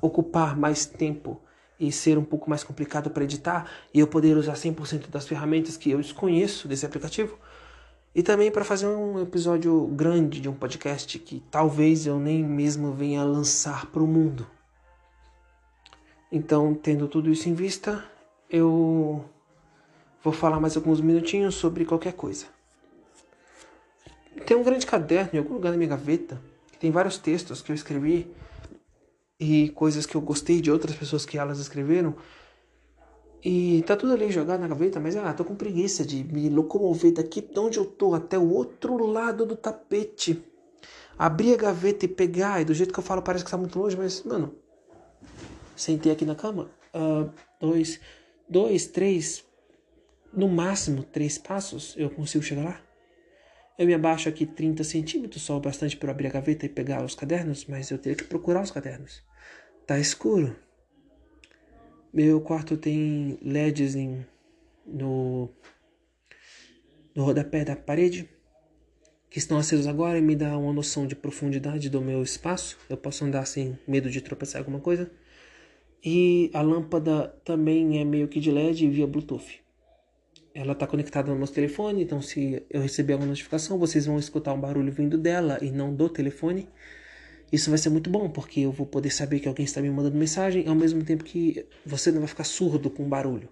ocupar 0.00 0.56
mais 0.56 0.86
tempo 0.86 1.42
e 1.78 1.92
ser 1.92 2.16
um 2.16 2.24
pouco 2.24 2.48
mais 2.48 2.64
complicado 2.64 3.10
para 3.10 3.24
editar 3.24 3.70
e 3.92 4.00
eu 4.00 4.06
poder 4.06 4.34
usar 4.34 4.54
100% 4.54 5.10
das 5.10 5.28
ferramentas 5.28 5.76
que 5.76 5.90
eu 5.90 6.00
desconheço 6.00 6.66
desse 6.66 6.86
aplicativo. 6.86 7.38
E 8.14 8.22
também 8.22 8.50
para 8.50 8.64
fazer 8.64 8.86
um 8.86 9.20
episódio 9.20 9.88
grande 9.88 10.40
de 10.40 10.48
um 10.48 10.54
podcast 10.54 11.18
que 11.18 11.42
talvez 11.50 12.06
eu 12.06 12.18
nem 12.18 12.42
mesmo 12.42 12.94
venha 12.94 13.22
lançar 13.22 13.84
para 13.86 14.02
o 14.02 14.06
mundo. 14.06 14.46
Então, 16.30 16.74
tendo 16.74 17.06
tudo 17.06 17.30
isso 17.30 17.50
em 17.50 17.54
vista, 17.54 18.02
eu 18.48 19.22
vou 20.24 20.32
falar 20.32 20.58
mais 20.58 20.78
alguns 20.78 21.02
minutinhos 21.02 21.56
sobre 21.56 21.84
qualquer 21.84 22.14
coisa. 22.14 22.51
Tem 24.46 24.56
um 24.56 24.62
grande 24.62 24.86
caderno 24.86 25.30
em 25.34 25.38
algum 25.38 25.54
lugar 25.54 25.70
na 25.70 25.76
minha 25.76 25.90
gaveta 25.90 26.40
que 26.70 26.78
tem 26.78 26.90
vários 26.90 27.18
textos 27.18 27.62
que 27.62 27.70
eu 27.70 27.74
escrevi 27.74 28.30
e 29.38 29.70
coisas 29.70 30.06
que 30.06 30.14
eu 30.14 30.20
gostei 30.20 30.60
de 30.60 30.70
outras 30.70 30.94
pessoas 30.96 31.26
que 31.26 31.36
elas 31.36 31.58
escreveram. 31.58 32.14
E 33.44 33.82
tá 33.86 33.96
tudo 33.96 34.12
ali 34.12 34.30
jogado 34.30 34.60
na 34.60 34.68
gaveta, 34.68 35.00
mas 35.00 35.16
ah, 35.16 35.32
tô 35.34 35.44
com 35.44 35.56
preguiça 35.56 36.04
de 36.04 36.22
me 36.22 36.48
locomover 36.48 37.12
daqui 37.12 37.40
de 37.40 37.58
onde 37.58 37.78
eu 37.78 37.84
tô 37.84 38.14
até 38.14 38.38
o 38.38 38.48
outro 38.52 39.04
lado 39.04 39.44
do 39.44 39.56
tapete. 39.56 40.42
Abrir 41.18 41.54
a 41.54 41.56
gaveta 41.56 42.04
e 42.04 42.08
pegar, 42.08 42.60
e 42.60 42.64
do 42.64 42.72
jeito 42.72 42.92
que 42.92 42.98
eu 43.00 43.02
falo 43.02 43.20
parece 43.20 43.44
que 43.44 43.50
tá 43.50 43.56
muito 43.56 43.78
longe, 43.78 43.96
mas, 43.96 44.22
mano, 44.22 44.54
sentei 45.74 46.12
aqui 46.12 46.24
na 46.24 46.36
cama, 46.36 46.70
uh, 46.94 47.28
dois, 47.60 48.00
dois, 48.48 48.86
três, 48.86 49.44
no 50.32 50.48
máximo 50.48 51.02
três 51.02 51.36
passos 51.36 51.94
eu 51.98 52.08
consigo 52.10 52.44
chegar 52.44 52.64
lá. 52.64 52.80
Eu 53.78 53.86
me 53.86 53.94
abaixo 53.94 54.28
aqui 54.28 54.44
30 54.44 54.84
centímetros, 54.84 55.42
só 55.42 55.56
o 55.56 55.60
bastante 55.60 55.96
para 55.96 56.10
abrir 56.10 56.26
a 56.26 56.30
gaveta 56.30 56.66
e 56.66 56.68
pegar 56.68 57.04
os 57.04 57.14
cadernos, 57.14 57.64
mas 57.66 57.90
eu 57.90 57.98
teria 57.98 58.16
que 58.16 58.24
procurar 58.24 58.62
os 58.62 58.70
cadernos. 58.70 59.22
Tá 59.86 59.98
escuro. 59.98 60.54
Meu 62.12 62.40
quarto 62.40 62.76
tem 62.76 63.38
LEDs 63.42 63.96
em, 63.96 64.26
no, 64.86 65.48
no 67.14 67.24
rodapé 67.24 67.64
da 67.64 67.74
parede 67.74 68.28
que 69.30 69.38
estão 69.38 69.56
acesos 69.56 69.86
agora 69.86 70.18
e 70.18 70.22
me 70.22 70.36
dá 70.36 70.58
uma 70.58 70.74
noção 70.74 71.06
de 71.06 71.16
profundidade 71.16 71.88
do 71.88 72.02
meu 72.02 72.22
espaço. 72.22 72.76
Eu 72.90 72.98
posso 72.98 73.24
andar 73.24 73.46
sem 73.46 73.78
medo 73.88 74.10
de 74.10 74.20
tropeçar 74.20 74.60
alguma 74.60 74.78
coisa. 74.78 75.10
E 76.04 76.50
a 76.52 76.60
lâmpada 76.60 77.28
também 77.42 77.98
é 77.98 78.04
meio 78.04 78.28
que 78.28 78.38
de 78.38 78.50
LED 78.50 78.90
via 78.90 79.06
Bluetooth. 79.06 79.61
Ela 80.54 80.72
está 80.72 80.86
conectada 80.86 81.32
no 81.32 81.38
nosso 81.38 81.52
telefone, 81.52 82.02
então 82.02 82.20
se 82.20 82.62
eu 82.68 82.82
receber 82.82 83.14
alguma 83.14 83.30
notificação, 83.30 83.78
vocês 83.78 84.04
vão 84.06 84.18
escutar 84.18 84.52
um 84.52 84.60
barulho 84.60 84.92
vindo 84.92 85.16
dela 85.16 85.58
e 85.62 85.70
não 85.70 85.94
do 85.94 86.08
telefone. 86.08 86.68
Isso 87.50 87.70
vai 87.70 87.78
ser 87.78 87.90
muito 87.90 88.10
bom, 88.10 88.28
porque 88.30 88.60
eu 88.60 88.72
vou 88.72 88.86
poder 88.86 89.10
saber 89.10 89.40
que 89.40 89.48
alguém 89.48 89.64
está 89.64 89.80
me 89.80 89.90
mandando 89.90 90.16
mensagem, 90.16 90.66
ao 90.68 90.74
mesmo 90.74 91.04
tempo 91.04 91.24
que 91.24 91.66
você 91.84 92.10
não 92.10 92.20
vai 92.20 92.28
ficar 92.28 92.44
surdo 92.44 92.90
com 92.90 93.04
o 93.04 93.08
barulho. 93.08 93.48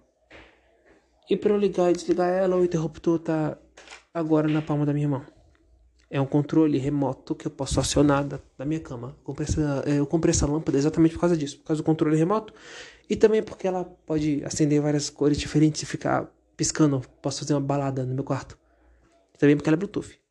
E 1.29 1.37
para 1.37 1.53
eu 1.53 1.57
ligar 1.57 1.89
e 1.89 1.93
desligar 1.93 2.29
ela, 2.29 2.57
o 2.57 2.63
interruptor 2.63 3.15
está 3.15 3.57
agora 4.13 4.47
na 4.47 4.61
palma 4.61 4.85
da 4.85 4.93
minha 4.93 5.07
mão. 5.07 5.25
É 6.09 6.19
um 6.19 6.25
controle 6.25 6.77
remoto 6.77 7.33
que 7.33 7.47
eu 7.47 7.51
posso 7.51 7.79
acionar 7.79 8.25
da, 8.25 8.39
da 8.57 8.65
minha 8.65 8.81
cama. 8.81 9.15
Eu 9.19 9.23
comprei, 9.23 9.47
essa, 9.47 9.83
eu 9.87 10.05
comprei 10.05 10.31
essa 10.31 10.45
lâmpada 10.45 10.77
exatamente 10.77 11.13
por 11.13 11.21
causa 11.21 11.37
disso, 11.37 11.59
por 11.59 11.67
causa 11.67 11.81
do 11.81 11.85
controle 11.85 12.17
remoto 12.17 12.53
e 13.09 13.15
também 13.15 13.41
porque 13.41 13.65
ela 13.65 13.85
pode 14.05 14.43
acender 14.43 14.81
várias 14.81 15.09
cores 15.09 15.37
diferentes 15.37 15.81
e 15.83 15.85
ficar 15.85 16.29
piscando. 16.61 17.01
Posso 17.23 17.39
fazer 17.39 17.55
uma 17.55 17.61
balada 17.61 18.05
no 18.05 18.13
meu 18.13 18.23
quarto. 18.23 18.55
Também 19.39 19.55
porque 19.55 19.67
ela 19.67 19.75
é 19.75 19.79
Bluetooth. 19.79 20.21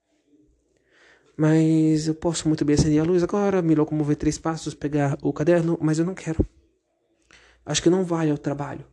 Mas 1.36 2.06
eu 2.06 2.14
posso 2.14 2.46
muito 2.46 2.64
bem 2.64 2.74
acender 2.74 3.00
a 3.00 3.04
luz 3.04 3.24
agora, 3.24 3.60
me 3.60 3.74
locomover 3.74 4.14
três 4.14 4.38
passos, 4.38 4.72
pegar 4.72 5.18
o 5.22 5.32
caderno, 5.32 5.76
mas 5.82 5.98
eu 5.98 6.04
não 6.04 6.14
quero. 6.14 6.46
Acho 7.66 7.82
que 7.82 7.90
não 7.90 8.04
vale 8.04 8.30
o 8.30 8.38
trabalho. 8.38 8.86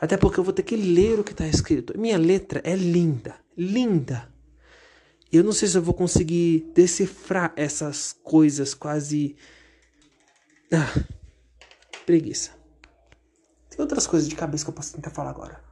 Até 0.00 0.16
porque 0.16 0.40
eu 0.40 0.44
vou 0.44 0.54
ter 0.54 0.62
que 0.62 0.74
ler 0.74 1.20
o 1.20 1.24
que 1.24 1.32
está 1.32 1.46
escrito. 1.46 1.98
Minha 1.98 2.16
letra 2.16 2.62
é 2.64 2.74
linda, 2.74 3.34
linda. 3.58 4.32
Eu 5.30 5.44
não 5.44 5.52
sei 5.52 5.68
se 5.68 5.76
eu 5.76 5.82
vou 5.82 5.92
conseguir 5.92 6.72
decifrar 6.74 7.52
essas 7.56 8.16
coisas 8.22 8.72
quase. 8.72 9.36
Ah, 10.72 11.04
preguiça. 12.06 12.52
Tem 13.68 13.82
outras 13.82 14.06
coisas 14.06 14.26
de 14.26 14.34
cabeça 14.34 14.64
que 14.64 14.70
eu 14.70 14.74
posso 14.74 14.94
tentar 14.94 15.10
falar 15.10 15.28
agora. 15.28 15.63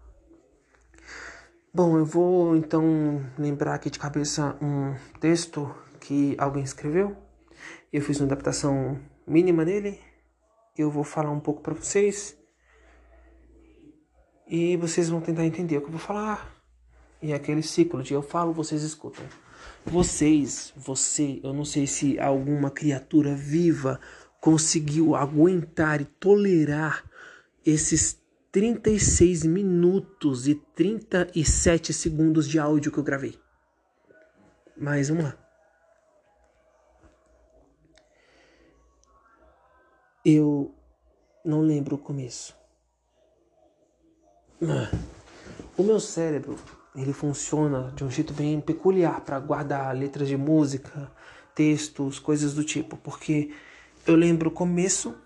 Bom, 1.74 1.96
eu 1.96 2.04
vou 2.04 2.54
então 2.54 3.24
lembrar 3.38 3.72
aqui 3.72 3.88
de 3.88 3.98
cabeça 3.98 4.58
um 4.60 4.94
texto 5.18 5.74
que 5.98 6.36
alguém 6.36 6.62
escreveu. 6.62 7.16
Eu 7.90 8.02
fiz 8.02 8.20
uma 8.20 8.26
adaptação 8.26 9.00
mínima 9.26 9.64
dele. 9.64 9.98
Eu 10.76 10.90
vou 10.90 11.02
falar 11.02 11.30
um 11.30 11.40
pouco 11.40 11.62
para 11.62 11.72
vocês. 11.72 12.36
E 14.46 14.76
vocês 14.76 15.08
vão 15.08 15.22
tentar 15.22 15.46
entender 15.46 15.78
o 15.78 15.80
que 15.80 15.86
eu 15.86 15.92
vou 15.92 15.98
falar. 15.98 16.54
E 17.22 17.32
é 17.32 17.34
aquele 17.34 17.62
ciclo 17.62 18.02
de 18.02 18.12
eu 18.12 18.20
falo, 18.20 18.52
vocês 18.52 18.82
escutam. 18.82 19.24
Vocês, 19.86 20.74
você, 20.76 21.40
eu 21.42 21.54
não 21.54 21.64
sei 21.64 21.86
se 21.86 22.20
alguma 22.20 22.70
criatura 22.70 23.34
viva 23.34 23.98
conseguiu 24.42 25.14
aguentar 25.14 26.02
e 26.02 26.04
tolerar 26.04 27.02
esses 27.64 28.21
36 28.52 29.44
minutos 29.44 30.46
e 30.46 30.54
37 30.54 31.90
segundos 31.94 32.46
de 32.46 32.58
áudio 32.58 32.92
que 32.92 32.98
eu 32.98 33.02
gravei. 33.02 33.38
Mas 34.76 35.08
vamos 35.08 35.24
lá. 35.24 35.38
Eu 40.22 40.74
não 41.42 41.62
lembro 41.62 41.96
o 41.96 41.98
começo. 41.98 42.54
Ah, 44.62 44.94
o 45.76 45.82
meu 45.82 45.98
cérebro, 45.98 46.56
ele 46.94 47.12
funciona 47.14 47.90
de 47.96 48.04
um 48.04 48.10
jeito 48.10 48.34
bem 48.34 48.60
peculiar 48.60 49.22
para 49.22 49.40
guardar 49.40 49.96
letras 49.96 50.28
de 50.28 50.36
música, 50.36 51.10
textos, 51.54 52.18
coisas 52.18 52.54
do 52.54 52.62
tipo, 52.62 52.98
porque 52.98 53.52
eu 54.06 54.14
lembro 54.14 54.50
o 54.50 54.52
começo 54.52 55.16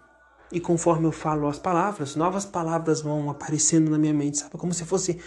e 0.50 0.60
conforme 0.60 1.06
eu 1.06 1.12
falo 1.12 1.48
as 1.48 1.58
palavras, 1.58 2.14
novas 2.14 2.44
palavras 2.44 3.00
vão 3.00 3.28
aparecendo 3.30 3.90
na 3.90 3.98
minha 3.98 4.14
mente, 4.14 4.38
sabe? 4.38 4.56
Como 4.56 4.72
se 4.72 4.84
fosse. 4.84 5.18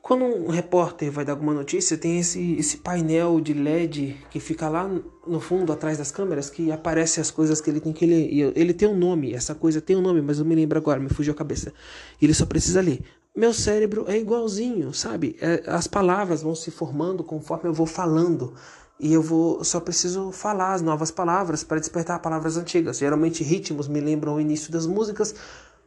Quando 0.00 0.24
um 0.24 0.50
repórter 0.50 1.10
vai 1.10 1.24
dar 1.24 1.32
alguma 1.32 1.52
notícia, 1.52 1.98
tem 1.98 2.20
esse, 2.20 2.54
esse 2.54 2.76
painel 2.76 3.40
de 3.40 3.52
LED 3.52 4.16
que 4.30 4.38
fica 4.38 4.68
lá 4.68 4.88
no 5.26 5.40
fundo, 5.40 5.72
atrás 5.72 5.98
das 5.98 6.12
câmeras, 6.12 6.48
que 6.48 6.70
aparece 6.70 7.20
as 7.20 7.28
coisas 7.32 7.60
que 7.60 7.68
ele 7.68 7.80
tem 7.80 7.92
que 7.92 8.06
ler. 8.06 8.32
E 8.32 8.40
ele 8.54 8.72
tem 8.72 8.86
um 8.86 8.96
nome, 8.96 9.34
essa 9.34 9.52
coisa 9.52 9.80
tem 9.80 9.96
um 9.96 10.00
nome, 10.00 10.22
mas 10.22 10.38
eu 10.38 10.44
me 10.44 10.54
lembro 10.54 10.78
agora, 10.78 11.00
me 11.00 11.08
fugiu 11.08 11.32
a 11.32 11.36
cabeça. 11.36 11.74
Ele 12.22 12.32
só 12.32 12.46
precisa 12.46 12.80
ler. 12.80 13.00
Meu 13.36 13.52
cérebro 13.52 14.04
é 14.06 14.16
igualzinho, 14.16 14.94
sabe? 14.94 15.36
É, 15.40 15.64
as 15.66 15.88
palavras 15.88 16.40
vão 16.40 16.54
se 16.54 16.70
formando 16.70 17.24
conforme 17.24 17.68
eu 17.68 17.74
vou 17.74 17.84
falando 17.84 18.54
e 18.98 19.12
eu 19.12 19.22
vou 19.22 19.62
só 19.62 19.78
preciso 19.78 20.32
falar 20.32 20.72
as 20.72 20.82
novas 20.82 21.10
palavras 21.10 21.62
para 21.62 21.78
despertar 21.78 22.20
palavras 22.20 22.56
antigas. 22.56 22.98
Geralmente 22.98 23.44
ritmos 23.44 23.88
me 23.88 24.00
lembram 24.00 24.36
o 24.36 24.40
início 24.40 24.72
das 24.72 24.86
músicas, 24.86 25.34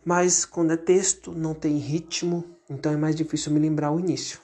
mas 0.05 0.45
quando 0.45 0.71
é 0.71 0.77
texto 0.77 1.31
não 1.31 1.53
tem 1.53 1.77
ritmo, 1.77 2.43
então 2.69 2.91
é 2.91 2.97
mais 2.97 3.15
difícil 3.15 3.51
me 3.51 3.59
lembrar 3.59 3.91
o 3.91 3.99
início. 3.99 4.39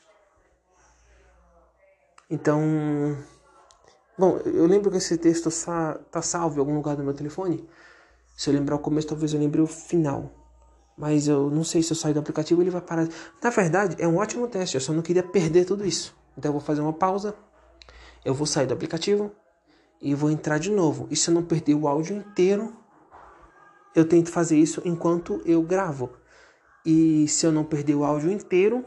Então, 2.29 2.59
bom, 4.17 4.37
eu 4.45 4.65
lembro 4.65 4.89
que 4.89 4.97
esse 4.97 5.15
texto 5.17 5.49
está 5.49 6.21
salvo 6.21 6.57
em 6.57 6.59
algum 6.59 6.75
lugar 6.75 6.95
do 6.95 7.03
meu 7.03 7.13
telefone. 7.13 7.67
Se 8.35 8.49
eu 8.49 8.53
lembrar 8.53 8.75
o 8.75 8.79
começo, 8.79 9.07
talvez 9.07 9.31
eu 9.33 9.39
lembre 9.39 9.61
o 9.61 9.67
final. 9.67 10.31
Mas 10.97 11.27
eu 11.27 11.51
não 11.51 11.63
sei 11.63 11.83
se 11.83 11.91
eu 11.91 11.95
sair 11.95 12.13
do 12.13 12.19
aplicativo 12.19 12.61
ele 12.61 12.71
vai 12.71 12.81
parar. 12.81 13.07
Na 13.43 13.49
verdade, 13.49 13.95
é 13.99 14.07
um 14.07 14.17
ótimo 14.17 14.47
teste. 14.47 14.75
Eu 14.75 14.81
só 14.81 14.91
não 14.91 15.03
queria 15.03 15.21
perder 15.21 15.65
tudo 15.65 15.85
isso. 15.85 16.15
Então 16.37 16.49
eu 16.49 16.53
vou 16.53 16.61
fazer 16.61 16.81
uma 16.81 16.93
pausa 16.93 17.35
eu 18.25 18.33
vou 18.33 18.47
sair 18.47 18.65
do 18.65 18.73
aplicativo 18.73 19.31
e 20.01 20.13
vou 20.15 20.31
entrar 20.31 20.57
de 20.57 20.71
novo. 20.71 21.07
E 21.11 21.15
se 21.15 21.29
eu 21.29 21.33
não 21.33 21.43
perder 21.43 21.75
o 21.75 21.87
áudio 21.87 22.17
inteiro, 22.17 22.75
eu 23.95 24.05
tento 24.05 24.31
fazer 24.31 24.57
isso 24.57 24.81
enquanto 24.83 25.41
eu 25.45 25.61
gravo. 25.61 26.09
E 26.85 27.27
se 27.27 27.45
eu 27.45 27.51
não 27.51 27.63
perder 27.63 27.95
o 27.95 28.03
áudio 28.03 28.31
inteiro, 28.31 28.83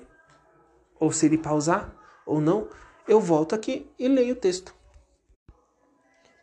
ou 1.00 1.10
se 1.12 1.26
ele 1.26 1.38
pausar 1.38 1.94
ou 2.26 2.40
não, 2.40 2.68
eu 3.06 3.20
volto 3.20 3.54
aqui 3.54 3.90
e 3.98 4.06
leio 4.08 4.34
o 4.34 4.36
texto. 4.36 4.74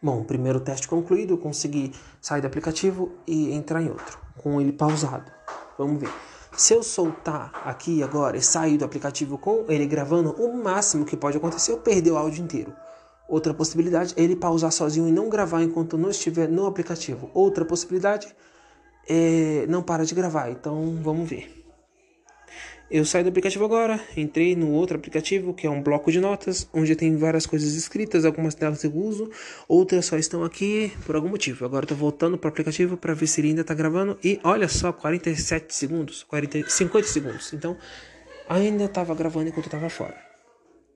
Bom, 0.02 0.24
primeiro 0.24 0.60
teste 0.60 0.88
concluído, 0.88 1.34
eu 1.34 1.38
consegui 1.38 1.94
sair 2.22 2.42
do 2.42 2.48
aplicativo 2.48 3.12
e 3.28 3.52
entrar 3.52 3.82
em 3.82 3.90
outro, 3.90 4.20
com 4.38 4.60
ele 4.60 4.72
pausado. 4.72 5.32
Vamos 5.78 6.00
ver. 6.00 6.10
Se 6.58 6.74
eu 6.74 6.82
soltar 6.84 7.52
aqui 7.66 8.02
agora 8.02 8.38
e 8.38 8.42
sair 8.42 8.78
do 8.78 8.86
aplicativo 8.86 9.38
com 9.38 9.66
ele 9.68 9.86
gravando, 9.86 10.32
o 10.32 10.56
máximo 10.56 11.06
que 11.06 11.18
pode 11.18 11.38
acontecer 11.38 11.72
é 11.72 11.76
eu 11.76 11.80
perder 11.80 12.12
o 12.12 12.18
áudio 12.18 12.44
inteiro. 12.44 12.74
Outra 13.28 13.54
possibilidade 13.54 14.14
é 14.16 14.22
ele 14.22 14.36
pausar 14.36 14.72
sozinho 14.72 15.08
e 15.08 15.12
não 15.12 15.30
gravar 15.30 15.64
enquanto 15.64 15.98
não 15.98 16.10
estiver 16.10 16.48
no 16.48 16.66
aplicativo. 16.66 17.30
Outra 17.34 17.66
possibilidade 17.66 18.28
é 19.08 19.66
não 19.68 19.82
para 19.82 20.06
de 20.06 20.14
gravar. 20.14 20.52
Então 20.52 21.00
vamos 21.02 21.28
ver. 21.30 21.66
Eu 22.90 23.04
saí 23.04 23.24
do 23.24 23.30
aplicativo 23.30 23.66
agora, 23.66 24.00
entrei 24.16 24.56
no 24.56 24.70
outro 24.70 24.96
aplicativo 24.96 25.56
que 25.56 25.66
é 25.66 25.70
um 25.70 25.82
bloco 25.82 26.12
de 26.12 26.20
notas, 26.20 26.70
onde 26.72 26.96
tem 26.96 27.18
várias 27.18 27.48
coisas 27.48 27.74
escritas, 27.74 28.26
algumas 28.26 28.54
delas 28.54 28.84
eu 28.84 28.96
uso, 28.96 29.32
outras 29.68 30.06
só 30.06 30.18
estão 30.18 30.44
aqui 30.44 30.94
por 31.04 31.16
algum 31.16 31.30
motivo. 31.30 31.66
Agora 31.66 31.86
estou 31.86 31.98
voltando 31.98 32.38
para 32.38 32.48
o 32.48 32.52
aplicativo 32.52 32.96
para 32.96 33.16
ver 33.16 33.26
se 33.26 33.42
ele 33.42 33.50
ainda 33.50 33.62
está 33.62 33.74
gravando 33.74 34.20
e 34.24 34.40
olha 34.44 34.68
só, 34.68 34.94
47 34.94 35.74
segundos, 35.74 36.22
40, 36.24 36.70
50 36.70 37.08
segundos. 37.08 37.54
Então 37.54 37.76
ainda 38.48 38.86
estava 38.86 39.16
gravando 39.16 39.50
enquanto 39.50 39.66
estava 39.66 39.90
fora. 39.90 40.25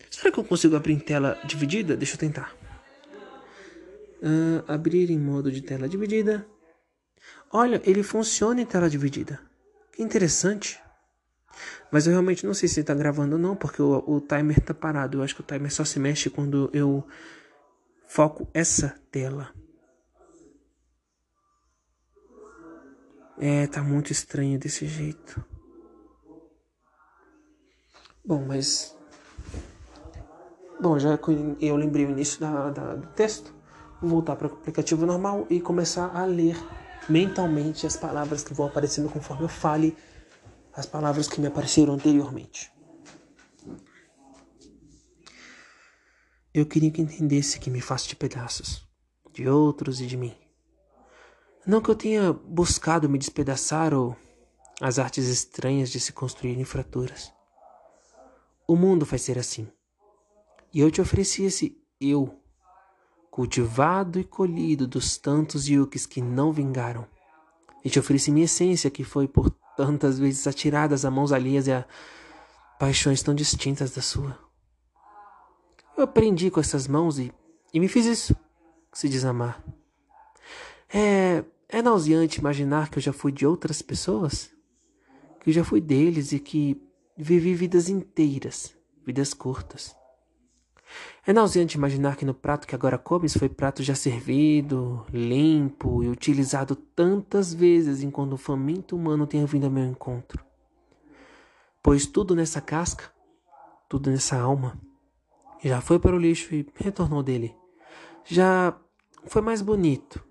Será 0.10 0.32
que 0.32 0.40
eu 0.40 0.44
consigo 0.44 0.76
abrir 0.76 0.94
em 0.94 1.00
tela 1.00 1.40
dividida? 1.46 1.96
Deixa 1.96 2.16
eu 2.16 2.20
tentar. 2.20 2.56
Uh, 4.22 4.64
abrir 4.68 5.10
em 5.10 5.20
modo 5.20 5.52
de 5.52 5.62
tela 5.62 5.88
dividida. 5.88 6.46
Olha, 7.52 7.82
ele 7.86 8.04
funciona 8.04 8.62
em 8.62 8.66
tela 8.66 8.90
dividida. 8.90 9.40
Que 9.94 10.04
interessante. 10.04 10.80
Mas 11.92 12.06
eu 12.06 12.12
realmente 12.12 12.46
não 12.46 12.54
sei 12.54 12.70
se 12.70 12.80
está 12.80 12.94
gravando 12.94 13.36
ou 13.36 13.42
não, 13.42 13.56
porque 13.56 13.82
o, 13.82 14.04
o 14.08 14.22
timer 14.22 14.60
está 14.60 14.74
parado. 14.74 15.18
Eu 15.18 15.24
acho 15.24 15.36
que 15.36 15.42
o 15.42 15.44
timer 15.44 15.72
só 15.72 15.84
se 15.84 16.00
mexe 16.00 16.30
quando 16.30 16.70
eu 16.74 17.08
foco 18.08 18.48
essa 18.54 18.96
tela. 19.12 19.54
É, 23.38 23.68
tá 23.68 23.82
muito 23.82 24.12
estranho 24.12 24.60
desse 24.60 24.86
jeito. 24.86 25.44
Bom, 28.24 28.46
mas 28.46 28.96
Bom, 30.82 30.98
já 30.98 31.18
que 31.18 31.58
eu 31.60 31.76
lembrei 31.76 32.06
o 32.06 32.12
início 32.12 32.40
da, 32.40 32.70
da, 32.70 32.96
do 32.96 33.08
texto, 33.08 33.54
vou 34.02 34.12
voltar 34.12 34.38
para 34.38 34.48
o 34.48 34.54
aplicativo 34.54 35.06
normal 35.06 35.46
e 35.50 35.60
começar 35.60 36.16
a 36.16 36.24
ler 36.24 36.56
mentalmente 37.10 37.86
as 37.86 37.98
palavras 37.98 38.44
que 38.44 38.54
vão 38.54 38.68
aparecendo 38.68 39.10
conforme 39.10 39.44
eu 39.44 39.50
fale 39.50 39.98
as 40.74 40.86
palavras 40.86 41.28
que 41.28 41.42
me 41.42 41.48
apareceram 41.48 41.96
anteriormente. 41.96 42.72
Eu 46.54 46.66
queria 46.66 46.92
que 46.92 47.02
entendesse 47.02 47.60
que 47.60 47.70
me 47.70 47.82
faço 47.82 48.08
de 48.08 48.16
pedaços, 48.16 48.88
de 49.34 49.50
outros 49.50 50.00
e 50.00 50.06
de 50.06 50.16
mim. 50.16 50.36
Não 51.68 51.82
que 51.82 51.90
eu 51.90 51.96
tenha 51.96 52.32
buscado 52.32 53.10
me 53.10 53.18
despedaçar 53.18 53.94
ou 53.94 54.16
as 54.82 54.98
artes 54.98 55.28
estranhas 55.28 55.90
de 55.90 56.00
se 56.00 56.14
construir 56.14 56.58
em 56.58 56.64
fraturas. 56.64 57.34
O 58.66 58.78
mundo 58.78 59.06
vai 59.06 59.20
ser 59.20 59.38
assim. 59.38 59.68
E 60.74 60.80
eu 60.80 60.92
te 60.92 61.02
ofereci 61.02 61.44
esse 61.44 61.78
eu, 62.00 62.40
cultivado 63.32 64.20
e 64.20 64.24
colhido 64.24 64.88
dos 64.88 65.18
tantos 65.18 65.68
yuques 65.68 66.06
que 66.06 66.22
não 66.22 66.52
vingaram. 66.52 67.08
e 67.84 67.90
te 67.90 67.98
ofereci 67.98 68.30
minha 68.30 68.44
essência, 68.44 68.90
que 68.92 69.06
foi 69.06 69.26
por 69.26 69.50
tantas 69.78 70.20
vezes 70.20 70.46
atiradas 70.46 71.06
a 71.06 71.12
mãos 71.12 71.32
alheias 71.32 71.66
e 71.68 71.72
a 71.72 71.86
paixões 72.78 73.24
tão 73.24 73.34
distintas 73.34 73.92
da 73.92 74.02
sua. 74.02 74.38
Eu 75.96 76.04
aprendi 76.04 76.52
com 76.52 76.60
essas 76.60 76.88
mãos 76.88 77.18
e, 77.18 77.32
e 77.74 77.80
me 77.80 77.88
fiz 77.88 78.06
isso, 78.06 78.36
se 78.92 79.08
diz 79.08 79.24
amar. 79.24 79.64
É, 80.94 81.46
é 81.70 81.82
nauseante 81.82 82.40
imaginar 82.40 82.90
que 82.90 82.98
eu 82.98 83.02
já 83.02 83.14
fui 83.14 83.32
de 83.32 83.46
outras 83.46 83.82
pessoas, 83.82 84.50
que 85.40 85.50
eu 85.50 85.54
já 85.54 85.64
fui 85.64 85.80
deles 85.80 86.34
e 86.34 86.40
que 86.40 86.82
vivi 87.16 87.54
vidas 87.54 87.88
inteiras, 87.88 88.76
vidas 89.06 89.34
curtas. 89.34 89.99
É 91.26 91.34
nauseante 91.34 91.78
imaginar 91.78 92.16
que 92.16 92.26
no 92.26 92.34
prato 92.34 92.68
que 92.68 92.76
agora 92.76 92.98
comes 92.98 93.38
foi 93.38 93.50
prato 93.50 93.84
já 93.84 93.94
servido, 93.94 95.06
limpo 95.14 96.04
e 96.04 96.10
utilizado 96.10 96.76
tantas 96.76 97.54
vezes 97.54 98.02
enquanto 98.02 98.34
o 98.34 98.38
faminto 98.38 98.96
humano 98.96 99.28
tenha 99.28 99.46
vindo 99.46 99.66
ao 99.66 99.72
meu 99.72 99.86
encontro. 99.86 100.44
Pois 101.82 102.06
tudo 102.06 102.36
nessa 102.36 102.60
casca, 102.60 103.12
tudo 103.88 104.10
nessa 104.10 104.40
alma, 104.40 104.80
já 105.64 105.82
foi 105.82 106.00
para 106.00 106.16
o 106.16 106.20
lixo 106.20 106.54
e 106.54 106.68
retornou 106.76 107.22
dele. 107.22 107.56
Já 108.26 108.76
foi 109.26 109.42
mais 109.42 109.62
bonito, 109.62 110.24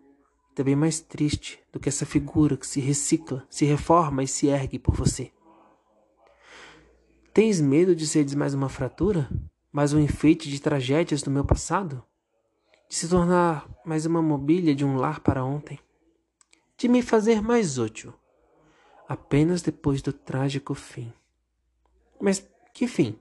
também 0.54 0.74
mais 0.74 1.00
triste 1.00 1.60
do 1.72 1.78
que 1.78 1.88
essa 1.88 2.04
figura 2.04 2.56
que 2.56 2.66
se 2.66 2.80
recicla, 2.80 3.46
se 3.48 3.64
reforma 3.64 4.22
e 4.22 4.28
se 4.28 4.48
ergue 4.48 4.78
por 4.78 4.94
você. 4.94 5.30
Tens 7.32 7.60
medo 7.60 7.94
de 7.94 8.06
seres 8.06 8.34
mais 8.34 8.54
uma 8.54 8.68
fratura? 8.68 9.28
Mais 9.70 9.92
um 9.92 10.00
enfeite 10.00 10.48
de 10.48 10.60
tragédias 10.60 11.22
do 11.22 11.30
meu 11.30 11.44
passado? 11.44 12.02
De 12.88 12.94
se 12.94 13.08
tornar 13.08 13.68
mais 13.84 14.06
uma 14.06 14.22
mobília 14.22 14.74
de 14.74 14.84
um 14.84 14.96
lar 14.96 15.20
para 15.20 15.44
ontem? 15.44 15.78
De 16.76 16.88
me 16.88 17.02
fazer 17.02 17.42
mais 17.42 17.76
útil, 17.76 18.14
apenas 19.06 19.60
depois 19.60 20.00
do 20.00 20.12
trágico 20.12 20.74
fim. 20.74 21.12
Mas 22.20 22.48
que 22.72 22.86
fim? 22.86 23.18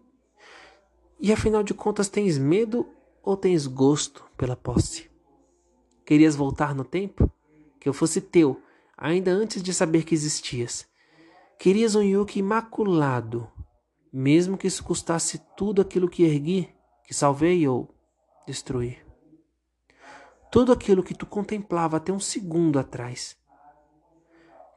E 1.20 1.34
afinal 1.34 1.64
de 1.64 1.74
contas, 1.74 2.08
tens 2.08 2.38
medo 2.38 2.88
ou 3.22 3.36
tens 3.36 3.68
gosto 3.68 4.24
pela 4.38 4.56
posse? 4.56 5.10
Querias 6.06 6.36
voltar 6.36 6.74
no 6.74 6.86
tempo? 6.86 7.30
Que 7.80 7.89
eu 7.89 7.93
fosse 7.93 8.22
teu, 8.22 8.62
ainda 8.98 9.32
antes 9.32 9.62
de 9.62 9.74
saber 9.74 10.04
que 10.06 10.16
existias. 10.16 10.88
Querias 11.60 11.95
um 11.95 12.04
Yuki 12.04 12.39
imaculado, 12.39 13.52
mesmo 14.18 14.57
que 14.57 14.65
isso 14.65 14.84
custasse 14.84 15.39
tudo 15.55 15.80
aquilo 15.80 16.09
que 16.09 16.24
ergui, 16.24 16.68
que 17.03 17.13
salvei 17.13 17.68
ou 17.68 17.93
destruí. 18.47 18.97
Tudo 20.51 20.72
aquilo 20.72 21.03
que 21.03 21.13
tu 21.13 21.28
contemplava 21.28 21.97
até 21.97 22.11
um 22.11 22.20
segundo 22.20 22.80
atrás. 22.80 23.38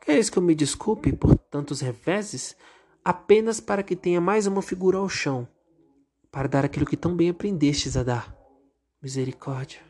Queres 0.02 0.28
que 0.28 0.36
eu 0.36 0.42
me 0.42 0.54
desculpe 0.54 1.10
por 1.14 1.38
tantos 1.38 1.80
reveses 1.80 2.54
apenas 3.02 3.60
para 3.60 3.82
que 3.82 3.96
tenha 3.96 4.20
mais 4.20 4.46
uma 4.46 4.60
figura 4.60 4.98
ao 4.98 5.08
chão, 5.08 5.48
para 6.30 6.46
dar 6.46 6.66
aquilo 6.66 6.84
que 6.84 6.96
tão 6.96 7.16
bem 7.16 7.30
aprendestes 7.30 7.96
a 7.96 8.02
dar? 8.02 8.36
Misericórdia. 9.02 9.80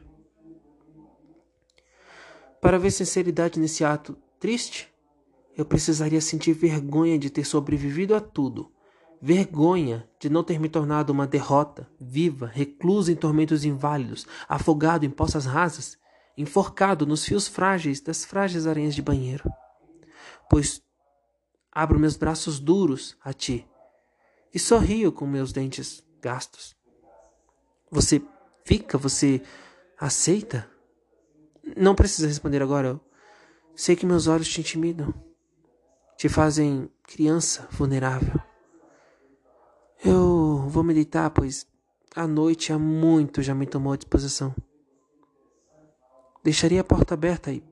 Para 2.60 2.78
ver 2.78 2.92
sinceridade 2.92 3.58
nesse 3.58 3.84
ato 3.84 4.16
triste, 4.38 4.88
eu 5.56 5.64
precisaria 5.64 6.20
sentir 6.20 6.52
vergonha 6.52 7.18
de 7.18 7.30
ter 7.30 7.44
sobrevivido 7.44 8.14
a 8.14 8.20
tudo 8.20 8.70
Vergonha 9.22 10.08
de 10.18 10.30
não 10.30 10.42
ter 10.42 10.58
me 10.58 10.68
tornado 10.68 11.10
uma 11.10 11.26
derrota, 11.26 11.86
viva, 12.00 12.46
reclusa 12.46 13.12
em 13.12 13.16
tormentos 13.16 13.64
inválidos, 13.66 14.26
afogado 14.48 15.04
em 15.04 15.10
poças 15.10 15.44
rasas, 15.44 15.98
enforcado 16.36 17.04
nos 17.04 17.24
fios 17.24 17.46
frágeis 17.46 18.00
das 18.00 18.24
frágeis 18.24 18.66
aranhas 18.66 18.94
de 18.94 19.02
banheiro. 19.02 19.44
Pois 20.48 20.82
abro 21.70 21.98
meus 21.98 22.16
braços 22.16 22.58
duros 22.58 23.16
a 23.22 23.32
ti 23.32 23.68
e 24.54 24.58
sorrio 24.58 25.12
com 25.12 25.26
meus 25.26 25.52
dentes 25.52 26.02
gastos. 26.20 26.74
Você 27.90 28.22
fica, 28.64 28.96
você 28.96 29.42
aceita? 29.98 30.68
Não 31.76 31.94
precisa 31.94 32.26
responder 32.26 32.62
agora. 32.62 32.88
Eu 32.88 33.00
sei 33.76 33.94
que 33.94 34.06
meus 34.06 34.26
olhos 34.26 34.48
te 34.48 34.60
intimidam, 34.60 35.12
te 36.16 36.28
fazem 36.28 36.90
criança 37.02 37.68
vulnerável. 37.70 38.49
Eu 40.02 40.66
vou 40.68 40.82
meditar, 40.82 41.30
pois 41.30 41.66
a 42.16 42.26
noite 42.26 42.72
há 42.72 42.78
muito 42.78 43.42
já 43.42 43.54
me 43.54 43.66
tomou 43.66 43.92
a 43.92 43.96
disposição. 43.96 44.54
Deixaria 46.42 46.80
a 46.80 46.84
porta 46.84 47.12
aberta 47.12 47.52
e, 47.52 47.62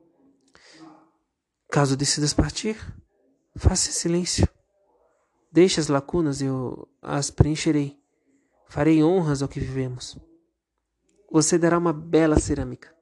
caso 1.70 1.96
decidas 1.96 2.34
partir, 2.34 2.76
faça 3.56 3.90
silêncio. 3.90 4.46
Deixe 5.50 5.80
as 5.80 5.88
lacunas, 5.88 6.42
eu 6.42 6.86
as 7.00 7.30
preencherei. 7.30 7.98
Farei 8.68 9.02
honras 9.02 9.40
ao 9.40 9.48
que 9.48 9.58
vivemos. 9.58 10.18
Você 11.32 11.56
dará 11.56 11.78
uma 11.78 11.94
bela 11.94 12.38
cerâmica, 12.38 12.94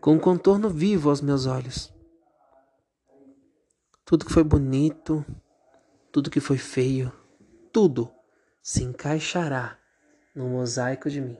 com 0.00 0.14
um 0.14 0.18
contorno 0.18 0.70
vivo 0.70 1.10
aos 1.10 1.20
meus 1.20 1.44
olhos. 1.44 1.92
Tudo 4.06 4.24
que 4.24 4.32
foi 4.32 4.42
bonito, 4.42 5.22
tudo 6.10 6.30
que 6.30 6.40
foi 6.40 6.56
feio, 6.56 7.12
tudo 7.70 8.10
se 8.62 8.84
encaixará 8.84 9.78
no 10.34 10.48
mosaico 10.48 11.08
de 11.10 11.20
mim. 11.20 11.38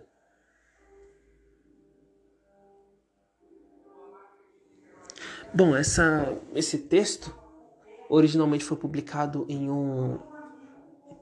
Bom, 5.54 5.74
essa, 5.74 6.36
esse 6.54 6.78
texto 6.78 7.34
originalmente 8.08 8.64
foi 8.64 8.76
publicado 8.76 9.46
em 9.48 9.70
um 9.70 10.18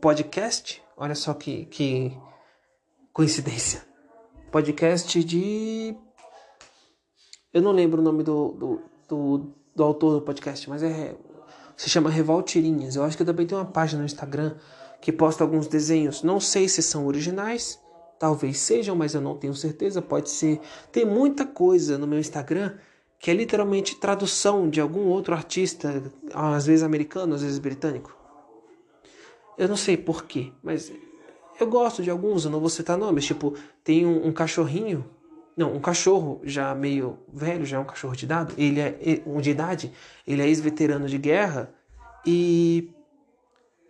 podcast. 0.01 0.83
Olha 0.97 1.15
só 1.15 1.33
que, 1.35 1.67
que 1.67 2.17
coincidência. 3.13 3.83
Podcast 4.51 5.23
de. 5.23 5.97
Eu 7.53 7.63
não 7.63 7.73
lembro 7.73 8.01
o 8.01 8.05
nome 8.05 8.23
do, 8.23 8.53
do, 8.53 8.83
do, 9.09 9.53
do 9.75 9.83
autor 9.83 10.21
do 10.21 10.23
podcast, 10.23 10.69
mas 10.69 10.83
é. 10.83 11.17
Se 11.77 11.91
chama 11.91 12.09
Revoltirinhas. 12.09 12.97
Eu 12.97 13.05
acho 13.05 13.19
que 13.19 13.25
também 13.25 13.47
tenho 13.47 13.61
uma 13.61 13.71
página 13.71 14.01
no 14.01 14.07
Instagram 14.07 14.57
que 15.01 15.13
posta 15.13 15.45
alguns 15.45 15.67
desenhos. 15.67 16.23
Não 16.23 16.41
sei 16.41 16.69
se 16.69 16.83
são 16.83 17.07
originais, 17.07 17.79
talvez 18.19 18.59
sejam, 18.59 18.97
mas 18.97 19.15
eu 19.15 19.21
não 19.21 19.37
tenho 19.37 19.55
certeza. 19.55 20.03
Pode 20.03 20.31
ser. 20.31 20.61
Tem 20.91 21.05
muita 21.05 21.45
coisa 21.47 21.99
no 21.99 22.07
meu 22.07 22.19
Instagram 22.19 22.75
que 23.19 23.31
é 23.31 23.35
literalmente 23.35 23.97
tradução 23.97 24.69
de 24.69 24.81
algum 24.81 25.07
outro 25.07 25.35
artista, 25.35 26.03
às 26.35 26.67
vezes 26.67 26.83
americano, 26.83 27.35
às 27.35 27.43
vezes 27.43 27.59
britânico. 27.59 28.15
Eu 29.57 29.69
não 29.69 29.77
sei 29.77 29.97
porquê, 29.97 30.53
mas 30.63 30.93
eu 31.59 31.67
gosto 31.67 32.03
de 32.03 32.11
alguns, 32.11 32.45
eu 32.45 32.51
não 32.51 32.61
vou 32.61 32.69
citar 32.69 32.99
nomes. 32.99 33.25
Tipo, 33.25 33.55
tem 33.83 34.05
um, 34.05 34.27
um 34.27 34.33
cachorrinho, 34.33 35.05
não, 35.57 35.75
um 35.75 35.81
cachorro 35.81 36.41
já 36.45 36.75
meio 36.75 37.19
velho, 37.33 37.65
já 37.65 37.79
é 37.79 37.81
um 37.81 37.85
cachorro 37.85 38.15
de 38.15 38.27
idade, 38.27 38.55
ele 38.59 38.81
é 38.81 39.23
um 39.27 39.41
de 39.41 39.51
idade, 39.51 39.93
ele 40.27 40.43
é 40.43 40.47
ex-veterano 40.47 41.09
de 41.09 41.17
guerra 41.17 41.73
e 42.27 42.91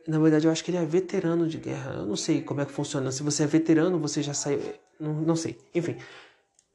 na 0.06 0.18
verdade, 0.20 0.46
eu 0.46 0.52
acho 0.52 0.62
que 0.62 0.70
ele 0.70 0.78
é 0.78 0.84
veterano 0.84 1.48
de 1.48 1.58
guerra. 1.58 1.94
Eu 1.94 2.06
não 2.06 2.16
sei 2.16 2.40
como 2.40 2.60
é 2.60 2.64
que 2.64 2.72
funciona. 2.72 3.10
Se 3.10 3.22
você 3.22 3.42
é 3.42 3.46
veterano, 3.46 3.98
você 3.98 4.22
já 4.22 4.32
saiu. 4.32 4.60
Não, 5.00 5.12
não 5.14 5.34
sei. 5.34 5.58
Enfim. 5.74 5.96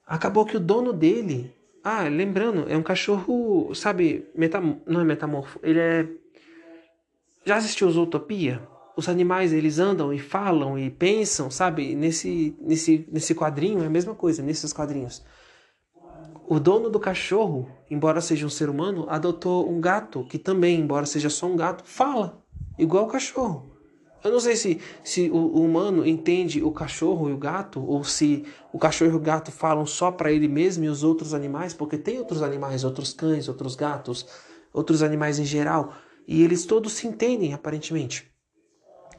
Acabou 0.05 0.45
que 0.45 0.57
o 0.57 0.59
dono 0.59 0.91
dele. 0.91 1.55
Ah, 1.83 2.03
lembrando, 2.03 2.65
é 2.69 2.77
um 2.77 2.83
cachorro, 2.83 3.73
sabe, 3.73 4.27
metam... 4.35 4.81
não 4.85 5.01
é 5.01 5.03
metamorfo, 5.03 5.59
ele 5.63 5.79
é. 5.79 6.07
Já 7.43 7.55
assistiu 7.55 7.89
Zootopia? 7.89 8.61
Os 8.95 9.09
animais 9.09 9.51
eles 9.51 9.79
andam 9.79 10.13
e 10.13 10.19
falam 10.19 10.77
e 10.77 10.91
pensam, 10.91 11.49
sabe? 11.49 11.95
Nesse, 11.95 12.55
nesse, 12.61 13.07
nesse 13.11 13.33
quadrinho 13.33 13.81
é 13.81 13.87
a 13.87 13.89
mesma 13.89 14.13
coisa, 14.13 14.43
nesses 14.43 14.71
quadrinhos. 14.71 15.23
O 16.47 16.59
dono 16.59 16.87
do 16.89 16.99
cachorro, 16.99 17.67
embora 17.89 18.21
seja 18.21 18.45
um 18.45 18.49
ser 18.49 18.69
humano, 18.69 19.07
adotou 19.09 19.67
um 19.71 19.81
gato 19.81 20.23
que 20.25 20.37
também, 20.37 20.79
embora 20.79 21.05
seja 21.07 21.29
só 21.29 21.47
um 21.47 21.55
gato, 21.55 21.83
fala 21.83 22.40
igual 22.81 23.05
o 23.05 23.07
cachorro. 23.07 23.71
Eu 24.23 24.31
não 24.31 24.39
sei 24.39 24.55
se, 24.55 24.79
se 25.03 25.29
o, 25.31 25.63
humano 25.63 26.05
entende 26.05 26.61
o 26.61 26.71
cachorro 26.71 27.29
e 27.29 27.33
o 27.33 27.37
gato, 27.37 27.83
ou 27.83 28.03
se 28.03 28.45
o 28.71 28.77
cachorro 28.77 29.11
e 29.11 29.15
o 29.15 29.19
gato 29.19 29.51
falam 29.51 29.85
só 29.85 30.11
para 30.11 30.31
ele 30.31 30.47
mesmo 30.47 30.83
e 30.83 30.87
os 30.87 31.03
outros 31.03 31.33
animais, 31.33 31.73
porque 31.73 31.97
tem 31.97 32.19
outros 32.19 32.43
animais, 32.43 32.83
outros 32.83 33.13
cães, 33.13 33.47
outros 33.47 33.75
gatos, 33.75 34.27
outros 34.71 35.01
animais 35.01 35.39
em 35.39 35.45
geral, 35.45 35.93
e 36.27 36.43
eles 36.43 36.65
todos 36.65 36.93
se 36.93 37.07
entendem 37.07 37.53
aparentemente. 37.53 38.31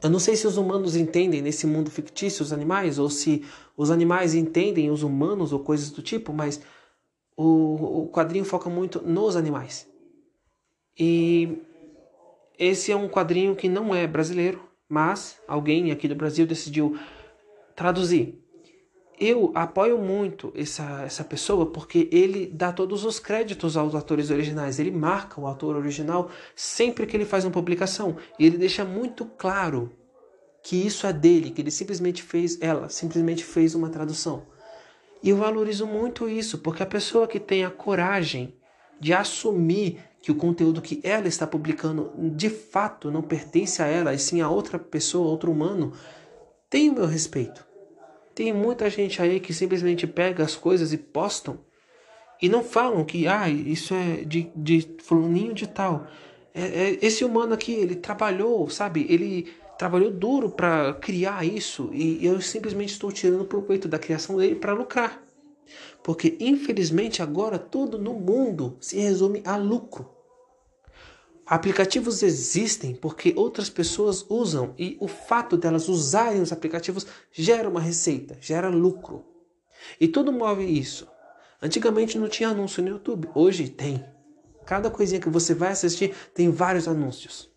Eu 0.01 0.09
não 0.09 0.19
sei 0.19 0.35
se 0.35 0.47
os 0.47 0.57
humanos 0.57 0.95
entendem 0.95 1.41
nesse 1.41 1.67
mundo 1.67 1.91
fictício 1.91 2.41
os 2.41 2.53
animais, 2.53 2.97
ou 2.97 3.09
se 3.09 3.43
os 3.75 3.91
animais 3.91 4.33
entendem 4.33 4.89
os 4.89 5.03
humanos 5.03 5.51
ou 5.51 5.59
coisas 5.59 5.91
do 5.91 6.01
tipo, 6.01 6.33
mas 6.33 6.61
o, 7.35 8.03
o 8.03 8.09
quadrinho 8.09 8.45
foca 8.45 8.69
muito 8.69 9.01
nos 9.01 9.35
animais. 9.35 9.87
E 10.97 11.57
esse 12.57 12.91
é 12.91 12.95
um 12.95 13.07
quadrinho 13.07 13.55
que 13.55 13.67
não 13.67 13.93
é 13.93 14.05
brasileiro, 14.05 14.61
mas 14.87 15.37
alguém 15.47 15.91
aqui 15.91 16.07
do 16.07 16.15
Brasil 16.15 16.45
decidiu 16.45 16.97
traduzir. 17.75 18.39
eu 19.19 19.51
apoio 19.55 19.97
muito 19.97 20.51
essa, 20.55 21.03
essa 21.03 21.23
pessoa 21.23 21.67
porque 21.67 22.09
ele 22.11 22.47
dá 22.47 22.71
todos 22.73 23.05
os 23.05 23.19
créditos 23.19 23.77
aos 23.77 23.95
atores 23.95 24.29
originais. 24.29 24.79
Ele 24.79 24.91
marca 24.91 25.39
o 25.39 25.47
ator 25.47 25.75
original 25.75 26.29
sempre 26.55 27.05
que 27.05 27.15
ele 27.15 27.25
faz 27.25 27.45
uma 27.45 27.51
publicação. 27.51 28.17
E 28.37 28.45
ele 28.45 28.57
deixa 28.57 28.83
muito 28.83 29.25
claro 29.25 29.91
que 30.61 30.75
isso 30.75 31.05
é 31.05 31.13
dele, 31.13 31.51
que 31.51 31.61
ele 31.61 31.71
simplesmente 31.71 32.21
fez, 32.23 32.59
ela 32.61 32.89
simplesmente 32.89 33.43
fez 33.43 33.75
uma 33.75 33.89
tradução. 33.89 34.45
E 35.21 35.29
eu 35.29 35.37
valorizo 35.37 35.87
muito 35.87 36.27
isso, 36.27 36.57
porque 36.57 36.83
a 36.83 36.85
pessoa 36.85 37.27
que 37.27 37.39
tem 37.39 37.63
a 37.63 37.71
coragem 37.71 38.53
de 38.99 39.13
assumir 39.13 39.99
que 40.23 40.31
o 40.31 40.35
conteúdo 40.35 40.81
que 40.81 41.01
ela 41.03 41.27
está 41.27 41.45
publicando 41.45 42.09
de 42.17 42.49
fato 42.49 43.11
não 43.11 43.21
pertence 43.21 43.83
a 43.83 43.87
ela, 43.87 44.13
e 44.13 44.17
sim 44.17 44.39
a 44.39 44.49
outra 44.49 44.79
pessoa, 44.79 45.29
outro 45.29 45.51
humano, 45.51 45.91
tem 46.69 46.89
o 46.89 46.93
meu 46.93 47.05
respeito. 47.05 47.65
Tem 48.33 48.53
muita 48.53 48.89
gente 48.89 49.21
aí 49.21 49.41
que 49.41 49.53
simplesmente 49.53 50.07
pega 50.07 50.41
as 50.41 50.55
coisas 50.55 50.93
e 50.93 50.97
postam 50.97 51.59
e 52.41 52.47
não 52.47 52.63
falam 52.63 53.03
que 53.03 53.27
ah, 53.27 53.49
isso 53.49 53.93
é 53.93 54.23
de, 54.23 54.49
de 54.55 54.95
fulaninho 55.03 55.53
de 55.53 55.67
tal. 55.67 56.07
É, 56.53 56.61
é, 56.61 56.99
esse 57.01 57.23
humano 57.23 57.53
aqui, 57.53 57.73
ele 57.73 57.95
trabalhou, 57.95 58.69
sabe? 58.69 59.05
Ele 59.09 59.51
trabalhou 59.77 60.11
duro 60.11 60.49
para 60.49 60.93
criar 60.95 61.45
isso 61.45 61.89
e 61.93 62.25
eu 62.25 62.39
simplesmente 62.41 62.91
estou 62.91 63.11
tirando 63.11 63.45
proveito 63.45 63.87
da 63.87 63.99
criação 63.99 64.37
dele 64.37 64.55
para 64.55 64.73
lucrar. 64.73 65.22
Porque 66.03 66.37
infelizmente 66.39 67.21
agora 67.21 67.57
tudo 67.57 67.97
no 67.97 68.13
mundo 68.13 68.77
se 68.79 68.97
resume 68.97 69.41
a 69.45 69.55
lucro. 69.55 70.09
Aplicativos 71.45 72.23
existem 72.23 72.95
porque 72.95 73.33
outras 73.35 73.69
pessoas 73.69 74.25
usam 74.29 74.73
e 74.77 74.97
o 74.99 75.07
fato 75.07 75.57
delas 75.57 75.89
usarem 75.89 76.41
os 76.41 76.51
aplicativos 76.51 77.05
gera 77.31 77.67
uma 77.67 77.81
receita, 77.81 78.37
gera 78.39 78.69
lucro. 78.69 79.25
E 79.99 80.07
tudo 80.07 80.31
move 80.31 80.63
isso. 80.63 81.07
Antigamente 81.61 82.17
não 82.17 82.29
tinha 82.29 82.49
anúncio 82.49 82.81
no 82.81 82.89
YouTube, 82.89 83.29
hoje 83.33 83.69
tem. 83.69 84.03
Cada 84.65 84.89
coisinha 84.89 85.19
que 85.19 85.29
você 85.29 85.53
vai 85.53 85.71
assistir 85.71 86.13
tem 86.33 86.49
vários 86.49 86.87
anúncios. 86.87 87.49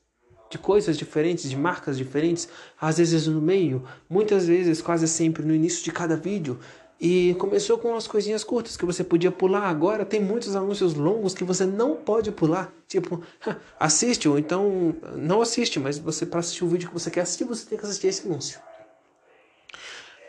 De 0.50 0.58
coisas 0.58 0.96
diferentes, 0.96 1.48
de 1.48 1.56
marcas 1.56 1.96
diferentes, 1.96 2.48
às 2.80 2.98
vezes 2.98 3.26
no 3.26 3.40
meio, 3.40 3.84
muitas 4.08 4.46
vezes, 4.46 4.80
quase 4.80 5.08
sempre 5.08 5.44
no 5.44 5.54
início 5.54 5.84
de 5.84 5.92
cada 5.92 6.16
vídeo, 6.16 6.58
e 7.00 7.34
começou 7.38 7.78
com 7.78 7.88
umas 7.88 8.06
coisinhas 8.06 8.42
curtas 8.42 8.76
que 8.76 8.86
você 8.86 9.04
podia 9.04 9.30
pular. 9.30 9.68
Agora 9.68 10.04
tem 10.04 10.20
muitos 10.20 10.56
anúncios 10.56 10.94
longos 10.94 11.34
que 11.34 11.44
você 11.44 11.66
não 11.66 11.96
pode 11.96 12.32
pular. 12.32 12.72
Tipo, 12.88 13.22
assiste 13.78 14.28
ou 14.28 14.38
então 14.38 14.94
não 15.14 15.42
assiste, 15.42 15.78
mas 15.78 15.98
você 15.98 16.24
para 16.24 16.40
assistir 16.40 16.64
o 16.64 16.68
vídeo 16.68 16.88
que 16.88 16.94
você 16.94 17.10
quer 17.10 17.20
assistir, 17.20 17.44
você 17.44 17.66
tem 17.66 17.78
que 17.78 17.84
assistir 17.84 18.06
esse 18.06 18.26
anúncio. 18.26 18.60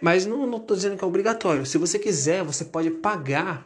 Mas 0.01 0.25
não 0.25 0.43
estou 0.57 0.75
dizendo 0.75 0.97
que 0.97 1.03
é 1.03 1.07
obrigatório. 1.07 1.65
Se 1.65 1.77
você 1.77 1.97
quiser, 1.97 2.43
você 2.43 2.65
pode 2.65 2.91
pagar. 2.91 3.65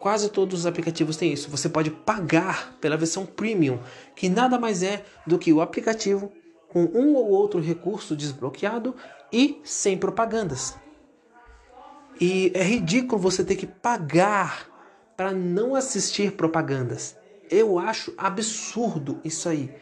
Quase 0.00 0.30
todos 0.30 0.60
os 0.60 0.66
aplicativos 0.66 1.16
têm 1.16 1.32
isso. 1.32 1.50
Você 1.50 1.68
pode 1.68 1.90
pagar 1.90 2.76
pela 2.80 2.96
versão 2.96 3.26
premium, 3.26 3.80
que 4.14 4.28
nada 4.28 4.58
mais 4.58 4.82
é 4.82 5.04
do 5.26 5.36
que 5.38 5.52
o 5.52 5.60
aplicativo 5.60 6.32
com 6.68 6.84
um 6.84 7.14
ou 7.14 7.28
outro 7.30 7.60
recurso 7.60 8.14
desbloqueado 8.14 8.94
e 9.32 9.60
sem 9.64 9.98
propagandas. 9.98 10.76
E 12.20 12.50
é 12.54 12.62
ridículo 12.62 13.20
você 13.20 13.44
ter 13.44 13.56
que 13.56 13.66
pagar 13.66 14.68
para 15.16 15.32
não 15.32 15.74
assistir 15.74 16.32
propagandas. 16.32 17.16
Eu 17.50 17.78
acho 17.78 18.12
absurdo 18.16 19.20
isso 19.24 19.48
aí. 19.48 19.74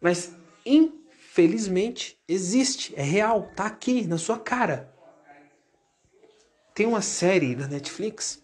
Mas 0.00 0.32
infelizmente 0.66 2.18
existe, 2.28 2.94
é 2.96 3.02
real, 3.02 3.50
tá 3.54 3.66
aqui 3.66 4.06
na 4.06 4.18
sua 4.18 4.38
cara. 4.38 4.92
Tem 6.74 6.86
uma 6.86 7.02
série 7.02 7.54
da 7.54 7.68
Netflix. 7.68 8.42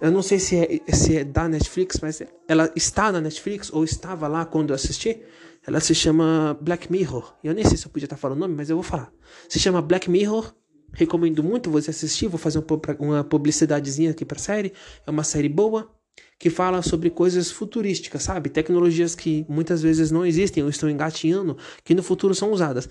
Eu 0.00 0.10
não 0.10 0.22
sei 0.22 0.38
se 0.38 0.56
é, 0.56 0.92
se 0.92 1.18
é 1.18 1.24
da 1.24 1.46
Netflix, 1.46 1.98
mas 2.00 2.22
ela 2.48 2.72
está 2.74 3.12
na 3.12 3.20
Netflix 3.20 3.70
ou 3.70 3.84
estava 3.84 4.26
lá 4.26 4.46
quando 4.46 4.70
eu 4.70 4.74
assisti. 4.74 5.22
Ela 5.66 5.78
se 5.78 5.94
chama 5.94 6.58
Black 6.60 6.90
Mirror. 6.90 7.36
Eu 7.44 7.52
nem 7.52 7.64
sei 7.64 7.76
se 7.76 7.86
eu 7.86 7.92
podia 7.92 8.06
estar 8.06 8.16
falando 8.16 8.38
o 8.38 8.40
nome, 8.40 8.54
mas 8.54 8.70
eu 8.70 8.76
vou 8.76 8.82
falar. 8.82 9.12
Se 9.48 9.58
chama 9.58 9.82
Black 9.82 10.08
Mirror 10.08 10.54
Recomendo 10.92 11.42
muito 11.42 11.70
você 11.70 11.90
assistir. 11.90 12.28
Vou 12.28 12.38
fazer 12.38 12.62
uma 12.98 13.24
publicidadezinha 13.24 14.10
aqui 14.10 14.24
para 14.24 14.38
a 14.38 14.40
série. 14.40 14.72
É 15.06 15.10
uma 15.10 15.24
série 15.24 15.48
boa 15.48 15.90
que 16.38 16.50
fala 16.50 16.82
sobre 16.82 17.10
coisas 17.10 17.50
futurísticas, 17.50 18.22
sabe? 18.22 18.48
Tecnologias 18.48 19.14
que 19.14 19.44
muitas 19.48 19.82
vezes 19.82 20.10
não 20.10 20.24
existem 20.24 20.62
ou 20.62 20.70
estão 20.70 20.88
engatinhando, 20.88 21.56
que 21.84 21.94
no 21.94 22.02
futuro 22.02 22.34
são 22.34 22.50
usadas. 22.50 22.88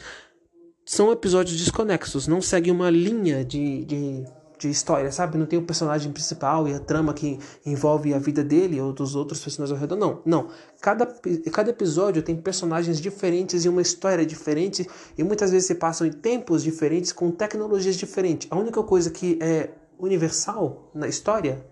São 0.86 1.12
episódios 1.12 1.58
desconexos, 1.58 2.28
não 2.28 2.42
seguem 2.42 2.72
uma 2.72 2.90
linha 2.90 3.44
de, 3.44 3.86
de 3.86 4.24
de 4.60 4.70
história, 4.70 5.10
sabe? 5.12 5.38
Não 5.38 5.46
tem 5.46 5.58
o 5.58 5.64
personagem 5.64 6.12
principal 6.12 6.68
e 6.68 6.74
a 6.74 6.80
trama 6.80 7.14
que 7.14 7.40
envolve 7.66 8.14
a 8.14 8.20
vida 8.20 8.44
dele 8.44 8.80
ou 8.80 8.92
dos 8.92 9.16
outros 9.16 9.40
personagens 9.40 9.74
ao 9.74 9.80
redor. 9.80 9.96
Não, 9.96 10.22
não. 10.26 10.50
Cada, 10.82 11.08
cada 11.52 11.70
episódio 11.70 12.22
tem 12.22 12.36
personagens 12.36 13.00
diferentes 13.00 13.64
e 13.64 13.70
uma 13.70 13.82
história 13.82 14.26
diferente 14.26 14.88
e 15.18 15.24
muitas 15.24 15.52
vezes 15.52 15.68
se 15.68 15.76
passam 15.76 16.06
em 16.06 16.12
tempos 16.12 16.62
diferentes 16.62 17.14
com 17.14 17.32
tecnologias 17.32 17.96
diferentes. 17.96 18.48
A 18.52 18.58
única 18.58 18.84
coisa 18.84 19.10
que 19.10 19.40
é 19.42 19.70
universal 19.98 20.92
na 20.94 21.08
história 21.08 21.66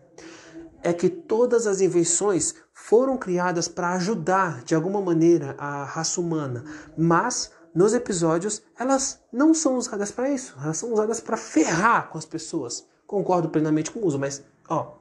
é 0.82 0.94
que 0.94 1.10
todas 1.10 1.68
as 1.68 1.82
invenções 1.82 2.56
foram 2.74 3.18
criadas 3.18 3.68
para 3.68 3.94
ajudar 3.96 4.64
de 4.64 4.74
alguma 4.74 5.02
maneira 5.02 5.56
a 5.58 5.84
raça 5.84 6.22
humana, 6.22 6.64
mas 6.98 7.52
nos 7.78 7.94
episódios, 7.94 8.64
elas 8.80 9.22
não 9.32 9.54
são 9.54 9.76
usadas 9.78 10.12
para 10.12 10.32
isso. 10.32 10.58
Elas 10.60 10.78
são 10.78 10.92
usadas 10.92 11.20
para 11.20 11.38
ferrar 11.38 12.10
com 12.10 12.18
as 12.18 12.26
pessoas. 12.26 12.88
Concordo 13.06 13.50
plenamente 13.50 13.92
com 13.92 14.00
o 14.00 14.06
uso, 14.06 14.18
mas, 14.18 14.44
ó. 14.68 14.96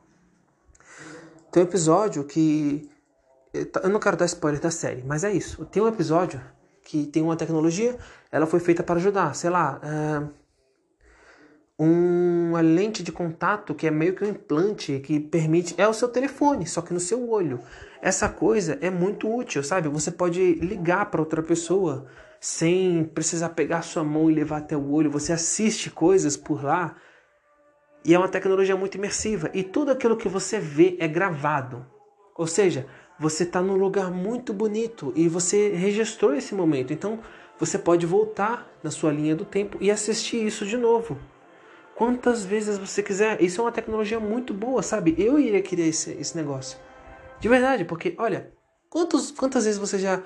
Tem 1.50 1.62
um 1.62 1.66
episódio 1.66 2.22
que. 2.24 2.86
Eu 3.82 3.88
não 3.88 3.98
quero 3.98 4.18
dar 4.18 4.26
spoiler 4.26 4.60
da 4.60 4.70
série, 4.70 5.02
mas 5.02 5.24
é 5.24 5.32
isso. 5.32 5.64
Tem 5.64 5.82
um 5.82 5.88
episódio 5.88 6.38
que 6.82 7.06
tem 7.06 7.22
uma 7.22 7.34
tecnologia, 7.34 7.96
ela 8.30 8.46
foi 8.46 8.60
feita 8.60 8.82
para 8.82 8.96
ajudar, 8.96 9.34
sei 9.34 9.48
lá. 9.48 9.80
Uh, 9.82 10.28
uma 11.78 12.60
lente 12.60 13.02
de 13.02 13.10
contato 13.10 13.74
que 13.74 13.86
é 13.86 13.90
meio 13.90 14.14
que 14.14 14.22
um 14.22 14.28
implante 14.28 15.00
que 15.00 15.18
permite. 15.18 15.74
É 15.78 15.88
o 15.88 15.94
seu 15.94 16.08
telefone, 16.08 16.66
só 16.66 16.82
que 16.82 16.92
no 16.92 17.00
seu 17.00 17.26
olho. 17.30 17.58
Essa 18.02 18.28
coisa 18.28 18.76
é 18.82 18.90
muito 18.90 19.34
útil, 19.34 19.64
sabe? 19.64 19.88
Você 19.88 20.10
pode 20.10 20.56
ligar 20.56 21.10
para 21.10 21.22
outra 21.22 21.42
pessoa 21.42 22.06
sem 22.40 23.04
precisar 23.04 23.50
pegar 23.50 23.82
sua 23.82 24.04
mão 24.04 24.30
e 24.30 24.34
levar 24.34 24.58
até 24.58 24.76
o 24.76 24.90
olho. 24.90 25.10
Você 25.10 25.32
assiste 25.32 25.90
coisas 25.90 26.36
por 26.36 26.64
lá 26.64 26.96
e 28.04 28.14
é 28.14 28.18
uma 28.18 28.28
tecnologia 28.28 28.76
muito 28.76 28.96
imersiva. 28.96 29.50
E 29.52 29.62
tudo 29.62 29.90
aquilo 29.90 30.16
que 30.16 30.28
você 30.28 30.58
vê 30.58 30.96
é 31.00 31.08
gravado. 31.08 31.84
Ou 32.36 32.46
seja, 32.46 32.86
você 33.18 33.44
está 33.44 33.60
num 33.62 33.76
lugar 33.76 34.10
muito 34.10 34.52
bonito 34.52 35.12
e 35.16 35.28
você 35.28 35.70
registrou 35.70 36.34
esse 36.34 36.54
momento. 36.54 36.92
Então 36.92 37.20
você 37.58 37.78
pode 37.78 38.04
voltar 38.06 38.70
na 38.82 38.90
sua 38.90 39.10
linha 39.10 39.34
do 39.34 39.44
tempo 39.44 39.78
e 39.80 39.90
assistir 39.90 40.44
isso 40.44 40.66
de 40.66 40.76
novo. 40.76 41.18
Quantas 41.94 42.44
vezes 42.44 42.76
você 42.76 43.02
quiser. 43.02 43.42
Isso 43.42 43.60
é 43.60 43.64
uma 43.64 43.72
tecnologia 43.72 44.20
muito 44.20 44.52
boa, 44.52 44.82
sabe? 44.82 45.14
Eu 45.16 45.38
iria 45.38 45.62
querer 45.62 45.88
esse, 45.88 46.12
esse 46.12 46.36
negócio. 46.36 46.78
De 47.40 47.48
verdade, 47.48 47.86
porque, 47.86 48.14
olha, 48.18 48.52
quantos, 48.90 49.30
quantas 49.30 49.64
vezes 49.64 49.80
você 49.80 49.98
já 49.98 50.22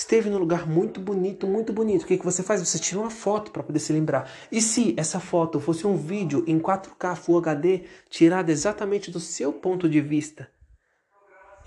esteve 0.00 0.30
num 0.30 0.38
lugar 0.38 0.66
muito 0.66 0.98
bonito, 0.98 1.46
muito 1.46 1.74
bonito. 1.74 2.02
O 2.02 2.06
que, 2.06 2.16
que 2.16 2.24
você 2.24 2.42
faz? 2.42 2.66
Você 2.66 2.78
tira 2.78 3.00
uma 3.00 3.10
foto 3.10 3.50
para 3.50 3.62
poder 3.62 3.78
se 3.78 3.92
lembrar. 3.92 4.30
E 4.50 4.60
se 4.60 4.94
essa 4.96 5.20
foto 5.20 5.60
fosse 5.60 5.86
um 5.86 5.94
vídeo 5.94 6.42
em 6.46 6.58
4K 6.58 7.16
Full 7.16 7.38
HD, 7.38 7.82
tirado 8.08 8.48
exatamente 8.48 9.10
do 9.10 9.20
seu 9.20 9.52
ponto 9.52 9.88
de 9.88 10.00
vista? 10.00 10.48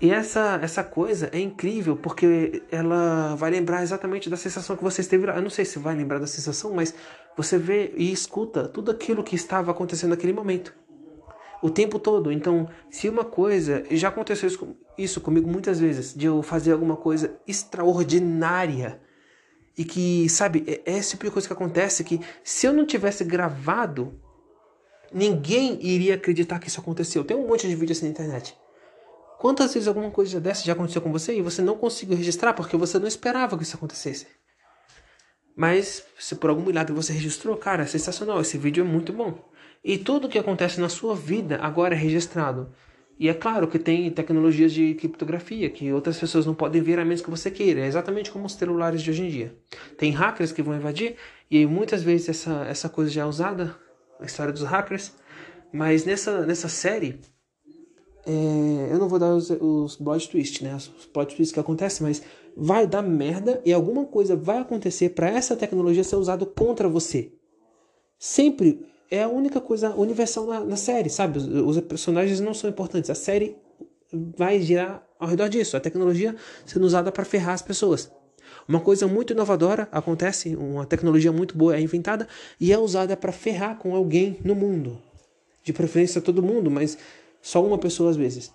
E 0.00 0.10
essa, 0.10 0.58
essa 0.60 0.82
coisa 0.82 1.30
é 1.32 1.38
incrível 1.38 1.96
porque 1.96 2.64
ela 2.72 3.36
vai 3.36 3.52
lembrar 3.52 3.84
exatamente 3.84 4.28
da 4.28 4.36
sensação 4.36 4.76
que 4.76 4.82
você 4.82 5.00
esteve 5.00 5.26
lá. 5.26 5.36
Eu 5.36 5.42
não 5.42 5.48
sei 5.48 5.64
se 5.64 5.78
vai 5.78 5.94
lembrar 5.94 6.18
da 6.18 6.26
sensação, 6.26 6.74
mas 6.74 6.92
você 7.36 7.56
vê 7.56 7.94
e 7.96 8.10
escuta 8.10 8.66
tudo 8.66 8.90
aquilo 8.90 9.22
que 9.22 9.36
estava 9.36 9.70
acontecendo 9.70 10.10
naquele 10.10 10.32
momento 10.32 10.74
o 11.62 11.70
tempo 11.70 11.98
todo. 11.98 12.30
Então, 12.30 12.68
se 12.90 13.08
uma 13.08 13.24
coisa. 13.24 13.84
Já 13.90 14.08
aconteceu 14.08 14.48
isso, 14.48 14.76
isso 14.96 15.20
comigo 15.20 15.48
muitas 15.48 15.80
vezes, 15.80 16.14
de 16.14 16.26
eu 16.26 16.42
fazer 16.42 16.72
alguma 16.72 16.96
coisa 16.96 17.38
extraordinária. 17.46 19.00
E 19.76 19.84
que, 19.84 20.28
sabe, 20.28 20.64
é, 20.66 20.92
é 20.92 20.98
esse 20.98 21.10
tipo 21.10 21.24
de 21.24 21.30
coisa 21.30 21.48
que 21.48 21.54
acontece 21.54 22.04
que 22.04 22.20
se 22.44 22.66
eu 22.66 22.72
não 22.72 22.86
tivesse 22.86 23.24
gravado, 23.24 24.20
ninguém 25.12 25.78
iria 25.80 26.14
acreditar 26.14 26.58
que 26.58 26.68
isso 26.68 26.80
aconteceu. 26.80 27.24
Tem 27.24 27.36
um 27.36 27.46
monte 27.46 27.68
de 27.68 27.74
vídeo 27.74 27.92
assim 27.92 28.04
na 28.04 28.10
internet. 28.10 28.56
Quantas 29.38 29.74
vezes 29.74 29.88
alguma 29.88 30.10
coisa 30.10 30.40
dessa 30.40 30.64
já 30.64 30.72
aconteceu 30.72 31.02
com 31.02 31.12
você 31.12 31.36
e 31.36 31.42
você 31.42 31.60
não 31.60 31.76
conseguiu 31.76 32.16
registrar 32.16 32.54
porque 32.54 32.76
você 32.76 32.98
não 32.98 33.06
esperava 33.06 33.56
que 33.56 33.62
isso 33.62 33.76
acontecesse? 33.76 34.26
Mas 35.56 36.02
se 36.18 36.34
por 36.34 36.50
algum 36.50 36.64
milagre 36.64 36.92
você 36.92 37.12
registrou, 37.12 37.56
cara, 37.56 37.82
é 37.82 37.86
sensacional. 37.86 38.40
Esse 38.40 38.58
vídeo 38.58 38.84
é 38.84 38.86
muito 38.86 39.12
bom. 39.12 39.38
E 39.84 39.98
tudo 39.98 40.26
o 40.26 40.30
que 40.30 40.38
acontece 40.38 40.80
na 40.80 40.88
sua 40.88 41.14
vida 41.14 41.58
agora 41.60 41.94
é 41.94 41.98
registrado. 41.98 42.70
E 43.18 43.28
é 43.28 43.34
claro 43.34 43.68
que 43.68 43.78
tem 43.78 44.10
tecnologias 44.10 44.72
de 44.72 44.94
criptografia 44.94 45.68
que 45.70 45.92
outras 45.92 46.18
pessoas 46.18 46.46
não 46.46 46.54
podem 46.54 46.82
ver 46.82 46.98
a 46.98 47.04
menos 47.04 47.20
que 47.20 47.30
você 47.30 47.50
queira. 47.50 47.80
É 47.80 47.86
exatamente 47.86 48.30
como 48.30 48.46
os 48.46 48.54
celulares 48.54 49.02
de 49.02 49.10
hoje 49.10 49.24
em 49.24 49.28
dia. 49.28 49.54
Tem 49.98 50.10
hackers 50.10 50.52
que 50.52 50.62
vão 50.62 50.74
invadir 50.74 51.16
e 51.50 51.66
muitas 51.66 52.02
vezes 52.02 52.30
essa, 52.30 52.64
essa 52.64 52.88
coisa 52.88 53.10
já 53.10 53.22
é 53.22 53.26
usada 53.26 53.76
a 54.18 54.24
história 54.24 54.52
dos 54.52 54.62
hackers. 54.62 55.12
Mas 55.72 56.04
nessa, 56.04 56.46
nessa 56.46 56.68
série, 56.68 57.20
é, 58.26 58.88
eu 58.90 58.98
não 58.98 59.08
vou 59.08 59.18
dar 59.18 59.34
os, 59.34 59.50
os 59.50 59.96
plot 59.96 60.30
twists, 60.30 60.60
né? 60.62 60.74
Os 60.74 60.88
plot 60.88 61.36
twists 61.36 61.52
que 61.52 61.60
acontecem, 61.60 62.06
mas 62.06 62.22
vai 62.56 62.86
dar 62.86 63.02
merda 63.02 63.60
e 63.64 63.72
alguma 63.72 64.06
coisa 64.06 64.34
vai 64.34 64.58
acontecer 64.58 65.10
para 65.10 65.28
essa 65.28 65.54
tecnologia 65.54 66.02
ser 66.02 66.16
usada 66.16 66.46
contra 66.46 66.88
você. 66.88 67.32
Sempre 68.18 68.93
é 69.14 69.22
a 69.22 69.28
única 69.28 69.60
coisa 69.60 69.94
universal 69.94 70.46
na, 70.46 70.60
na 70.60 70.76
série, 70.76 71.08
sabe? 71.08 71.38
Os, 71.38 71.46
os, 71.46 71.80
personagens 71.80 72.40
não 72.40 72.52
são 72.52 72.68
importantes. 72.68 73.08
A 73.10 73.14
série 73.14 73.56
vai 74.12 74.60
girar 74.60 75.06
ao 75.18 75.28
redor 75.28 75.48
disso. 75.48 75.76
A 75.76 75.80
tecnologia 75.80 76.34
sendo 76.66 76.84
usada 76.84 77.12
para 77.12 77.24
ferrar 77.24 77.54
as 77.54 77.62
pessoas. 77.62 78.10
Uma 78.68 78.80
coisa 78.80 79.06
muito 79.06 79.32
inovadora 79.32 79.88
acontece, 79.92 80.56
uma 80.56 80.86
tecnologia 80.86 81.30
muito 81.30 81.56
boa 81.56 81.76
é 81.76 81.80
inventada 81.80 82.26
e 82.58 82.72
é 82.72 82.78
usada 82.78 83.16
para 83.16 83.30
ferrar 83.30 83.76
com 83.78 83.94
alguém 83.94 84.38
no 84.44 84.54
mundo. 84.54 84.98
De 85.62 85.72
preferência 85.72 86.20
todo 86.20 86.42
mundo, 86.42 86.70
mas 86.70 86.98
só 87.40 87.64
uma 87.64 87.78
pessoa 87.78 88.10
às 88.10 88.16
vezes. 88.16 88.52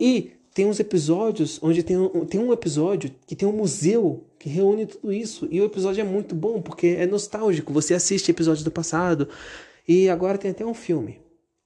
E 0.00 0.32
tem 0.52 0.66
uns 0.66 0.80
episódios 0.80 1.58
onde 1.62 1.82
tem 1.82 1.98
um, 1.98 2.24
tem 2.24 2.40
um 2.40 2.52
episódio 2.52 3.10
que 3.26 3.36
tem 3.36 3.46
um 3.46 3.52
museu 3.52 4.24
que 4.38 4.48
reúne 4.48 4.86
tudo 4.86 5.12
isso. 5.12 5.46
E 5.50 5.60
o 5.60 5.64
episódio 5.64 6.00
é 6.00 6.04
muito 6.04 6.34
bom 6.34 6.62
porque 6.62 6.96
é 6.98 7.06
nostálgico. 7.06 7.72
Você 7.72 7.94
assiste 7.94 8.30
episódios 8.30 8.64
do 8.64 8.70
passado 8.70 9.28
e 9.86 10.08
agora 10.08 10.38
tem 10.38 10.50
até 10.50 10.64
um 10.64 10.74
filme. 10.74 11.20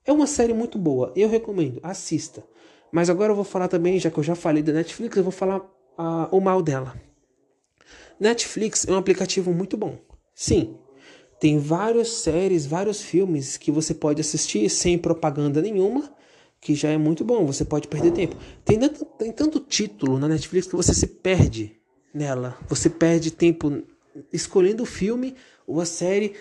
É 0.05 0.13
uma 0.13 0.27
série 0.27 0.53
muito 0.53 0.79
boa. 0.79 1.13
Eu 1.15 1.29
recomendo. 1.29 1.81
Assista. 1.83 2.45
Mas 2.91 3.09
agora 3.09 3.33
eu 3.33 3.37
vou 3.37 3.45
falar 3.45 3.69
também, 3.69 3.99
já 3.99 4.11
que 4.11 4.19
eu 4.19 4.25
já 4.25 4.35
falei 4.35 4.63
da 4.63 4.73
Netflix, 4.73 5.17
eu 5.17 5.23
vou 5.23 5.33
falar 5.33 5.59
uh, 5.61 6.29
o 6.31 6.41
mal 6.41 6.63
dela. 6.63 6.95
Netflix 8.19 8.87
é 8.87 8.93
um 8.93 8.97
aplicativo 8.97 9.53
muito 9.53 9.77
bom. 9.77 9.99
Sim, 10.35 10.77
tem 11.39 11.59
várias 11.59 12.09
séries, 12.09 12.67
vários 12.67 13.01
filmes 13.01 13.57
que 13.57 13.71
você 13.71 13.95
pode 13.95 14.21
assistir 14.21 14.69
sem 14.69 14.99
propaganda 14.99 15.63
nenhuma 15.63 16.13
que 16.61 16.75
já 16.75 16.91
é 16.91 16.99
muito 16.99 17.25
bom, 17.25 17.47
você 17.47 17.65
pode 17.65 17.89
perder 17.89 18.13
tempo. 18.13 18.37
Tem 18.65 18.79
tanto, 18.79 19.05
tem 19.05 19.33
tanto 19.33 19.61
título 19.61 20.19
na 20.19 20.29
Netflix 20.29 20.67
que 20.67 20.77
você 20.77 20.93
se 20.93 21.07
perde 21.07 21.75
nela. 22.13 22.59
Você 22.69 22.91
perde 22.91 23.31
tempo 23.31 23.83
escolhendo 24.31 24.83
o 24.83 24.87
filme 24.87 25.35
ou 25.67 25.81
a 25.81 25.87
série 25.87 26.35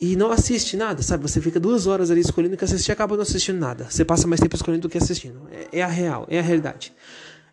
e 0.00 0.14
não 0.14 0.30
assiste 0.30 0.76
nada, 0.76 1.02
sabe? 1.02 1.22
Você 1.22 1.40
fica 1.40 1.58
duas 1.58 1.86
horas 1.86 2.10
ali 2.10 2.20
escolhendo 2.20 2.54
o 2.54 2.58
que 2.58 2.64
assistir 2.64 2.90
e 2.90 2.92
acaba 2.92 3.16
não 3.16 3.22
assistindo 3.22 3.58
nada. 3.58 3.88
Você 3.90 4.04
passa 4.04 4.28
mais 4.28 4.40
tempo 4.40 4.54
escolhendo 4.54 4.82
do 4.82 4.88
que 4.88 4.98
assistindo. 4.98 5.48
É, 5.50 5.78
é 5.80 5.82
a 5.82 5.88
real, 5.88 6.24
é 6.28 6.38
a 6.38 6.42
realidade. 6.42 6.92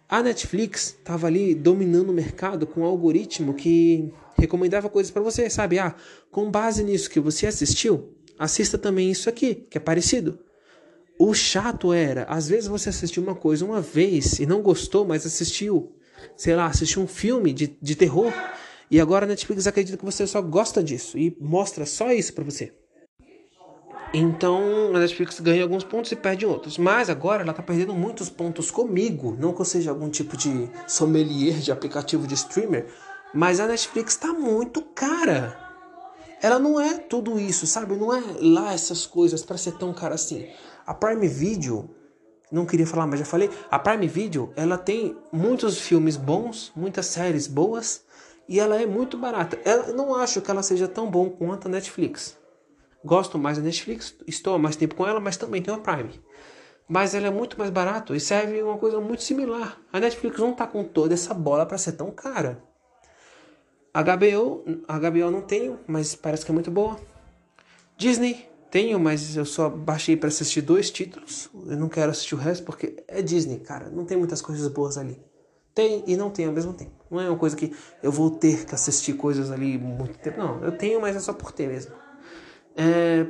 A 0.08 0.22
Netflix 0.22 0.96
estava 1.00 1.26
ali 1.26 1.56
dominando 1.56 2.10
o 2.12 2.14
mercado 2.14 2.68
com 2.68 2.82
um 2.82 2.84
algoritmo 2.84 3.56
que 3.56 4.14
recomendava 4.38 4.90
coisas 4.90 5.12
para 5.12 5.24
você, 5.24 5.50
sabe? 5.50 5.80
Ah, 5.80 5.96
com 6.30 6.52
base 6.52 6.84
nisso 6.84 7.10
que 7.10 7.20
você 7.20 7.48
assistiu, 7.48 8.14
assista 8.38 8.78
também 8.78 9.10
isso 9.10 9.28
aqui, 9.28 9.56
que 9.56 9.80
é 9.80 9.82
parecido. 9.82 10.38
O 11.18 11.34
chato 11.34 11.92
era, 11.92 12.26
às 12.26 12.48
vezes 12.48 12.68
você 12.68 12.90
assistiu 12.90 13.24
uma 13.24 13.34
coisa 13.34 13.66
uma 13.66 13.82
vez 13.82 14.38
e 14.38 14.46
não 14.46 14.62
gostou, 14.62 15.06
mas 15.06 15.26
assistiu, 15.26 15.96
sei 16.36 16.56
lá, 16.56 16.68
assistiu 16.68 17.02
um 17.02 17.08
filme 17.08 17.52
de, 17.54 17.76
de 17.82 17.96
terror 17.96 18.32
e 18.90 19.00
agora 19.00 19.26
a 19.26 19.28
Netflix 19.28 19.66
acredita 19.68 19.98
que 19.98 20.06
você 20.06 20.28
só 20.28 20.42
gosta 20.42 20.84
disso 20.84 21.18
e 21.18 21.36
mostra 21.40 21.86
só 21.86 22.12
isso 22.12 22.34
para 22.34 22.44
você. 22.44 22.74
Então 24.14 24.96
a 24.96 25.00
Netflix 25.00 25.40
ganha 25.40 25.64
alguns 25.64 25.84
pontos 25.84 26.12
e 26.12 26.16
perde 26.16 26.46
outros. 26.46 26.78
Mas 26.78 27.10
agora 27.10 27.44
ela 27.44 27.54
tá 27.54 27.62
perdendo 27.62 27.94
muitos 27.94 28.30
pontos 28.30 28.72
comigo. 28.72 29.36
Não 29.38 29.54
que 29.54 29.62
eu 29.62 29.66
seja 29.66 29.90
algum 29.90 30.10
tipo 30.10 30.38
de 30.38 30.70
sommelier 30.88 31.58
de 31.58 31.72
aplicativo 31.72 32.26
de 32.26 32.36
streamer. 32.36 32.88
Mas 33.34 33.60
a 33.60 33.68
Netflix 33.68 34.16
tá 34.16 34.32
muito 34.32 34.82
cara. 34.82 35.60
Ela 36.42 36.60
não 36.60 36.80
é 36.80 36.98
tudo 36.98 37.40
isso, 37.40 37.66
sabe? 37.68 37.96
Não 37.96 38.14
é 38.14 38.24
lá 38.40 38.74
essas 38.74 39.06
coisas 39.06 39.44
para 39.44 39.58
ser 39.58 39.74
tão 39.74 39.94
cara 39.94 40.16
assim. 40.16 40.48
A 40.86 40.94
Prime 40.94 41.28
Video, 41.28 41.90
não 42.52 42.66
queria 42.66 42.88
falar, 42.88 43.08
mas 43.08 43.20
já 43.20 43.26
falei. 43.26 43.50
A 43.70 43.80
Prime 43.80 44.08
Video, 44.08 44.54
ela 44.56 44.78
tem 44.78 45.18
muitos 45.34 45.80
filmes 45.80 46.16
bons, 46.16 46.72
muitas 46.76 47.08
séries 47.08 47.48
boas 47.48 48.05
e 48.48 48.60
ela 48.60 48.82
é 48.82 48.86
muito 48.86 49.18
barata. 49.18 49.60
Eu 49.66 49.96
não 49.96 50.16
acho 50.16 50.42
que 50.42 50.52
ela 50.52 50.64
seja 50.64 50.88
tão 50.88 51.10
bom 51.10 51.30
quanto 51.30 51.68
a 51.68 51.72
Netflix. 51.72 52.38
Gosto 53.04 53.38
mais 53.38 53.58
da 53.58 53.64
Netflix, 53.64 54.16
estou 54.26 54.56
há 54.56 54.60
mais 54.60 54.76
tempo 54.76 54.96
com 54.96 55.06
ela, 55.06 55.20
mas 55.20 55.38
também 55.38 55.62
tenho 55.62 55.78
a 55.78 55.80
Prime. 55.80 56.20
Mas 56.88 57.16
ela 57.16 57.28
é 57.28 57.32
muito 57.32 57.58
mais 57.58 57.72
barato 57.72 58.16
e 58.16 58.20
serve 58.20 58.62
uma 58.62 58.78
coisa 58.78 59.00
muito 59.00 59.24
similar. 59.24 59.80
A 59.92 60.00
Netflix 60.00 60.40
não 60.40 60.52
está 60.52 60.68
com 60.68 60.84
toda 60.84 61.14
essa 61.14 61.34
bola 61.34 61.66
para 61.66 61.78
ser 61.78 61.94
tão 61.94 62.12
cara. 62.12 62.64
A 63.94 64.04
HBO, 64.04 64.64
a 64.88 65.00
HBO 65.00 65.32
não 65.32 65.42
tenho, 65.42 65.80
mas 65.88 66.16
parece 66.16 66.46
que 66.46 66.52
é 66.52 66.54
muito 66.54 66.70
boa. 66.70 67.00
Disney 67.98 68.50
tenho, 68.70 69.00
mas 69.00 69.38
eu 69.38 69.46
só 69.46 69.70
baixei 69.70 70.18
para 70.18 70.28
assistir 70.28 70.62
dois 70.62 70.92
títulos. 70.92 71.50
Eu 71.66 71.78
não 71.78 71.88
quero 71.88 72.12
assistir 72.12 72.36
o 72.36 72.38
resto 72.38 72.66
porque 72.66 73.02
é 73.08 73.22
Disney, 73.22 73.60
cara. 73.60 73.90
Não 73.90 74.04
tem 74.04 74.18
muitas 74.18 74.42
coisas 74.42 74.68
boas 74.68 74.98
ali. 74.98 75.18
Tem 75.76 76.06
e 76.08 76.16
não 76.16 76.30
tem 76.30 76.46
ao 76.46 76.54
mesmo 76.54 76.74
tempo. 76.74 76.94
Não 77.12 77.20
é 77.20 77.30
uma 77.30 77.38
coisa 77.38 77.56
que 77.56 77.72
eu 78.02 78.12
vou 78.12 78.32
ter 78.32 78.66
que 78.66 78.74
assistir 78.74 79.14
coisas 79.14 79.52
ali 79.52 79.78
muito 79.78 80.18
tempo. 80.18 80.40
Não, 80.40 80.64
eu 80.64 80.72
tenho, 80.72 81.02
mas 81.02 81.16
é 81.16 81.20
só 81.20 81.34
por 81.34 81.52
ter 81.52 81.68
mesmo. 81.68 81.94
É, 82.76 83.28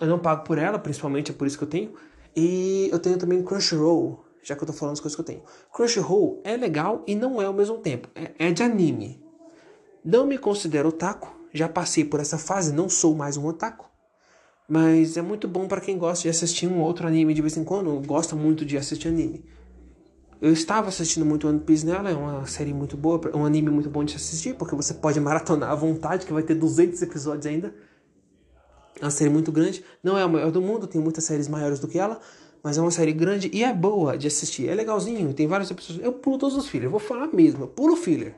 eu 0.00 0.06
não 0.06 0.18
pago 0.18 0.44
por 0.44 0.56
ela, 0.56 0.78
principalmente 0.78 1.32
é 1.32 1.34
por 1.34 1.46
isso 1.46 1.58
que 1.58 1.64
eu 1.64 1.68
tenho. 1.68 1.92
E 2.34 2.88
eu 2.92 2.98
tenho 3.00 3.18
também 3.18 3.42
Crunchyroll, 3.42 4.24
já 4.42 4.54
que 4.54 4.62
eu 4.62 4.66
tô 4.66 4.72
falando 4.72 4.94
as 4.94 5.00
coisas 5.00 5.16
que 5.16 5.20
eu 5.20 5.24
tenho. 5.24 5.42
Crunchyroll 5.72 6.40
é 6.44 6.56
legal 6.56 7.02
e 7.06 7.16
não 7.16 7.42
é 7.42 7.46
ao 7.46 7.52
mesmo 7.52 7.78
tempo. 7.78 8.08
É, 8.14 8.46
é 8.46 8.52
de 8.52 8.62
anime. 8.62 9.20
Não 10.04 10.26
me 10.26 10.38
considero 10.38 10.90
otaku. 10.90 11.28
Já 11.52 11.68
passei 11.68 12.04
por 12.04 12.20
essa 12.20 12.38
fase, 12.38 12.72
não 12.72 12.88
sou 12.88 13.16
mais 13.16 13.36
um 13.36 13.44
otaku. 13.46 13.90
Mas 14.68 15.16
é 15.16 15.22
muito 15.22 15.48
bom 15.48 15.66
para 15.66 15.80
quem 15.80 15.98
gosta 15.98 16.22
de 16.22 16.28
assistir 16.28 16.68
um 16.68 16.80
outro 16.80 17.04
anime 17.04 17.34
de 17.34 17.42
vez 17.42 17.56
em 17.56 17.64
quando, 17.64 18.00
gosta 18.06 18.36
muito 18.36 18.64
de 18.64 18.78
assistir 18.78 19.08
anime. 19.08 19.44
Eu 20.40 20.54
estava 20.54 20.88
assistindo 20.88 21.26
muito 21.26 21.46
One 21.46 21.60
Piece 21.60 21.84
nela, 21.84 22.08
é 22.08 22.14
uma 22.14 22.46
série 22.46 22.72
muito 22.72 22.96
boa, 22.96 23.20
um 23.34 23.44
anime 23.44 23.68
muito 23.68 23.90
bom 23.90 24.02
de 24.02 24.16
assistir, 24.16 24.54
porque 24.54 24.74
você 24.74 24.94
pode 24.94 25.20
maratonar 25.20 25.70
à 25.70 25.74
vontade, 25.74 26.24
que 26.24 26.32
vai 26.32 26.42
ter 26.42 26.54
200 26.54 27.02
episódios 27.02 27.44
ainda. 27.44 27.74
É 28.98 29.04
uma 29.04 29.10
série 29.10 29.28
muito 29.28 29.52
grande, 29.52 29.84
não 30.02 30.16
é 30.16 30.22
a 30.22 30.28
maior 30.28 30.50
do 30.50 30.62
mundo, 30.62 30.86
tem 30.86 30.98
muitas 31.00 31.24
séries 31.24 31.46
maiores 31.46 31.78
do 31.78 31.86
que 31.86 31.98
ela, 31.98 32.18
mas 32.62 32.78
é 32.78 32.80
uma 32.80 32.90
série 32.90 33.12
grande 33.12 33.50
e 33.52 33.62
é 33.62 33.72
boa 33.72 34.16
de 34.16 34.26
assistir, 34.26 34.66
é 34.66 34.74
legalzinho, 34.74 35.34
tem 35.34 35.46
vários 35.46 35.70
episódios. 35.70 36.02
Eu 36.02 36.12
pulo 36.14 36.38
todos 36.38 36.56
os 36.56 36.68
fillers, 36.68 36.86
eu 36.86 36.90
vou 36.90 37.00
falar 37.00 37.28
mesmo, 37.28 37.64
eu 37.64 37.68
pulo 37.68 37.94
filler. 37.94 38.34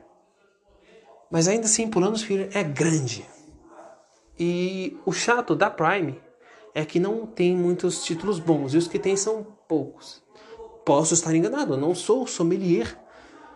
Mas 1.31 1.47
ainda 1.47 1.65
assim, 1.65 1.87
pulando 1.87 2.15
os 2.15 2.23
fillers 2.23 2.53
é 2.53 2.63
grande. 2.63 3.25
E 4.37 4.97
o 5.05 5.11
chato 5.13 5.55
da 5.55 5.69
Prime 5.69 6.19
é 6.75 6.83
que 6.83 6.99
não 6.99 7.25
tem 7.25 7.55
muitos 7.55 8.03
títulos 8.03 8.39
bons, 8.39 8.73
e 8.73 8.77
os 8.77 8.87
que 8.87 8.99
tem 8.99 9.15
são 9.15 9.45
poucos. 9.67 10.22
Posso 10.85 11.13
estar 11.13 11.33
enganado, 11.33 11.77
não 11.77 11.95
sou 11.95 12.27
sommelier. 12.27 12.99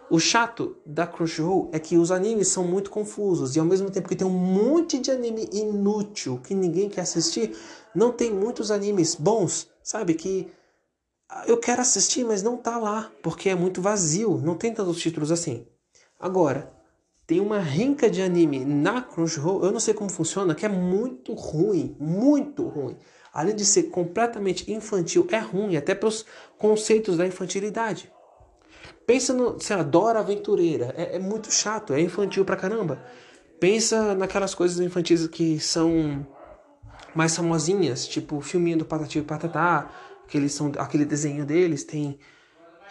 O 0.09 0.19
chato 0.19 0.77
da 0.85 1.05
Crunchyroll 1.05 1.69
é 1.73 1.79
que 1.79 1.97
os 1.97 2.11
animes 2.11 2.47
são 2.47 2.63
muito 2.63 2.89
confusos 2.89 3.55
e 3.55 3.59
ao 3.59 3.65
mesmo 3.65 3.91
tempo 3.91 4.07
que 4.07 4.15
tem 4.15 4.25
um 4.25 4.29
monte 4.29 4.97
de 4.99 5.11
anime 5.11 5.49
inútil 5.51 6.39
que 6.41 6.55
ninguém 6.55 6.87
quer 6.87 7.01
assistir, 7.01 7.57
não 7.93 8.13
tem 8.13 8.33
muitos 8.33 8.71
animes 8.71 9.15
bons, 9.15 9.69
sabe? 9.83 10.13
Que 10.13 10.49
eu 11.45 11.57
quero 11.57 11.81
assistir, 11.81 12.23
mas 12.23 12.41
não 12.41 12.55
tá 12.55 12.77
lá, 12.77 13.11
porque 13.21 13.49
é 13.49 13.55
muito 13.55 13.81
vazio, 13.81 14.37
não 14.37 14.55
tem 14.55 14.73
tantos 14.73 14.97
títulos 15.01 15.29
assim. 15.29 15.67
Agora, 16.17 16.71
tem 17.25 17.41
uma 17.41 17.59
rinca 17.59 18.09
de 18.09 18.21
anime 18.21 18.63
na 18.63 19.01
Crunchyroll, 19.01 19.65
eu 19.65 19.71
não 19.73 19.79
sei 19.81 19.93
como 19.93 20.09
funciona, 20.09 20.55
que 20.55 20.65
é 20.65 20.69
muito 20.69 21.33
ruim, 21.33 21.97
muito 21.99 22.65
ruim. 22.65 22.95
Além 23.37 23.55
de 23.55 23.63
ser 23.63 23.83
completamente 23.83 24.71
infantil, 24.71 25.27
é 25.31 25.37
ruim 25.37 25.77
até 25.77 25.93
pelos 25.93 26.25
conceitos 26.57 27.17
da 27.17 27.27
infantilidade. 27.27 28.11
Pensa 29.05 29.31
no, 29.31 29.61
sei 29.61 29.75
lá, 29.75 29.83
Dora 29.83 30.17
Aventureira, 30.17 30.91
é, 30.97 31.17
é 31.17 31.19
muito 31.19 31.51
chato, 31.51 31.93
é 31.93 32.01
infantil 32.01 32.43
pra 32.43 32.55
caramba. 32.55 32.99
Pensa 33.59 34.15
naquelas 34.15 34.55
coisas 34.55 34.79
infantis 34.79 35.27
que 35.27 35.59
são 35.59 36.25
mais 37.13 37.35
famosinhas, 37.35 38.07
tipo 38.07 38.37
o 38.37 38.41
filminho 38.41 38.79
do 38.79 38.85
Patati 38.85 39.19
e 39.19 39.21
Patatá, 39.21 39.87
aquele, 40.25 40.49
são, 40.49 40.71
aquele 40.79 41.05
desenho 41.05 41.45
deles, 41.45 41.83
tem 41.83 42.17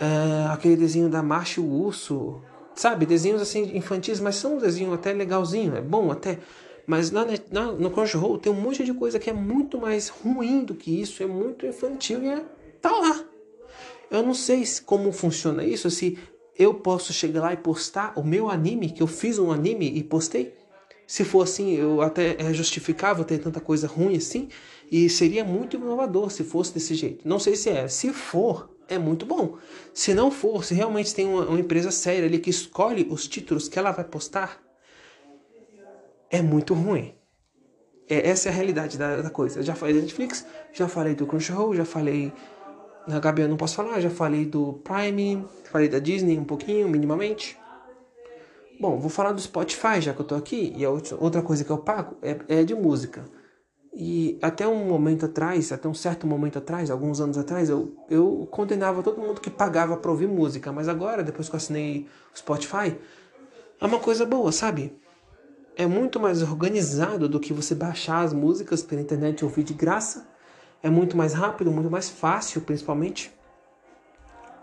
é, 0.00 0.46
aquele 0.52 0.76
desenho 0.76 1.08
da 1.08 1.24
Marcha 1.24 1.60
e 1.60 1.64
o 1.64 1.66
Urso, 1.66 2.40
sabe? 2.72 3.04
Desenhos 3.04 3.42
assim 3.42 3.76
infantis, 3.76 4.20
mas 4.20 4.36
são 4.36 4.54
um 4.54 4.58
desenho 4.58 4.94
até 4.94 5.12
legalzinho, 5.12 5.74
é 5.74 5.80
bom 5.80 6.12
até. 6.12 6.38
Mas 6.86 7.10
na, 7.10 7.26
na, 7.50 7.72
no 7.72 7.90
Crunchyroll 7.90 8.38
tem 8.38 8.52
um 8.52 8.60
monte 8.60 8.84
de 8.84 8.94
coisa 8.94 9.18
que 9.18 9.28
é 9.28 9.32
muito 9.32 9.78
mais 9.78 10.08
ruim 10.08 10.64
do 10.64 10.74
que 10.74 11.00
isso, 11.00 11.22
é 11.22 11.26
muito 11.26 11.66
infantil 11.66 12.22
e 12.22 12.28
é, 12.28 12.44
tá 12.80 12.90
lá. 12.90 13.24
Eu 14.10 14.22
não 14.22 14.34
sei 14.34 14.62
como 14.84 15.10
funciona 15.10 15.64
isso, 15.64 15.90
se 15.90 16.16
eu 16.56 16.72
posso 16.72 17.12
chegar 17.12 17.42
lá 17.42 17.52
e 17.52 17.56
postar 17.56 18.12
o 18.16 18.22
meu 18.22 18.48
anime, 18.48 18.90
que 18.90 19.02
eu 19.02 19.06
fiz 19.06 19.38
um 19.38 19.50
anime 19.50 19.90
e 19.96 20.02
postei. 20.02 20.54
Se 21.06 21.24
for 21.24 21.42
assim, 21.42 21.74
eu 21.74 22.00
até 22.00 22.36
é 22.38 22.52
justificável 22.52 23.24
ter 23.24 23.38
tanta 23.38 23.60
coisa 23.60 23.86
ruim 23.86 24.16
assim, 24.16 24.48
e 24.90 25.08
seria 25.08 25.44
muito 25.44 25.76
inovador 25.76 26.30
se 26.30 26.44
fosse 26.44 26.72
desse 26.74 26.94
jeito. 26.94 27.26
Não 27.26 27.38
sei 27.38 27.56
se 27.56 27.68
é. 27.68 27.86
Se 27.88 28.12
for, 28.12 28.70
é 28.88 28.98
muito 28.98 29.26
bom. 29.26 29.56
Se 29.92 30.14
não 30.14 30.30
for, 30.30 30.64
se 30.64 30.74
realmente 30.74 31.14
tem 31.14 31.26
uma, 31.26 31.46
uma, 31.46 31.60
empresa 31.60 31.90
séria 31.90 32.26
ali 32.26 32.38
que 32.38 32.50
escolhe 32.50 33.06
os 33.10 33.28
títulos 33.28 33.68
que 33.68 33.78
ela 33.78 33.90
vai 33.90 34.04
postar, 34.04 34.60
é 36.30 36.42
muito 36.42 36.74
ruim. 36.74 37.14
É, 38.08 38.28
essa 38.28 38.48
é 38.48 38.52
a 38.52 38.54
realidade 38.54 38.96
da, 38.96 39.22
da 39.22 39.30
coisa. 39.30 39.60
Eu 39.60 39.62
já 39.62 39.74
falei 39.74 39.94
da 39.94 40.00
Netflix, 40.00 40.46
já 40.72 40.88
falei 40.88 41.14
do 41.14 41.26
Crunchyroll, 41.26 41.74
já 41.74 41.84
falei 41.84 42.32
na 43.06 43.20
HBO 43.20 43.40
eu 43.40 43.48
não 43.48 43.56
posso 43.56 43.76
falar, 43.76 44.00
já 44.00 44.10
falei 44.10 44.44
do 44.44 44.74
Prime, 44.84 45.46
falei 45.70 45.88
da 45.88 46.00
Disney 46.00 46.36
um 46.38 46.44
pouquinho, 46.44 46.88
minimamente. 46.88 47.56
Bom, 48.80 48.98
vou 48.98 49.08
falar 49.08 49.32
do 49.32 49.40
Spotify, 49.40 50.00
já 50.00 50.12
que 50.12 50.20
eu 50.20 50.24
tô 50.24 50.34
aqui, 50.34 50.74
e 50.76 50.84
a 50.84 50.90
outra 50.90 51.40
coisa 51.40 51.64
que 51.64 51.70
eu 51.70 51.78
pago 51.78 52.16
é, 52.20 52.36
é 52.48 52.64
de 52.64 52.74
música. 52.74 53.24
E 53.94 54.38
até 54.42 54.66
um 54.66 54.84
momento 54.86 55.24
atrás, 55.24 55.72
até 55.72 55.88
um 55.88 55.94
certo 55.94 56.26
momento 56.26 56.58
atrás, 56.58 56.90
alguns 56.90 57.20
anos 57.20 57.38
atrás, 57.38 57.70
eu, 57.70 57.96
eu 58.10 58.46
condenava 58.50 59.02
todo 59.02 59.20
mundo 59.22 59.40
que 59.40 59.48
pagava 59.48 59.96
para 59.96 60.10
ouvir 60.10 60.28
música. 60.28 60.70
Mas 60.70 60.88
agora, 60.88 61.22
depois 61.22 61.48
que 61.48 61.54
eu 61.54 61.58
assinei 61.58 62.06
o 62.34 62.38
Spotify, 62.38 62.94
é 63.80 63.86
uma 63.86 63.98
coisa 63.98 64.26
boa, 64.26 64.52
sabe? 64.52 64.94
É 65.78 65.86
muito 65.86 66.18
mais 66.18 66.40
organizado 66.42 67.28
do 67.28 67.38
que 67.38 67.52
você 67.52 67.74
baixar 67.74 68.22
as 68.22 68.32
músicas 68.32 68.82
pela 68.82 69.02
internet 69.02 69.40
e 69.40 69.44
ouvir 69.44 69.62
de 69.62 69.74
graça. 69.74 70.26
É 70.82 70.88
muito 70.88 71.18
mais 71.18 71.34
rápido, 71.34 71.70
muito 71.70 71.90
mais 71.90 72.08
fácil, 72.08 72.62
principalmente. 72.62 73.30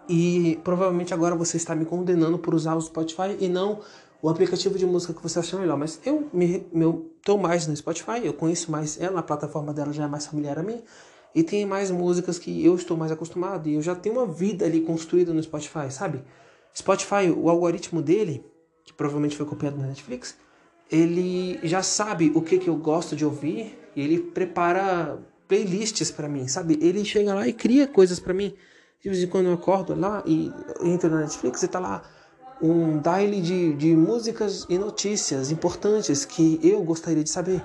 E 0.09 0.59
provavelmente 0.63 1.13
agora 1.13 1.35
você 1.35 1.57
está 1.57 1.75
me 1.75 1.85
condenando 1.85 2.39
por 2.39 2.55
usar 2.55 2.73
o 2.75 2.81
Spotify 2.81 3.37
e 3.39 3.47
não 3.47 3.79
o 4.23 4.29
aplicativo 4.29 4.75
de 4.75 4.87
música 4.87 5.13
que 5.13 5.21
você 5.21 5.37
acha 5.37 5.55
melhor. 5.55 5.77
Mas 5.77 5.99
eu 6.03 6.27
me 6.33 6.65
eu 6.73 7.11
tô 7.23 7.37
mais 7.37 7.67
no 7.67 7.75
Spotify, 7.75 8.25
eu 8.25 8.33
conheço 8.33 8.71
mais 8.71 8.99
ela, 8.99 9.19
a 9.19 9.23
plataforma 9.23 9.71
dela 9.71 9.93
já 9.93 10.05
é 10.05 10.07
mais 10.07 10.25
familiar 10.25 10.57
a 10.57 10.63
mim. 10.63 10.81
E 11.35 11.43
tem 11.43 11.63
mais 11.63 11.91
músicas 11.91 12.39
que 12.39 12.65
eu 12.65 12.75
estou 12.75 12.97
mais 12.97 13.11
acostumado 13.11 13.69
e 13.69 13.75
eu 13.75 13.81
já 13.83 13.93
tenho 13.93 14.15
uma 14.15 14.25
vida 14.25 14.65
ali 14.65 14.81
construída 14.81 15.31
no 15.31 15.41
Spotify, 15.43 15.91
sabe? 15.91 16.23
Spotify, 16.75 17.29
o 17.35 17.49
algoritmo 17.49 18.01
dele, 18.01 18.43
que 18.83 18.93
provavelmente 18.93 19.37
foi 19.37 19.45
copiado 19.45 19.77
na 19.77 19.87
Netflix, 19.87 20.35
ele 20.93 21.59
já 21.63 21.81
sabe 21.81 22.31
o 22.35 22.41
que, 22.41 22.59
que 22.59 22.69
eu 22.69 22.75
gosto 22.75 23.15
de 23.15 23.25
ouvir 23.25 23.75
e 23.95 24.01
ele 24.01 24.19
prepara 24.19 25.17
playlists 25.47 26.11
para 26.11 26.29
mim, 26.29 26.47
sabe? 26.47 26.77
Ele 26.79 27.03
chega 27.03 27.33
lá 27.33 27.47
e 27.47 27.51
cria 27.51 27.87
coisas 27.87 28.19
para 28.19 28.31
mim. 28.31 28.53
De 29.01 29.09
vez 29.09 29.23
em 29.23 29.27
quando 29.27 29.47
eu 29.47 29.53
acordo 29.53 29.99
lá 29.99 30.23
e 30.25 30.51
entro 30.83 31.09
na 31.09 31.21
Netflix 31.21 31.63
e 31.63 31.67
tá 31.67 31.79
lá 31.79 32.03
um 32.61 32.99
daily 32.99 33.41
de, 33.41 33.73
de 33.73 33.95
músicas 33.95 34.67
e 34.69 34.77
notícias 34.77 35.49
importantes 35.51 36.25
que 36.25 36.59
eu 36.61 36.81
gostaria 36.83 37.23
de 37.23 37.29
saber. 37.29 37.61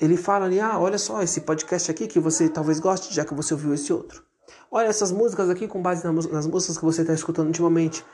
Ele 0.00 0.16
fala 0.16 0.46
ali, 0.46 0.58
ah, 0.58 0.78
olha 0.78 0.98
só 0.98 1.22
esse 1.22 1.42
podcast 1.42 1.90
aqui 1.90 2.08
que 2.08 2.18
você 2.18 2.48
talvez 2.48 2.80
goste, 2.80 3.14
já 3.14 3.24
que 3.24 3.34
você 3.34 3.54
ouviu 3.54 3.72
esse 3.72 3.92
outro. 3.92 4.22
Olha 4.70 4.88
essas 4.88 5.12
músicas 5.12 5.48
aqui 5.48 5.68
com 5.68 5.80
base 5.80 6.04
nas 6.04 6.46
músicas 6.46 6.76
que 6.76 6.84
você 6.84 7.02
está 7.02 7.14
escutando 7.14 7.46
ultimamente. 7.46 8.04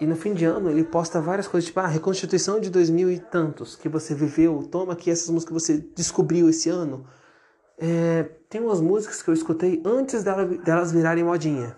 E 0.00 0.06
no 0.06 0.16
fim 0.16 0.32
de 0.32 0.46
ano 0.46 0.70
ele 0.70 0.82
posta 0.82 1.20
várias 1.20 1.46
coisas, 1.46 1.66
tipo, 1.68 1.78
ah, 1.78 1.86
reconstituição 1.86 2.58
de 2.58 2.70
dois 2.70 2.88
mil 2.88 3.10
e 3.10 3.18
tantos 3.18 3.76
que 3.76 3.88
você 3.88 4.14
viveu. 4.14 4.62
Toma 4.62 4.94
aqui 4.94 5.10
essas 5.10 5.28
músicas 5.28 5.48
que 5.48 5.60
você 5.60 5.86
descobriu 5.94 6.48
esse 6.48 6.70
ano. 6.70 7.06
É, 7.78 8.22
tem 8.48 8.62
umas 8.62 8.80
músicas 8.80 9.22
que 9.22 9.28
eu 9.28 9.34
escutei 9.34 9.82
antes 9.84 10.22
delas 10.22 10.90
virarem 10.90 11.22
modinha. 11.22 11.76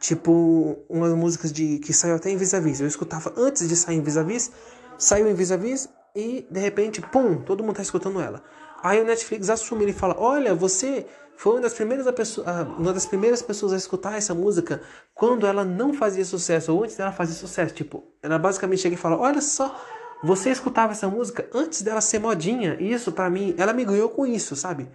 Tipo, 0.00 0.78
umas 0.88 1.12
músicas 1.12 1.52
de 1.52 1.78
que 1.80 1.92
saiu 1.92 2.14
até 2.14 2.30
em 2.30 2.36
vis-a-vis. 2.36 2.80
Eu 2.80 2.86
escutava 2.86 3.32
antes 3.36 3.68
de 3.68 3.76
sair 3.76 3.96
em 3.96 4.02
vis-a-vis, 4.02 4.50
saiu 4.96 5.28
em 5.28 5.34
vis-a-vis 5.34 5.88
e 6.14 6.46
de 6.50 6.60
repente, 6.60 7.02
pum, 7.02 7.36
todo 7.42 7.62
mundo 7.62 7.76
tá 7.76 7.82
escutando 7.82 8.20
ela. 8.20 8.42
Aí 8.82 9.00
o 9.00 9.04
Netflix 9.04 9.50
assume 9.50 9.86
e 9.86 9.92
fala: 9.92 10.14
"Olha, 10.18 10.54
você 10.54 11.06
foi 11.38 11.52
uma 11.52 11.60
das 11.60 11.72
primeiras 11.72 12.36
uma 12.76 12.92
das 12.92 13.06
primeiras 13.06 13.40
pessoas 13.40 13.72
a 13.72 13.76
escutar 13.76 14.18
essa 14.18 14.34
música 14.34 14.82
quando 15.14 15.46
ela 15.46 15.64
não 15.64 15.94
fazia 15.94 16.24
sucesso 16.24 16.74
ou 16.74 16.82
antes 16.82 16.96
dela 16.96 17.12
fazer 17.12 17.34
sucesso". 17.34 17.72
Tipo, 17.72 18.02
ela 18.20 18.40
basicamente 18.40 18.82
chega 18.82 18.96
e 18.96 18.98
fala: 18.98 19.16
"Olha 19.16 19.40
só, 19.40 19.72
você 20.20 20.50
escutava 20.50 20.90
essa 20.90 21.06
música 21.08 21.48
antes 21.54 21.80
dela 21.80 22.00
ser 22.00 22.18
modinha". 22.18 22.76
E 22.80 22.92
isso 22.92 23.12
para 23.12 23.30
mim, 23.30 23.54
ela 23.56 23.72
me 23.72 23.84
ganhou 23.84 24.08
com 24.08 24.26
isso, 24.26 24.56
sabe? 24.56 24.88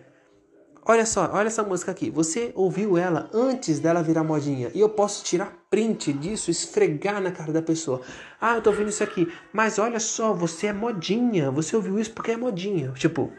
Olha 0.85 1.05
só, 1.05 1.29
olha 1.31 1.47
essa 1.47 1.63
música 1.63 1.91
aqui. 1.91 2.09
Você 2.09 2.51
ouviu 2.55 2.97
ela 2.97 3.29
antes 3.33 3.79
dela 3.79 4.03
virar 4.03 4.25
modinha. 4.25 4.69
E 4.75 4.81
eu 4.81 4.89
posso 4.89 5.23
tirar 5.23 5.65
print 5.69 6.11
disso, 6.11 6.51
esfregar 6.51 7.21
na 7.21 7.31
cara 7.31 7.53
da 7.53 7.61
pessoa. 7.61 8.01
Ah, 8.39 8.55
eu 8.55 8.61
tô 8.61 8.69
ouvindo 8.69 8.89
isso 8.89 9.01
aqui. 9.01 9.31
Mas 9.53 9.79
olha 9.79 9.97
só, 9.97 10.33
você 10.33 10.67
é 10.67 10.73
modinha. 10.73 11.49
Você 11.51 11.73
ouviu 11.73 11.97
isso 11.97 12.11
porque 12.11 12.31
é 12.31 12.37
modinha. 12.37 12.91
Tipo, 12.97 13.31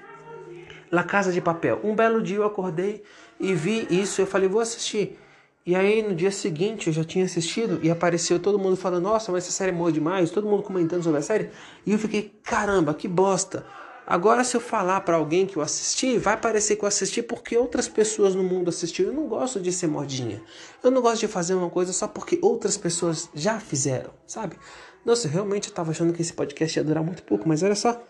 La 0.95 1.03
Casa 1.03 1.33
de 1.33 1.41
Papel. 1.41 1.81
Um 1.83 1.93
belo 1.93 2.23
dia 2.23 2.37
eu 2.37 2.45
acordei 2.45 3.03
e 3.41 3.53
vi 3.53 3.85
isso. 3.91 4.21
Eu 4.21 4.29
falei, 4.29 4.49
vou 4.49 4.61
assistir. 4.61 5.19
E 5.67 5.75
aí 5.75 6.01
no 6.03 6.15
dia 6.15 6.31
seguinte 6.31 6.87
eu 6.87 6.93
já 6.93 7.03
tinha 7.03 7.25
assistido 7.25 7.81
e 7.83 7.91
apareceu 7.91 8.39
todo 8.39 8.61
mundo 8.61 8.77
falando, 8.77 9.03
nossa, 9.03 9.33
mas 9.33 9.43
essa 9.43 9.53
série 9.53 9.73
é 9.73 9.75
boa 9.75 9.91
demais, 9.91 10.31
todo 10.31 10.47
mundo 10.47 10.63
comentando 10.63 11.03
sobre 11.03 11.19
a 11.19 11.23
série. 11.23 11.51
E 11.85 11.91
eu 11.91 11.99
fiquei, 11.99 12.33
caramba, 12.45 12.95
que 12.95 13.09
bosta. 13.09 13.67
Agora, 14.07 14.45
se 14.45 14.57
eu 14.57 14.61
falar 14.61 15.01
para 15.01 15.17
alguém 15.17 15.47
que 15.47 15.57
eu 15.57 15.63
assisti, 15.63 16.17
vai 16.17 16.37
parecer 16.37 16.77
que 16.77 16.85
eu 16.85 16.89
assisti 16.89 17.23
porque 17.23 17.57
outras 17.57 17.89
pessoas 17.89 18.37
no 18.37 18.45
mundo 18.45 18.69
assistiram. 18.69 19.11
Eu 19.11 19.17
não 19.17 19.27
gosto 19.27 19.59
de 19.59 19.73
ser 19.73 19.89
modinha. 19.89 20.41
Eu 20.81 20.93
não 20.93 21.03
gosto 21.03 21.21
de 21.21 21.29
fazer 21.29 21.55
uma 21.55 21.71
coisa 21.71 21.93
só 21.93 22.07
porque 22.07 22.39
outras 22.41 22.77
pessoas 22.77 23.29
já 23.35 23.59
fizeram, 23.59 24.11
sabe? 24.29 24.57
Nossa, 25.05 25.27
realmente 25.27 25.69
eu 25.69 25.71
estava 25.71 25.91
achando 25.91 26.13
que 26.13 26.23
esse 26.23 26.33
podcast 26.33 26.79
ia 26.79 26.85
durar 26.85 27.03
muito 27.03 27.25
pouco, 27.25 27.49
mas 27.49 27.65
olha 27.65 27.75
só, 27.75 28.01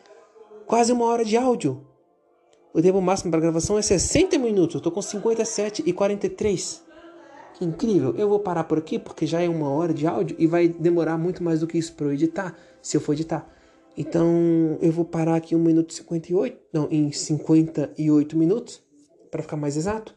quase 0.67 0.93
uma 0.93 1.07
hora 1.07 1.25
de 1.25 1.37
áudio. 1.39 1.94
O 2.75 2.83
tempo 2.83 3.01
máximo 3.01 3.31
para 3.31 3.39
gravação 3.39 3.79
é 3.79 3.83
60 3.83 4.37
minutos. 4.37 4.75
Eu 4.75 4.81
tô 4.81 4.91
com 4.91 5.01
57 5.01 5.85
e 5.87 5.93
43. 5.93 6.83
Que 7.57 7.65
incrível. 7.65 8.13
Eu 8.17 8.29
vou 8.29 8.41
parar 8.41 8.65
por 8.65 8.79
aqui 8.79 8.99
porque 8.99 9.27
já 9.27 9.41
é 9.41 9.49
uma 9.49 9.69
hora 9.71 9.95
de 9.95 10.09
áudio 10.09 10.35
e 10.41 10.47
vai 10.49 10.67
demorar 10.67 11.17
muito 11.17 11.41
mais 11.41 11.61
do 11.61 11.69
que 11.69 11.79
isso 11.79 11.95
para 11.95 12.07
eu 12.07 12.13
editar, 12.13 12.53
se 12.83 12.97
eu 12.97 13.01
for 13.01 13.13
editar. 13.13 13.49
Então 13.97 14.77
eu 14.83 14.91
vou 14.91 15.05
parar 15.05 15.37
aqui 15.37 15.55
em 15.55 15.59
1 15.59 15.61
minuto 15.63 15.91
e 15.93 15.95
58, 15.95 16.59
não, 16.73 16.89
em 16.91 17.13
58 17.13 18.37
minutos, 18.37 18.83
para 19.31 19.41
ficar 19.41 19.57
mais 19.57 19.77
exato, 19.77 20.13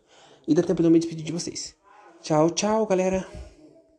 e 0.47 0.55
dá 0.55 0.63
tempo 0.63 0.81
de 0.81 0.87
eu 0.87 0.91
me 0.91 0.97
despedir 0.97 1.23
de 1.23 1.31
vocês. 1.31 1.75
Tchau, 2.23 2.49
tchau, 2.49 2.87
galera. 2.87 3.46